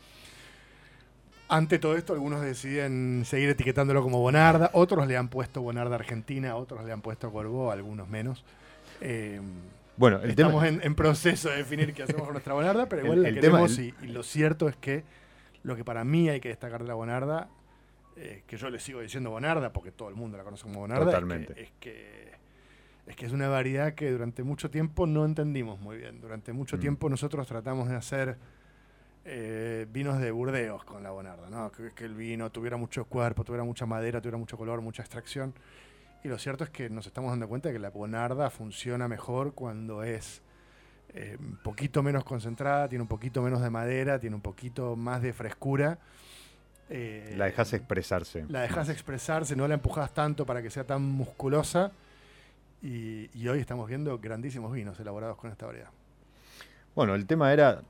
Ante 1.53 1.77
todo 1.77 1.95
esto, 1.95 2.13
algunos 2.13 2.41
deciden 2.41 3.25
seguir 3.25 3.47
etiquetándolo 3.49 4.01
como 4.01 4.19
Bonarda, 4.19 4.71
otros 4.73 5.05
le 5.05 5.17
han 5.17 5.27
puesto 5.27 5.61
Bonarda 5.61 5.93
Argentina, 5.93 6.55
otros 6.55 6.83
le 6.83 6.91
han 6.91 7.01
puesto 7.01 7.31
Corbó, 7.31 7.71
algunos 7.71 8.09
menos. 8.09 8.43
Eh, 9.01 9.39
bueno, 9.95 10.19
Estamos 10.23 10.63
en, 10.65 10.95
proceso 10.95 11.49
de 11.49 11.57
definir 11.57 11.93
qué 11.93 12.01
hacemos 12.01 12.23
con 12.23 12.31
nuestra 12.31 12.55
bonarda, 12.55 12.87
pero 12.89 13.03
igual 13.03 13.23
el, 13.23 13.35
la 13.35 13.39
queremos 13.39 13.77
y, 13.77 13.93
lo 14.01 14.23
cierto 14.23 14.67
es 14.67 14.75
que 14.77 15.03
lo 15.61 15.75
que 15.75 15.85
para 15.85 16.03
mí 16.03 16.27
hay 16.27 16.39
que 16.39 16.49
destacar 16.49 16.81
de 16.81 16.87
la 16.87 16.95
bonarda, 16.95 17.49
eh, 18.15 18.41
que 18.47 18.57
yo 18.57 18.71
le 18.71 18.79
sigo 18.79 19.01
diciendo 19.01 19.29
bonarda 19.29 19.71
porque 19.71 19.91
todo 19.91 20.09
el 20.09 20.15
mundo 20.15 20.39
la 20.39 20.43
conoce 20.43 20.63
como 20.63 20.79
bonarda, 20.79 21.19
Es, 21.55 21.71
que, 21.79 22.31
es, 23.05 23.15
que, 23.15 23.25
es 23.27 23.31
una 23.31 23.47
variedad 23.47 23.93
que 23.93 24.09
durante 24.09 24.41
mucho 24.41 24.71
tiempo 24.71 25.05
no 25.05 25.23
entendimos 25.23 25.79
muy 25.79 25.97
bien. 25.97 26.19
Durante 26.19 26.51
mucho 26.51 26.77
mm. 26.77 26.79
tiempo 26.79 27.09
nosotros 27.09 27.45
tratamos 27.45 27.89
de 27.89 27.95
hacer 27.95 28.37
eh, 29.25 29.87
vinos 29.89 30.19
de 30.19 30.31
Burdeos 30.31 30.83
con 30.83 31.03
la 31.03 31.11
bonarda, 31.11 31.49
¿no? 31.49 31.71
que, 31.71 31.91
que 31.91 32.05
el 32.05 32.15
vino 32.15 32.51
tuviera 32.51 32.77
mucho 32.77 33.05
cuerpo, 33.05 33.43
tuviera 33.43 33.63
mucha 33.63 33.85
madera, 33.85 34.19
tuviera 34.21 34.37
mucho 34.37 34.57
color, 34.57 34.81
mucha 34.81 35.01
extracción. 35.03 35.53
Y 36.23 36.29
lo 36.29 36.37
cierto 36.37 36.63
es 36.63 36.69
que 36.69 36.89
nos 36.89 37.05
estamos 37.05 37.31
dando 37.31 37.47
cuenta 37.47 37.69
de 37.69 37.73
que 37.73 37.79
la 37.79 37.89
bonarda 37.89 38.49
funciona 38.49 39.07
mejor 39.07 39.53
cuando 39.53 40.03
es 40.03 40.41
eh, 41.13 41.37
un 41.39 41.57
poquito 41.57 42.01
menos 42.01 42.23
concentrada, 42.23 42.87
tiene 42.89 43.03
un 43.03 43.07
poquito 43.07 43.41
menos 43.41 43.61
de 43.61 43.69
madera, 43.69 44.19
tiene 44.19 44.35
un 44.35 44.41
poquito 44.41 44.95
más 44.95 45.21
de 45.21 45.33
frescura. 45.33 45.99
Eh, 46.89 47.33
la 47.37 47.45
dejas 47.45 47.73
expresarse. 47.73 48.45
La 48.49 48.61
dejas 48.61 48.89
expresarse, 48.89 49.55
no 49.55 49.67
la 49.67 49.75
empujas 49.75 50.13
tanto 50.13 50.45
para 50.45 50.61
que 50.61 50.69
sea 50.69 50.85
tan 50.85 51.01
musculosa. 51.03 51.91
Y, 52.81 53.47
hoy 53.47 53.59
estamos 53.59 53.87
viendo 53.87 54.17
grandísimos 54.19 54.73
vinos 54.73 54.99
elaborados 54.99 55.37
con 55.37 55.51
esta 55.51 55.65
variedad. 55.65 55.89
Bueno, 56.95 57.15
el 57.15 57.25
tema 57.25 57.53
era, 57.53 57.81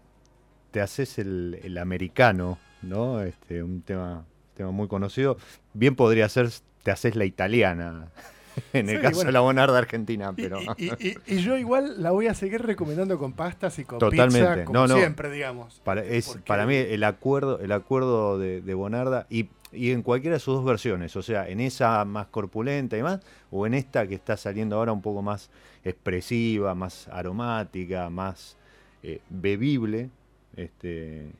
te 0.74 0.82
haces 0.82 1.20
el, 1.20 1.78
americano, 1.80 2.58
¿no? 2.82 3.22
Este, 3.22 3.62
un 3.62 3.84
tema, 3.84 4.26
tema 4.56 4.72
muy 4.72 4.88
conocido. 4.88 5.38
Bien 5.74 5.96
podría 5.96 6.28
ser 6.28 6.50
te 6.82 6.92
haces 6.92 7.16
la 7.16 7.26
italiana. 7.26 8.10
En 8.72 8.88
el 8.88 9.02
caso 9.02 9.24
de 9.24 9.32
la 9.32 9.40
bonarda 9.40 9.80
argentina, 9.80 10.32
pero. 10.36 10.60
Y, 10.78 11.38
yo 11.38 11.58
igual 11.58 12.04
la 12.04 12.12
voy 12.12 12.28
a 12.28 12.36
seguir 12.36 12.62
recomendando 12.62 13.18
con 13.18 13.34
pastas 13.34 13.80
y 13.80 13.84
con 13.84 13.98
Totalmente. 13.98 14.66
como 14.66 14.88
siempre, 14.90 15.32
digamos. 15.32 15.82
Para, 15.84 16.04
es, 16.04 16.38
para 16.46 16.68
mí 16.68 16.76
el 16.76 17.04
acuerdo, 17.04 17.60
el 17.62 17.72
acuerdo 17.72 18.38
de, 18.38 18.74
bonarda 18.76 19.26
y, 19.28 19.50
en 19.72 20.04
cualquiera 20.04 20.36
de 20.36 20.40
sus 20.40 20.58
dos 20.58 20.66
versiones, 20.66 21.16
o 21.16 21.24
sea, 21.24 21.50
en 21.50 21.62
esa 21.62 22.06
más 22.06 22.28
corpulenta 22.28 22.96
y 22.96 23.02
más, 23.02 23.22
o 23.50 23.66
en 23.66 23.74
esta 23.74 24.06
que 24.06 24.14
está 24.14 24.38
saliendo 24.38 24.76
ahora 24.76 24.92
un 24.92 25.02
poco 25.02 25.24
más 25.24 25.50
expresiva, 25.84 26.76
más 26.76 27.08
aromática, 27.08 28.12
más 28.12 28.56
eh, 29.02 29.20
bebible, 29.32 30.12
este, 30.56 31.32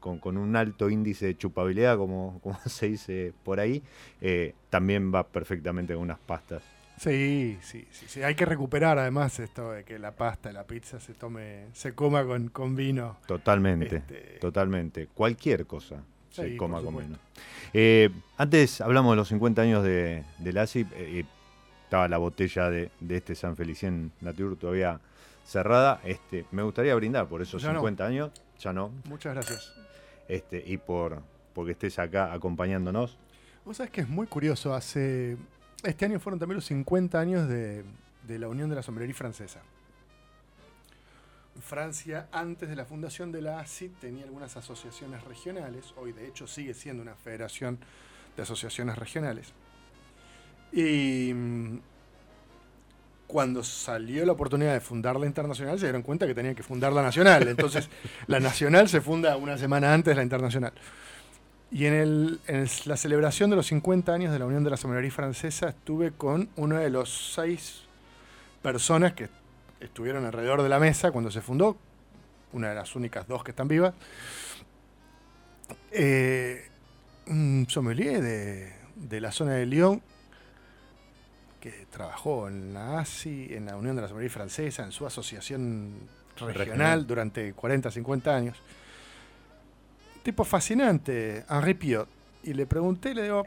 con, 0.00 0.36
un 0.36 0.56
alto 0.56 0.90
índice 0.90 1.26
de 1.26 1.36
chupabilidad, 1.36 1.96
como, 1.96 2.40
como 2.42 2.58
se 2.66 2.88
dice 2.88 3.32
por 3.44 3.60
ahí, 3.60 3.82
eh, 4.20 4.54
también 4.70 5.12
va 5.14 5.26
perfectamente 5.26 5.94
con 5.94 6.02
unas 6.02 6.18
pastas. 6.18 6.62
Sí, 6.98 7.58
sí, 7.62 7.86
sí, 7.92 8.22
Hay 8.24 8.34
que 8.34 8.44
recuperar 8.44 8.98
además 8.98 9.38
esto 9.38 9.70
de 9.70 9.84
que 9.84 10.00
la 10.00 10.16
pasta, 10.16 10.52
la 10.52 10.64
pizza 10.64 10.98
se 10.98 11.14
tome, 11.14 11.66
se 11.72 11.94
coma 11.94 12.24
con, 12.24 12.48
con 12.48 12.74
vino. 12.74 13.18
Totalmente, 13.26 13.96
este, 13.96 14.38
totalmente. 14.40 15.06
Cualquier 15.06 15.64
cosa 15.64 16.02
se 16.30 16.56
coma 16.56 16.82
con 16.82 16.96
vino. 16.96 17.16
Eh, 17.72 18.10
antes 18.36 18.80
hablamos 18.80 19.12
de 19.12 19.16
los 19.16 19.28
50 19.28 19.62
años 19.62 19.84
de, 19.84 20.24
la 20.40 20.62
ASIP. 20.62 20.88
Eh, 20.94 21.24
estaba 21.84 22.08
la 22.08 22.18
botella 22.18 22.68
de, 22.68 22.90
este 23.08 23.34
San 23.34 23.56
Felicien 23.56 24.12
Natur 24.20 24.56
todavía 24.56 25.00
cerrada. 25.48 26.00
Este, 26.04 26.44
me 26.50 26.62
gustaría 26.62 26.94
brindar 26.94 27.26
por 27.26 27.40
esos 27.40 27.62
50 27.62 28.04
años 28.04 28.30
ya 28.58 28.72
no. 28.72 28.92
Muchas 29.04 29.34
gracias. 29.34 29.72
Este, 30.28 30.62
y 30.64 30.76
por 30.76 31.22
porque 31.54 31.72
estés 31.72 31.98
acá 31.98 32.32
acompañándonos. 32.32 33.18
Vos 33.64 33.78
sabés 33.78 33.90
que 33.90 34.02
es 34.02 34.08
muy 34.08 34.26
curioso, 34.26 34.74
hace. 34.74 35.36
Este 35.82 36.04
año 36.04 36.20
fueron 36.20 36.38
también 36.38 36.56
los 36.56 36.66
50 36.66 37.18
años 37.18 37.48
de, 37.48 37.84
la 38.28 38.48
Unión 38.48 38.68
de 38.68 38.76
la 38.76 38.82
Sombrería 38.82 39.14
Francesa. 39.14 39.60
Francia, 41.60 42.28
antes 42.30 42.68
de 42.68 42.76
la 42.76 42.84
fundación 42.84 43.32
de 43.32 43.42
la 43.42 43.58
ACID, 43.58 43.90
tenía 44.00 44.24
algunas 44.24 44.56
asociaciones 44.56 45.24
regionales. 45.24 45.92
Hoy, 45.96 46.12
de 46.12 46.28
hecho, 46.28 46.46
sigue 46.46 46.74
siendo 46.74 47.02
una 47.02 47.16
federación 47.16 47.78
de 48.36 48.42
asociaciones 48.42 48.96
regionales. 48.96 49.52
Y 50.72 51.32
cuando 53.28 53.62
salió 53.62 54.24
la 54.24 54.32
oportunidad 54.32 54.72
de 54.72 54.80
fundar 54.80 55.20
la 55.20 55.26
internacional, 55.26 55.78
se 55.78 55.84
dieron 55.84 56.02
cuenta 56.02 56.26
que 56.26 56.34
tenían 56.34 56.54
que 56.54 56.62
fundar 56.62 56.94
la 56.94 57.02
nacional. 57.02 57.46
Entonces, 57.46 57.88
la 58.26 58.40
nacional 58.40 58.88
se 58.88 59.02
funda 59.02 59.36
una 59.36 59.56
semana 59.58 59.92
antes 59.92 60.12
de 60.12 60.16
la 60.16 60.22
internacional. 60.22 60.72
Y 61.70 61.84
en, 61.84 61.92
el, 61.92 62.40
en 62.46 62.66
la 62.86 62.96
celebración 62.96 63.50
de 63.50 63.56
los 63.56 63.66
50 63.66 64.12
años 64.14 64.32
de 64.32 64.38
la 64.38 64.46
Unión 64.46 64.64
de 64.64 64.70
la 64.70 64.78
Sommelería 64.78 65.10
Francesa, 65.10 65.68
estuve 65.68 66.12
con 66.12 66.48
una 66.56 66.80
de 66.80 66.88
los 66.88 67.32
seis 67.34 67.82
personas 68.62 69.12
que 69.12 69.28
estuvieron 69.78 70.24
alrededor 70.24 70.62
de 70.62 70.70
la 70.70 70.78
mesa 70.78 71.10
cuando 71.10 71.30
se 71.30 71.42
fundó, 71.42 71.76
una 72.54 72.70
de 72.70 72.76
las 72.76 72.96
únicas 72.96 73.28
dos 73.28 73.44
que 73.44 73.50
están 73.50 73.68
vivas. 73.68 73.92
Eh, 75.92 76.66
un 77.26 77.66
sommelier 77.68 78.22
de, 78.22 78.72
de 78.96 79.20
la 79.20 79.32
zona 79.32 79.52
de 79.52 79.66
Lyon 79.66 80.00
que 81.60 81.86
trabajó 81.90 82.48
en 82.48 82.74
la 82.74 83.00
ASI, 83.00 83.48
en 83.50 83.66
la 83.66 83.76
Unión 83.76 83.96
de 83.96 84.02
la 84.02 84.08
Sommelier 84.08 84.30
Francesa, 84.30 84.84
en 84.84 84.92
su 84.92 85.06
asociación 85.06 85.92
regional, 86.36 87.06
durante 87.06 87.52
40, 87.52 87.90
50 87.90 88.34
años. 88.34 88.56
Tipo 90.22 90.44
fascinante, 90.44 91.44
Henri 91.48 91.74
Piot. 91.74 92.08
Y 92.44 92.54
le 92.54 92.66
pregunté, 92.66 93.14
le 93.14 93.24
digo, 93.24 93.44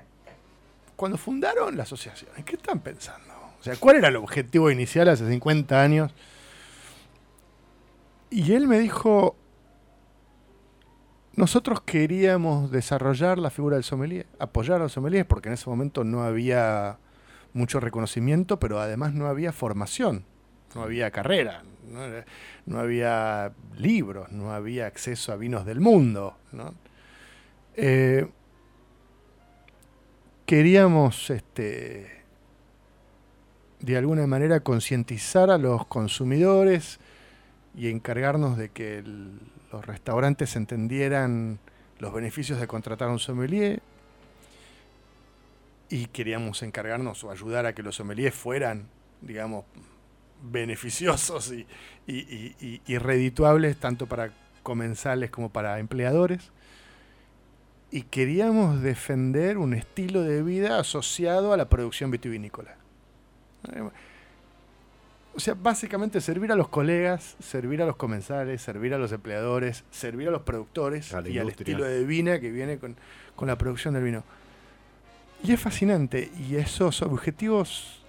cuando 0.95 1.17
fundaron 1.17 1.75
la 1.77 1.83
asociación, 1.83 2.31
¿en 2.37 2.43
qué 2.43 2.55
están 2.55 2.79
pensando? 2.79 3.33
O 3.59 3.63
sea, 3.63 3.75
¿cuál 3.75 3.97
era 3.97 4.09
el 4.09 4.15
objetivo 4.15 4.69
inicial 4.71 5.07
hace 5.07 5.27
50 5.27 5.81
años? 5.81 6.11
Y 8.29 8.53
él 8.53 8.67
me 8.67 8.79
dijo, 8.79 9.35
nosotros 11.35 11.81
queríamos 11.81 12.71
desarrollar 12.71 13.37
la 13.37 13.49
figura 13.49 13.75
del 13.75 13.83
sommelier, 13.83 14.25
apoyar 14.39 14.77
a 14.77 14.83
los 14.83 14.91
sommeliers, 14.91 15.25
porque 15.25 15.49
en 15.49 15.53
ese 15.53 15.69
momento 15.69 16.03
no 16.03 16.23
había 16.23 16.97
mucho 17.53 17.79
reconocimiento, 17.79 18.59
pero 18.59 18.79
además 18.79 19.13
no 19.13 19.27
había 19.27 19.51
formación, 19.51 20.25
no 20.75 20.83
había 20.83 21.11
carrera, 21.11 21.63
no, 22.65 22.79
había 22.79 23.51
libros, 23.77 24.31
no 24.31 24.53
había 24.53 24.87
acceso 24.87 25.31
a 25.33 25.35
vinos 25.35 25.65
del 25.65 25.79
mundo. 25.79 26.37
Eh, 27.75 28.27
queríamos 30.45 31.29
este, 31.29 32.23
de 33.79 33.97
alguna 33.97 34.27
manera 34.27 34.61
concientizar 34.61 35.49
a 35.49 35.57
los 35.57 35.85
consumidores 35.87 36.99
y 37.75 37.89
encargarnos 37.89 38.57
de 38.57 38.69
que 38.69 39.03
los 39.71 39.85
restaurantes 39.85 40.55
entendieran 40.55 41.59
los 41.99 42.13
beneficios 42.13 42.59
de 42.59 42.67
contratar 42.67 43.09
a 43.09 43.11
un 43.11 43.19
sommelier 43.19 43.81
y 45.91 46.05
queríamos 46.05 46.63
encargarnos 46.63 47.21
o 47.25 47.31
ayudar 47.31 47.65
a 47.65 47.75
que 47.75 47.83
los 47.83 47.95
sommeliers 47.95 48.33
fueran, 48.33 48.87
digamos, 49.19 49.65
beneficiosos 50.41 51.51
y, 51.51 51.67
y, 52.07 52.97
redituables 52.97 53.77
tanto 53.77 54.07
para 54.07 54.31
comensales 54.63 55.29
como 55.29 55.51
para 55.51 55.77
empleadores. 55.79 56.51
Y 57.91 58.03
queríamos 58.03 58.81
defender 58.81 59.57
un 59.57 59.73
estilo 59.73 60.21
de 60.21 60.41
vida 60.41 60.79
asociado 60.79 61.51
a 61.51 61.57
la 61.57 61.67
producción 61.67 62.09
vitivinícola. 62.09 62.77
O 65.35 65.41
sea, 65.41 65.55
básicamente 65.55 66.21
servir 66.21 66.53
a 66.53 66.55
los 66.55 66.69
colegas, 66.69 67.35
servir 67.41 67.81
a 67.81 67.85
los 67.85 67.97
comensales, 67.97 68.61
servir 68.61 68.93
a 68.93 68.97
los 68.97 69.11
empleadores, 69.11 69.83
servir 69.91 70.29
a 70.29 70.31
los 70.31 70.43
productores 70.43 71.13
y 71.25 71.37
al 71.37 71.49
estilo 71.49 71.83
de 71.83 72.05
vina 72.05 72.39
que 72.39 72.49
viene 72.49 72.79
con, 72.79 72.95
con 73.35 73.49
la 73.49 73.57
producción 73.57 73.93
del 73.93 74.03
vino. 74.03 74.23
Y 75.43 75.53
es 75.53 75.59
fascinante, 75.59 76.31
y 76.37 76.55
esos 76.55 77.01
objetivos 77.01 78.01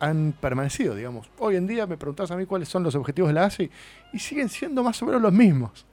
han 0.00 0.32
permanecido, 0.32 0.94
digamos. 0.94 1.28
Hoy 1.38 1.56
en 1.56 1.66
día 1.66 1.86
me 1.86 1.98
preguntas 1.98 2.30
a 2.30 2.36
mí 2.36 2.46
cuáles 2.46 2.68
son 2.68 2.82
los 2.82 2.94
objetivos 2.94 3.28
de 3.28 3.34
la 3.34 3.44
ASI 3.44 3.70
y 4.12 4.18
siguen 4.18 4.48
siendo 4.48 4.82
más 4.82 5.00
o 5.02 5.06
menos 5.06 5.20
los 5.20 5.32
mismos. 5.32 5.86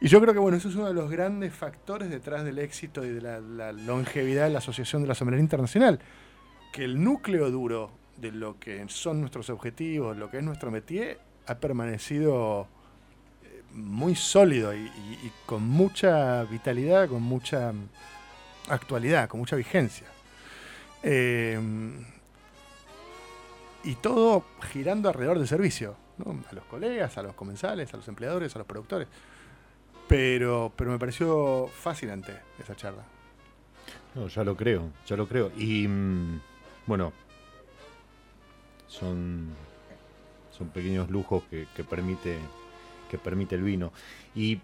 Y 0.00 0.08
yo 0.08 0.20
creo 0.20 0.32
que 0.32 0.40
bueno, 0.40 0.56
eso 0.56 0.68
es 0.68 0.74
uno 0.74 0.88
de 0.88 0.94
los 0.94 1.10
grandes 1.10 1.54
factores 1.54 2.10
detrás 2.10 2.44
del 2.44 2.58
éxito 2.58 3.04
y 3.04 3.10
de 3.10 3.20
la, 3.20 3.72
longevidad 3.72 4.44
de 4.44 4.50
la 4.50 4.58
Asociación 4.58 5.02
de 5.02 5.08
la 5.08 5.14
Sommelería 5.14 5.42
Internacional, 5.42 6.00
que 6.72 6.84
el 6.84 7.02
núcleo 7.02 7.50
duro 7.50 7.90
de 8.16 8.32
lo 8.32 8.58
que 8.58 8.84
son 8.88 9.20
nuestros 9.20 9.50
objetivos, 9.50 10.16
lo 10.16 10.30
que 10.30 10.38
es 10.38 10.42
nuestro 10.42 10.70
métier, 10.70 11.20
ha 11.46 11.56
permanecido 11.56 12.66
eh, 13.44 13.62
muy 13.72 14.14
sólido 14.14 14.74
y 14.74 14.88
con 15.46 15.62
mucha 15.62 16.44
vitalidad, 16.44 17.08
con 17.08 17.22
mucha 17.22 17.72
actualidad, 18.68 19.28
con 19.28 19.40
mucha 19.40 19.56
vigencia. 19.56 20.06
Eh, 21.02 21.58
y 23.84 23.94
todo 23.96 24.44
girando 24.70 25.08
alrededor 25.08 25.38
del 25.38 25.48
servicio, 25.48 25.96
a 26.20 26.54
los 26.54 26.64
colegas, 26.64 27.18
a 27.18 27.22
los 27.22 27.34
comensales, 27.34 27.92
a 27.92 27.96
los 27.96 28.06
empleadores, 28.08 28.54
a 28.54 28.58
los 28.58 28.66
productores. 28.66 29.08
Pero, 30.08 30.72
pero 30.76 30.90
me 30.90 30.98
pareció 30.98 31.68
fascinante 31.68 32.38
esa 32.60 32.76
charla. 32.76 33.04
No, 34.14 34.28
ya 34.28 34.44
lo 34.44 34.56
creo, 34.56 34.90
ya 35.06 35.16
lo 35.16 35.26
creo. 35.26 35.50
Y 35.56 35.88
mm, 35.88 36.40
bueno, 36.86 37.12
son, 38.86 39.48
son 40.56 40.68
pequeños 40.68 41.10
lujos 41.10 41.42
que, 41.44 41.66
que, 41.74 41.82
permite, 41.82 42.38
que 43.10 43.18
permite 43.18 43.54
el 43.56 43.62
vino. 43.62 43.92
Y 44.34 44.60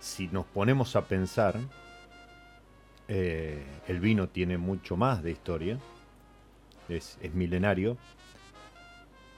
si 0.00 0.28
nos 0.28 0.46
ponemos 0.46 0.96
a 0.96 1.02
pensar, 1.06 1.56
eh, 3.08 3.62
el 3.86 4.00
vino 4.00 4.28
tiene 4.28 4.58
mucho 4.58 4.96
más 4.96 5.22
de 5.22 5.30
historia, 5.30 5.78
es, 6.88 7.18
milenario, 7.34 7.96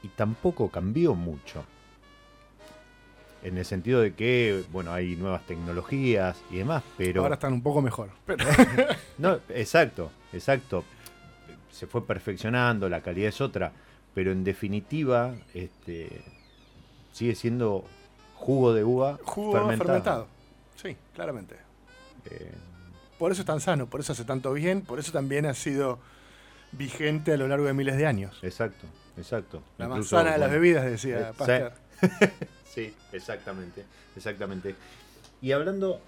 y 0.02 0.08
tampoco 0.08 0.70
cambió 0.70 1.14
mucho. 1.14 1.64
En 3.42 3.56
el 3.56 3.64
sentido 3.64 4.00
de 4.00 4.14
que, 4.14 4.64
bueno, 4.72 4.92
hay 4.92 5.14
nuevas 5.14 5.46
tecnologías 5.46 6.42
y 6.50 6.56
demás, 6.56 6.82
pero... 6.96 7.22
Ahora 7.22 7.34
están 7.34 7.52
un 7.52 7.62
poco 7.62 7.80
mejor. 7.82 8.10
no, 9.18 9.38
exacto, 9.50 10.10
exacto. 10.32 10.84
Se 11.70 11.86
fue 11.86 12.04
perfeccionando, 12.04 12.88
la 12.88 13.00
calidad 13.00 13.28
es 13.28 13.40
otra, 13.40 13.72
pero 14.14 14.32
en 14.32 14.42
definitiva 14.42 15.34
este, 15.54 16.22
sigue 17.12 17.34
siendo 17.36 17.84
jugo 18.34 18.72
de 18.72 18.82
uva 18.82 19.18
jugo 19.22 19.52
fermentado. 19.52 20.26
Sí, 20.74 20.96
claramente. 21.14 21.56
Eh, 22.24 22.52
por 23.18 23.32
eso 23.32 23.42
es 23.42 23.46
tan 23.46 23.60
sano, 23.60 23.86
por 23.86 24.00
eso 24.00 24.12
hace 24.12 24.24
tanto 24.24 24.52
bien, 24.52 24.82
por 24.82 24.98
eso 24.98 25.12
también 25.12 25.46
ha 25.46 25.54
sido 25.54 25.98
vigente 26.72 27.32
a 27.32 27.36
lo 27.36 27.48
largo 27.48 27.66
de 27.66 27.74
miles 27.74 27.96
de 27.96 28.06
años. 28.06 28.38
Exacto, 28.42 28.86
exacto. 29.16 29.62
La 29.76 29.88
manzana 29.88 30.32
de 30.32 30.38
las 30.38 30.50
bebidas, 30.50 30.84
decía 30.84 31.30
eh, 31.30 31.32
Pasteur. 31.36 31.72
Sí. 32.64 32.94
exactamente, 33.12 33.84
exactamente. 34.16 34.74
Y 35.42 35.52
hablando... 35.52 36.00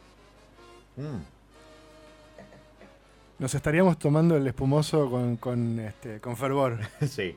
Mm. 0.97 1.19
Nos 3.41 3.55
estaríamos 3.55 3.99
tomando 3.99 4.37
el 4.37 4.47
espumoso 4.47 5.11
con, 5.11 5.37
con, 5.37 5.81
este, 5.81 6.21
con 6.21 6.37
fervor. 6.37 6.79
sí. 7.09 7.35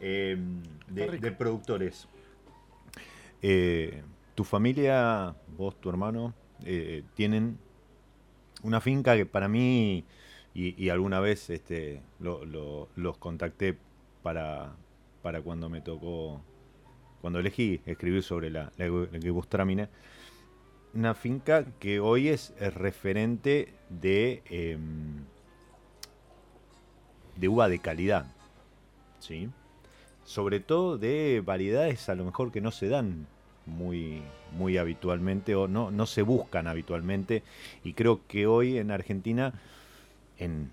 Em, 0.00 0.62
de, 0.86 1.32
productores. 1.32 2.06
Eh, 3.42 4.02
tu 4.34 4.44
familia, 4.44 5.34
vos, 5.58 5.78
tu 5.80 5.90
hermano, 5.90 6.32
eh, 6.64 7.02
tienen 7.14 7.58
una 8.62 8.80
finca 8.80 9.16
que 9.16 9.26
para 9.26 9.48
mí, 9.48 10.04
y, 10.54 10.88
alguna 10.88 11.20
vez 11.20 11.50
este, 11.50 12.02
los 12.18 13.18
contacté 13.18 13.76
para, 14.22 14.74
para 15.22 15.42
cuando 15.42 15.68
me 15.68 15.80
tocó, 15.80 16.40
cuando 17.20 17.38
elegí 17.38 17.80
escribir 17.86 18.22
sobre 18.22 18.50
la, 18.50 18.72
la, 18.76 18.86
una 20.92 21.14
finca 21.14 21.64
que 21.78 22.00
hoy 22.00 22.28
es, 22.28 22.52
referente 22.74 23.74
de, 23.88 24.42
em, 24.46 25.24
de 27.36 27.48
uva 27.48 27.68
de 27.68 27.78
calidad, 27.78 28.26
¿sí? 29.20 29.50
sobre 30.24 30.60
todo 30.60 30.98
de 30.98 31.42
variedades 31.44 32.08
a 32.08 32.14
lo 32.14 32.24
mejor 32.24 32.52
que 32.52 32.60
no 32.60 32.70
se 32.70 32.88
dan 32.88 33.26
muy, 33.70 34.22
muy 34.56 34.76
habitualmente 34.76 35.54
o 35.54 35.68
no, 35.68 35.90
no 35.90 36.06
se 36.06 36.22
buscan 36.22 36.66
habitualmente. 36.66 37.42
Y 37.84 37.94
creo 37.94 38.20
que 38.28 38.46
hoy 38.46 38.78
en 38.78 38.90
Argentina, 38.90 39.54
en 40.38 40.70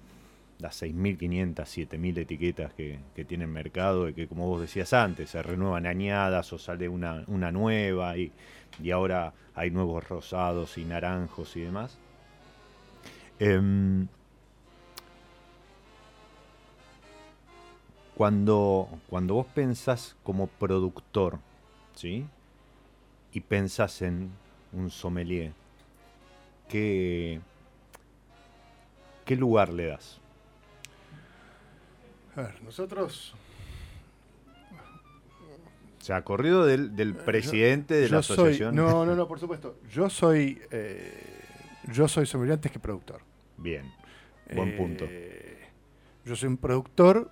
las 0.60 0.82
6.500, 0.82 1.56
7.000 1.56 2.18
etiquetas 2.18 2.74
que, 2.74 3.00
que 3.16 3.26
tiene 3.26 3.46
el 3.46 3.52
mercado, 3.52 4.10
y 4.10 4.14
que 4.14 4.28
como 4.28 4.48
vos 4.48 4.62
decías 4.62 4.94
antes, 4.94 5.30
se 5.30 5.42
renuevan 5.44 5.86
añadas 5.86 6.52
o 6.54 6.58
sale 6.58 6.90
una, 6.90 7.24
una 7.28 7.52
nueva 7.52 8.18
y, 8.18 8.32
y, 8.82 8.92
ahora 8.92 9.34
hay 9.56 9.70
nuevos 9.72 10.08
rosados 10.08 10.78
y 10.78 10.86
naranjos 10.86 11.56
y 11.56 11.62
demás. 11.62 11.98
Em, 13.40 14.08
cuando, 18.16 18.90
cuando 19.10 19.36
vos 19.36 19.46
pensás 19.54 20.16
como 20.24 20.48
productor, 20.48 21.38
¿sí? 21.94 22.26
Y 23.38 23.42
pensás 23.42 24.02
en 24.02 24.32
un 24.74 24.90
sommelier, 24.90 25.54
¿qué, 26.68 27.40
qué 29.26 29.36
lugar 29.36 29.72
le 29.72 29.86
das? 29.86 30.20
A 32.36 32.42
ver, 32.42 32.64
nosotros 32.64 33.36
sea, 36.00 36.24
corrido 36.24 36.66
del, 36.66 36.96
del 36.96 37.12
eh, 37.12 37.14
presidente 37.14 37.94
de 37.94 38.10
la 38.10 38.20
asociación. 38.20 38.76
no, 38.76 39.06
no, 39.06 39.16
no, 39.16 39.28
por 39.28 39.40
supuesto. 39.40 39.78
Yo 39.92 40.10
soy, 40.10 40.60
yo 41.94 42.08
soy 42.08 42.26
sommelier 42.26 42.56
antes 42.56 42.72
que 42.72 42.80
productor. 42.80 43.22
Bien, 43.58 43.94
buen 44.56 44.76
punto. 44.76 45.06
Yo 46.26 46.36
soy 46.36 46.50
un 46.50 46.58
productor 46.58 47.30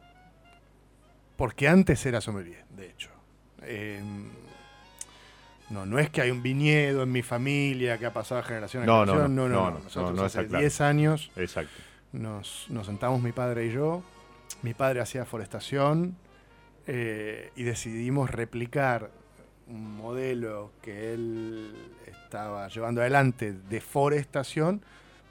porque 1.35 1.67
antes 1.67 2.05
era 2.05 2.21
sommelier, 2.21 2.63
de 2.69 2.91
hecho. 2.91 3.09
Em, 3.63 4.44
no, 5.69 5.85
no 5.85 5.97
es 5.97 6.09
que 6.09 6.21
hay 6.21 6.31
un 6.31 6.43
viñedo 6.43 7.03
en 7.03 7.11
mi 7.11 7.23
familia 7.23 7.97
que 7.97 8.05
ha 8.05 8.13
pasado 8.13 8.41
de 8.41 8.47
generación 8.47 8.83
en 8.83 8.89
generación. 8.89 9.35
No, 9.35 9.49
no, 9.49 9.71
no. 9.71 9.79
Nosotros 9.79 10.19
hace 10.21 10.45
10 10.45 10.81
años 10.81 11.31
Exacto. 11.35 11.73
Nos, 12.11 12.67
sentamos 12.83 13.21
mi 13.21 13.31
padre 13.31 13.67
y 13.67 13.71
yo. 13.71 14.03
Mi 14.61 14.73
padre 14.73 15.01
hacía 15.01 15.25
forestación 15.25 16.15
eh, 16.87 17.51
y 17.55 17.63
decidimos 17.63 18.29
replicar 18.29 19.09
un 19.67 19.97
modelo 19.97 20.71
que 20.81 21.13
él 21.13 21.73
estaba 22.05 22.67
llevando 22.67 23.01
adelante 23.01 23.53
de 23.53 23.81
forestación, 23.81 24.81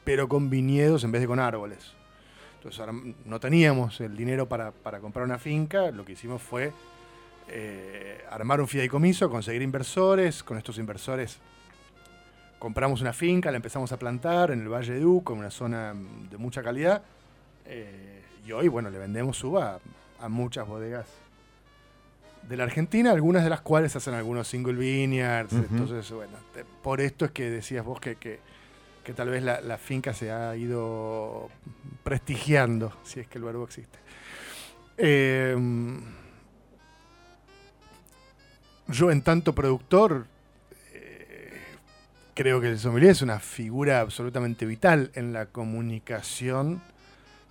pero 0.02 0.28
con 0.28 0.50
viñedos 0.50 1.04
en 1.04 1.12
vez 1.12 1.20
de 1.20 1.28
con 1.28 1.38
árboles. 1.38 1.92
Entonces 2.56 2.80
ahora 2.80 2.94
no 3.24 3.40
teníamos 3.40 4.00
el 4.00 4.16
dinero 4.16 4.48
para, 4.48 4.72
para 4.72 4.98
comprar 4.98 5.24
una 5.24 5.38
finca, 5.38 5.90
lo 5.90 6.04
que 6.04 6.12
hicimos 6.12 6.42
fue 6.42 6.72
eh, 7.48 8.24
armar 8.30 8.60
un 8.60 8.68
fideicomiso, 8.68 9.30
conseguir 9.30 9.62
inversores, 9.62 10.42
con 10.42 10.58
estos 10.58 10.78
inversores 10.78 11.40
compramos 12.64 13.02
una 13.02 13.12
finca, 13.12 13.50
la 13.50 13.56
empezamos 13.56 13.92
a 13.92 13.98
plantar 13.98 14.50
en 14.50 14.62
el 14.62 14.72
Valle 14.72 14.94
de 14.94 15.04
Uco, 15.04 15.34
en 15.34 15.40
una 15.40 15.50
zona 15.50 15.94
de 16.30 16.38
mucha 16.38 16.62
calidad, 16.62 17.02
eh, 17.66 18.22
y 18.46 18.52
hoy, 18.52 18.68
bueno, 18.68 18.88
le 18.88 18.98
vendemos 18.98 19.44
uva 19.44 19.80
a, 20.18 20.28
muchas 20.30 20.66
bodegas 20.66 21.06
de 22.48 22.56
la 22.56 22.64
Argentina, 22.64 23.10
algunas 23.10 23.44
de 23.44 23.50
las 23.50 23.60
cuales 23.60 23.94
hacen 23.96 24.14
algunos 24.14 24.48
single 24.48 24.72
vineyards, 24.72 25.52
entonces, 25.52 26.10
bueno, 26.10 26.32
por 26.82 27.02
esto 27.02 27.26
es 27.26 27.32
que 27.32 27.50
decías 27.50 27.84
vos 27.84 28.00
que, 28.00 28.16
que, 28.16 28.40
tal 29.14 29.28
vez 29.28 29.42
la, 29.42 29.76
finca 29.76 30.14
se 30.14 30.32
ha 30.32 30.56
ido 30.56 31.50
prestigiando, 32.02 32.94
si 33.02 33.20
es 33.20 33.26
que 33.26 33.36
el 33.36 33.44
verbo 33.44 33.64
existe. 33.64 33.98
Eh, 34.96 35.54
yo 38.88 39.10
en 39.10 39.22
tanto 39.22 39.54
productor 39.54 40.26
eh, 40.92 41.50
creo 42.34 42.60
que 42.60 42.68
el 42.68 42.78
sommelier 42.78 43.12
es 43.12 43.22
una 43.22 43.40
figura 43.40 44.00
absolutamente 44.00 44.66
vital 44.66 45.10
en 45.14 45.32
la 45.32 45.46
comunicación 45.46 46.82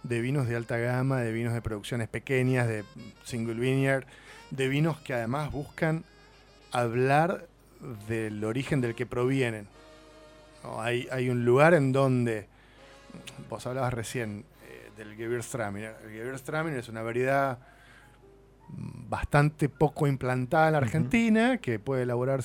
de 0.04 0.22
vinos 0.22 0.48
de 0.48 0.56
alta 0.56 0.78
gama, 0.78 1.22
de 1.22 1.32
vinos 1.32 1.54
de 1.54 1.62
producciones 1.62 2.08
pequeñas, 2.10 2.68
de 2.68 2.84
single 3.24 3.56
vineyard, 3.56 4.06
de 4.52 4.68
vinos 4.68 5.00
que 5.00 5.14
además 5.14 5.52
buscan 5.52 6.04
hablar 6.72 7.48
del 8.08 8.44
origen 8.44 8.82
del 8.82 8.96
que 8.96 9.06
provienen. 9.06 9.68
hay, 10.80 11.08
hay, 11.12 11.30
un 11.30 11.46
lugar 11.46 11.74
en 11.74 11.92
donde, 11.92 12.48
vos 13.50 13.66
hablabas 13.66 13.94
recién 13.94 14.46
eh, 14.68 14.92
del 14.98 15.16
Gewürztraminer. 15.16 15.96
El 16.04 16.12
Gewürztraminer 16.12 16.80
es 16.80 16.90
una 16.90 17.02
variedad 17.02 17.60
bastante 18.70 19.70
poco 19.70 20.08
implantada 20.08 20.68
en 20.68 20.72
la 20.74 20.78
Argentina, 20.80 21.58
que 21.58 21.80
puede 21.80 22.04
elaborar, 22.04 22.42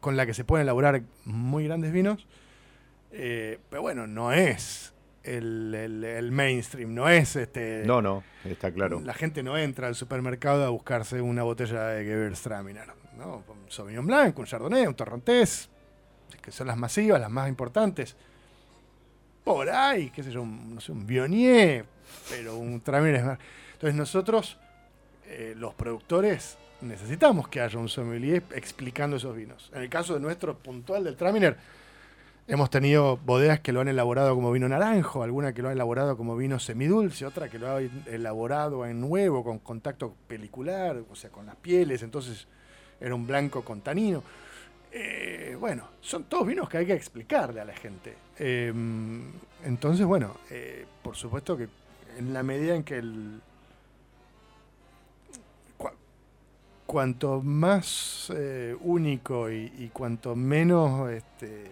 con 0.00 0.16
la 0.16 0.26
que 0.26 0.34
se 0.34 0.44
pueden 0.44 0.64
elaborar 0.64 1.02
muy 1.24 1.64
grandes 1.64 1.92
vinos. 1.92 2.26
Eh, 3.10 3.58
pero 3.68 3.82
bueno, 3.82 4.06
no 4.06 4.32
es 4.32 4.94
el, 5.22 6.30
mainstream, 6.32 6.94
no 6.94 7.08
es 7.08 7.36
este. 7.36 7.82
No, 7.86 8.00
no, 8.00 8.22
está 8.44 8.72
claro. 8.72 9.00
La 9.00 9.14
gente 9.14 9.42
no 9.42 9.58
entra 9.58 9.88
al 9.88 9.94
supermercado 9.94 10.64
a 10.64 10.70
buscarse 10.70 11.20
una 11.20 11.42
botella 11.42 11.88
de 11.88 12.04
Gewürztraminer, 12.04 12.88
¿no? 13.18 13.44
Un 13.48 13.70
Sauvignon 13.70 14.06
Blanc, 14.06 14.38
un 14.38 14.46
Chardonnay, 14.46 14.86
un 14.86 14.94
Torrontés, 14.94 15.68
que 16.40 16.50
son 16.50 16.66
las 16.66 16.76
masivas, 16.76 17.20
las 17.20 17.30
más 17.30 17.48
importantes. 17.48 18.16
Por 19.44 19.68
ahí, 19.70 20.10
qué 20.10 20.22
sé 20.22 20.30
yo, 20.30 20.44
no 20.44 20.80
sé, 20.80 20.92
un 20.92 21.06
Bionier, 21.06 21.84
pero 22.30 22.56
un 22.56 22.82
más. 22.86 23.38
Entonces 23.72 23.94
nosotros, 23.94 24.56
eh, 25.26 25.54
los 25.56 25.74
productores, 25.74 26.58
necesitamos 26.80 27.48
que 27.48 27.60
haya 27.60 27.78
un 27.78 27.88
sommelier 27.88 28.42
explicando 28.54 29.16
esos 29.16 29.34
vinos. 29.34 29.70
En 29.74 29.82
el 29.82 29.88
caso 29.88 30.14
de 30.14 30.20
nuestro 30.20 30.56
puntual 30.56 31.04
del 31.04 31.16
Traminer, 31.16 31.56
hemos 32.46 32.70
tenido 32.70 33.16
bodegas 33.16 33.60
que 33.60 33.72
lo 33.72 33.80
han 33.80 33.88
elaborado 33.88 34.34
como 34.34 34.52
vino 34.52 34.68
naranjo, 34.68 35.22
alguna 35.22 35.52
que 35.52 35.62
lo 35.62 35.68
ha 35.68 35.72
elaborado 35.72 36.16
como 36.16 36.36
vino 36.36 36.58
semidulce, 36.58 37.24
otra 37.24 37.48
que 37.48 37.58
lo 37.58 37.70
ha 37.70 37.80
elaborado 37.80 38.86
en 38.86 39.00
nuevo, 39.00 39.42
con 39.44 39.58
contacto 39.58 40.14
pelicular, 40.26 41.02
o 41.10 41.16
sea, 41.16 41.30
con 41.30 41.46
las 41.46 41.56
pieles, 41.56 42.02
entonces 42.02 42.46
era 43.00 43.14
un 43.14 43.26
blanco 43.26 43.62
con 43.64 43.80
tanino. 43.80 44.22
Eh, 44.94 45.56
bueno, 45.58 45.88
son 46.02 46.24
todos 46.24 46.46
vinos 46.46 46.68
que 46.68 46.78
hay 46.78 46.86
que 46.86 46.92
explicarle 46.92 47.60
a 47.60 47.64
la 47.64 47.74
gente. 47.74 48.14
Em, 48.38 49.32
entonces, 49.64 50.04
bueno, 50.04 50.36
eh, 50.50 50.84
por 51.02 51.16
supuesto 51.16 51.56
que 51.56 51.68
en 52.18 52.34
la 52.34 52.42
medida 52.42 52.74
en 52.74 52.84
que 52.84 52.98
el, 52.98 53.40
cuanto 56.92 57.40
más 57.40 58.30
eh, 58.36 58.76
único 58.82 59.50
y, 59.50 59.90
cuanto 59.94 60.36
menos 60.36 61.10
este, 61.10 61.64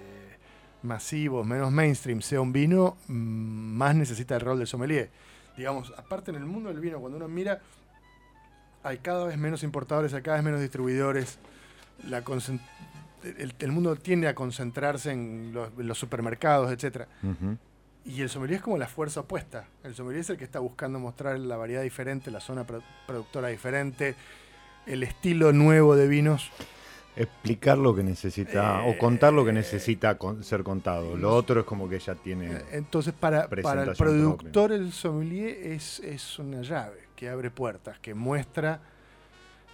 masivo, 0.82 1.44
menos 1.44 1.70
mainstream 1.70 2.22
sea 2.22 2.40
un 2.40 2.54
vino, 2.54 2.96
mm, 3.06 3.12
más 3.12 3.94
necesita 3.94 4.36
el 4.36 4.40
rol 4.40 4.56
del 4.56 4.66
sommelier. 4.66 5.10
Digamos, 5.58 5.92
aparte 5.98 6.30
en 6.30 6.38
el 6.38 6.46
mundo 6.46 6.70
del 6.70 6.80
vino, 6.80 7.00
cuando 7.00 7.18
uno 7.18 7.28
mira, 7.28 7.60
hay 8.82 8.96
cada 8.96 9.26
vez 9.26 9.36
menos 9.36 9.62
importadores, 9.62 10.14
hay 10.14 10.22
cada 10.22 10.38
vez 10.38 10.44
menos 10.44 10.60
distribuidores. 10.60 11.38
El, 13.22 13.72
mundo 13.72 13.96
tiende 13.96 14.28
a 14.28 14.34
concentrarse 14.34 15.12
en 15.12 15.52
los, 15.52 15.98
supermercados, 15.98 16.72
etc. 16.72 17.06
Y 18.04 18.22
el 18.22 18.30
sommelier 18.30 18.56
es 18.58 18.62
como 18.62 18.78
la 18.78 18.88
fuerza 18.88 19.20
opuesta. 19.20 19.66
El 19.84 19.94
sommelier 19.94 20.20
es 20.20 20.30
el 20.30 20.36
que 20.36 20.44
está 20.44 20.58
buscando 20.58 20.98
mostrar 20.98 21.38
la 21.38 21.56
variedad 21.56 21.82
diferente, 21.82 22.30
la 22.30 22.40
zona 22.40 22.66
productora 23.06 23.48
diferente, 23.48 24.14
el 24.86 25.02
estilo 25.02 25.52
nuevo 25.52 25.96
de 25.96 26.08
vinos. 26.08 26.50
Explicar 27.16 27.76
lo 27.76 27.94
que 27.94 28.02
necesita 28.02 28.82
o 28.84 28.96
contar 28.96 29.32
lo 29.32 29.44
que 29.44 29.52
necesita 29.52 30.16
ser 30.40 30.62
contado. 30.62 31.16
Lo 31.16 31.34
otro 31.34 31.60
es 31.60 31.66
como 31.66 31.88
que 31.88 31.98
ya 31.98 32.14
tiene. 32.14 32.52
Eh, 32.52 32.64
entonces, 32.72 33.12
para, 33.12 33.48
para 33.48 33.82
el 33.82 33.92
productor, 33.92 34.72
el 34.72 34.92
sommelier 34.92 35.50
es, 35.50 36.00
es, 36.00 36.38
una 36.38 36.62
llave 36.62 37.08
que 37.16 37.28
abre 37.28 37.50
puertas, 37.50 37.98
que 37.98 38.14
muestra 38.14 38.80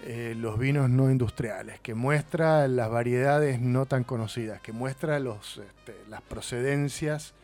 eh, 0.05 0.35
los 0.37 0.59
vinos 0.59 0.91
no 0.91 1.11
industriales, 1.11 1.81
que 1.81 1.95
muestra 1.95 2.69
las 2.69 2.91
variedades 2.91 3.61
no 3.61 3.87
tan 3.87 4.05
conocidas, 4.05 4.61
que 4.61 4.73
muestra 4.73 5.19
los, 5.19 5.59
este, 5.59 5.95
las 6.09 6.23
procedencias 6.23 7.35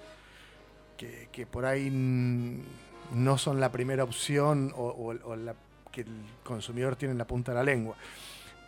que, 0.96 1.28
que, 1.32 1.46
por 1.46 1.64
ahí 1.64 1.90
no 3.12 3.38
son 3.38 3.58
la 3.58 3.72
primera 3.72 4.04
opción 4.04 4.72
o, 4.76 5.14
o 5.24 5.36
la 5.36 5.54
que 5.92 6.00
el 6.00 6.24
consumidor 6.42 6.96
tiene 6.96 7.12
en 7.12 7.18
la 7.18 7.26
punta 7.26 7.52
de 7.52 7.58
la 7.58 7.64
lengua. 7.64 7.94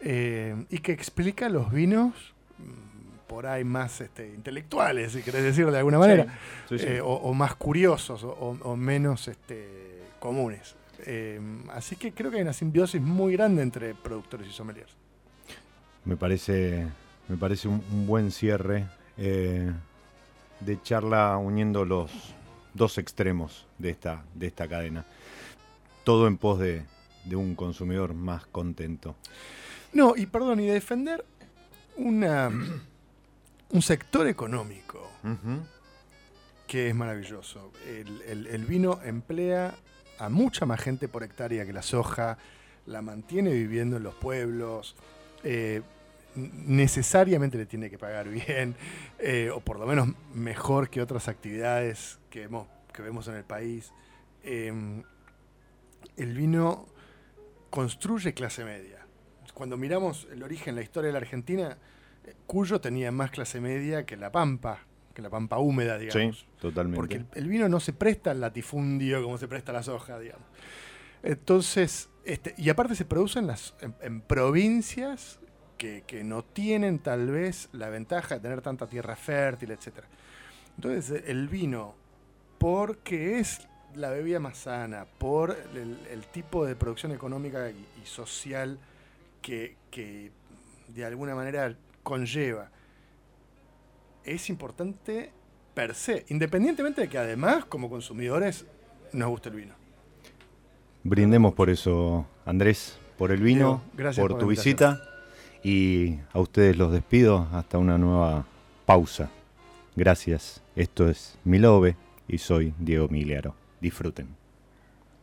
Eh, 0.00 0.54
y 0.68 0.78
que 0.78 0.92
explica 0.92 1.48
los 1.48 1.72
vinos 1.72 2.12
mm, 2.58 3.26
por 3.26 3.46
ahí 3.46 3.64
más 3.64 4.00
este, 4.02 4.28
intelectuales, 4.28 5.12
si 5.12 5.22
querés 5.22 5.42
decir 5.42 5.70
de 5.70 5.78
alguna 5.78 5.98
manera, 5.98 6.38
eh, 6.70 7.00
o, 7.02 7.32
más 7.32 7.54
curiosos 7.54 8.22
o, 8.22 8.76
menos 8.76 9.28
este, 9.28 10.02
comunes. 10.20 10.76
Eh, 11.06 11.40
así 11.70 11.96
que 11.96 12.12
creo 12.12 12.30
que 12.30 12.38
hay 12.38 12.42
una 12.42 12.52
simbiosis 12.52 13.00
muy 13.00 13.34
grande 13.34 13.62
entre 13.62 13.94
productores 13.94 14.48
y 14.48 14.52
sommeliers. 14.52 14.90
Me 16.04 16.16
parece, 16.16 16.86
me 17.28 17.36
parece 17.36 17.68
un, 17.68 18.06
buen 18.06 18.30
cierre 18.30 18.86
de 19.16 20.82
charla 20.82 21.36
uniendo 21.38 21.84
los 21.84 22.10
dos 22.74 22.98
extremos 22.98 23.66
de 23.78 23.90
esta, 23.90 24.24
de 24.34 24.46
esta 24.48 24.68
cadena. 24.68 25.04
Todo 26.04 26.26
en 26.26 26.36
pos 26.36 26.58
de, 26.58 26.84
de 27.24 27.36
un 27.36 27.54
consumidor 27.54 28.14
más 28.14 28.46
contento. 28.46 29.16
No, 29.92 30.14
y 30.16 30.26
perdón, 30.26 30.60
y 30.60 30.66
de 30.66 30.74
defender 30.74 31.24
una, 31.96 32.50
un 33.70 33.82
sector 33.82 34.26
económico 34.26 35.10
que 36.66 36.88
es 36.88 36.94
maravilloso. 36.94 37.72
El, 37.86 38.64
vino 38.66 39.00
emplea 39.04 39.74
a 40.18 40.28
mucha 40.28 40.66
más 40.66 40.80
gente 40.80 41.08
por 41.08 41.22
hectárea 41.22 41.64
que 41.66 41.72
la 41.72 41.82
soja, 41.82 42.38
la 42.86 43.02
mantiene 43.02 43.52
viviendo 43.52 43.96
en 43.96 44.02
los 44.02 44.14
pueblos, 44.14 44.96
eh, 45.42 45.82
necesariamente 46.34 47.58
le 47.58 47.66
tiene 47.66 47.90
que 47.90 47.98
pagar 47.98 48.28
bien, 48.28 48.74
eh, 49.18 49.50
o 49.54 49.60
por 49.60 49.78
lo 49.78 49.86
menos 49.86 50.08
mejor 50.34 50.90
que 50.90 51.00
otras 51.00 51.28
actividades 51.28 52.18
que, 52.30 52.48
que 52.92 53.02
vemos 53.02 53.28
en 53.28 53.34
el 53.34 53.44
país. 53.44 53.92
Em, 54.42 55.02
el 56.16 56.36
vino 56.36 56.86
construye 57.70 58.34
clase 58.34 58.64
media. 58.64 59.06
Cuando 59.52 59.76
miramos 59.76 60.26
el 60.32 60.42
origen, 60.42 60.74
la 60.74 60.82
historia 60.82 61.08
de 61.08 61.12
la 61.12 61.18
Argentina, 61.18 61.78
eh, 62.24 62.34
Cuyo 62.46 62.80
tenía 62.80 63.12
más 63.12 63.30
clase 63.30 63.60
media 63.60 64.04
que 64.06 64.16
la 64.16 64.32
Pampa, 64.32 64.80
que 65.14 65.22
la 65.22 65.30
Pampa 65.30 65.58
húmeda, 65.58 65.96
digamos. 65.96 66.38
Sí, 66.38 66.46
totalmente. 66.60 66.96
Porque 66.96 67.24
el, 67.34 67.48
vino 67.48 67.68
no 67.68 67.80
se 67.80 67.92
presta 67.92 68.32
al 68.32 68.40
latifundio 68.40 69.22
como 69.22 69.38
se 69.38 69.48
presta 69.48 69.72
la 69.72 69.82
soja, 69.82 70.18
digamos. 70.18 70.46
Entonces, 71.22 72.10
Este, 72.24 72.54
y 72.58 72.68
aparte 72.68 72.94
se 72.94 73.04
produce 73.04 73.38
en, 73.38 73.46
las, 73.46 73.74
en, 74.00 74.20
provincias 74.20 75.38
que, 75.78 76.02
que, 76.06 76.24
no 76.24 76.42
tienen 76.42 76.98
tal 76.98 77.30
vez 77.30 77.68
la 77.72 77.88
ventaja 77.90 78.36
de 78.36 78.40
tener 78.40 78.60
tanta 78.60 78.86
tierra 78.86 79.14
fértil, 79.14 79.70
etc. 79.70 80.04
Entonces 80.76 81.22
el 81.26 81.48
vino, 81.48 81.94
porque 82.58 83.38
es 83.38 83.68
la 83.94 84.10
bebida 84.10 84.40
más 84.40 84.58
sana, 84.58 85.06
por 85.18 85.56
el, 85.74 86.26
tipo 86.32 86.66
de 86.66 86.76
producción 86.76 87.12
económica 87.12 87.70
y, 87.70 88.06
social 88.06 88.78
que, 89.40 89.76
que, 89.90 90.32
de 90.88 91.04
alguna 91.04 91.34
manera 91.34 91.76
conlleva, 92.02 92.70
es 94.24 94.48
importante 94.48 95.30
per 95.74 95.94
se, 95.94 96.24
independientemente 96.28 97.02
de 97.02 97.08
que 97.08 97.18
además 97.18 97.64
como 97.64 97.90
consumidores 97.90 98.66
nos 99.12 99.28
guste 99.28 99.48
el 99.48 99.56
vino. 99.56 99.74
Brindemos 101.02 101.54
por 101.54 101.70
eso, 101.70 102.26
Andrés, 102.46 102.96
por 103.18 103.30
el 103.30 103.42
vino, 103.42 103.82
por, 104.16 104.38
tu 104.38 104.46
visita 104.46 105.02
y 105.62 106.18
a 106.32 106.40
ustedes 106.40 106.76
los 106.76 106.92
despido 106.92 107.48
hasta 107.52 107.78
una 107.78 107.98
nueva 107.98 108.46
pausa. 108.86 109.30
Gracias. 109.96 110.62
Esto 110.76 111.08
es 111.08 111.38
Milove 111.44 111.96
y 112.26 112.38
soy 112.38 112.74
Diego 112.78 113.08
Miliaro. 113.08 113.54
Disfruten. 113.80 114.28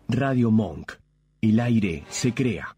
Radio 0.08 0.52
Monk. 0.52 0.94
El 1.42 1.60
aire 1.60 2.04
se 2.10 2.34
crea. 2.34 2.76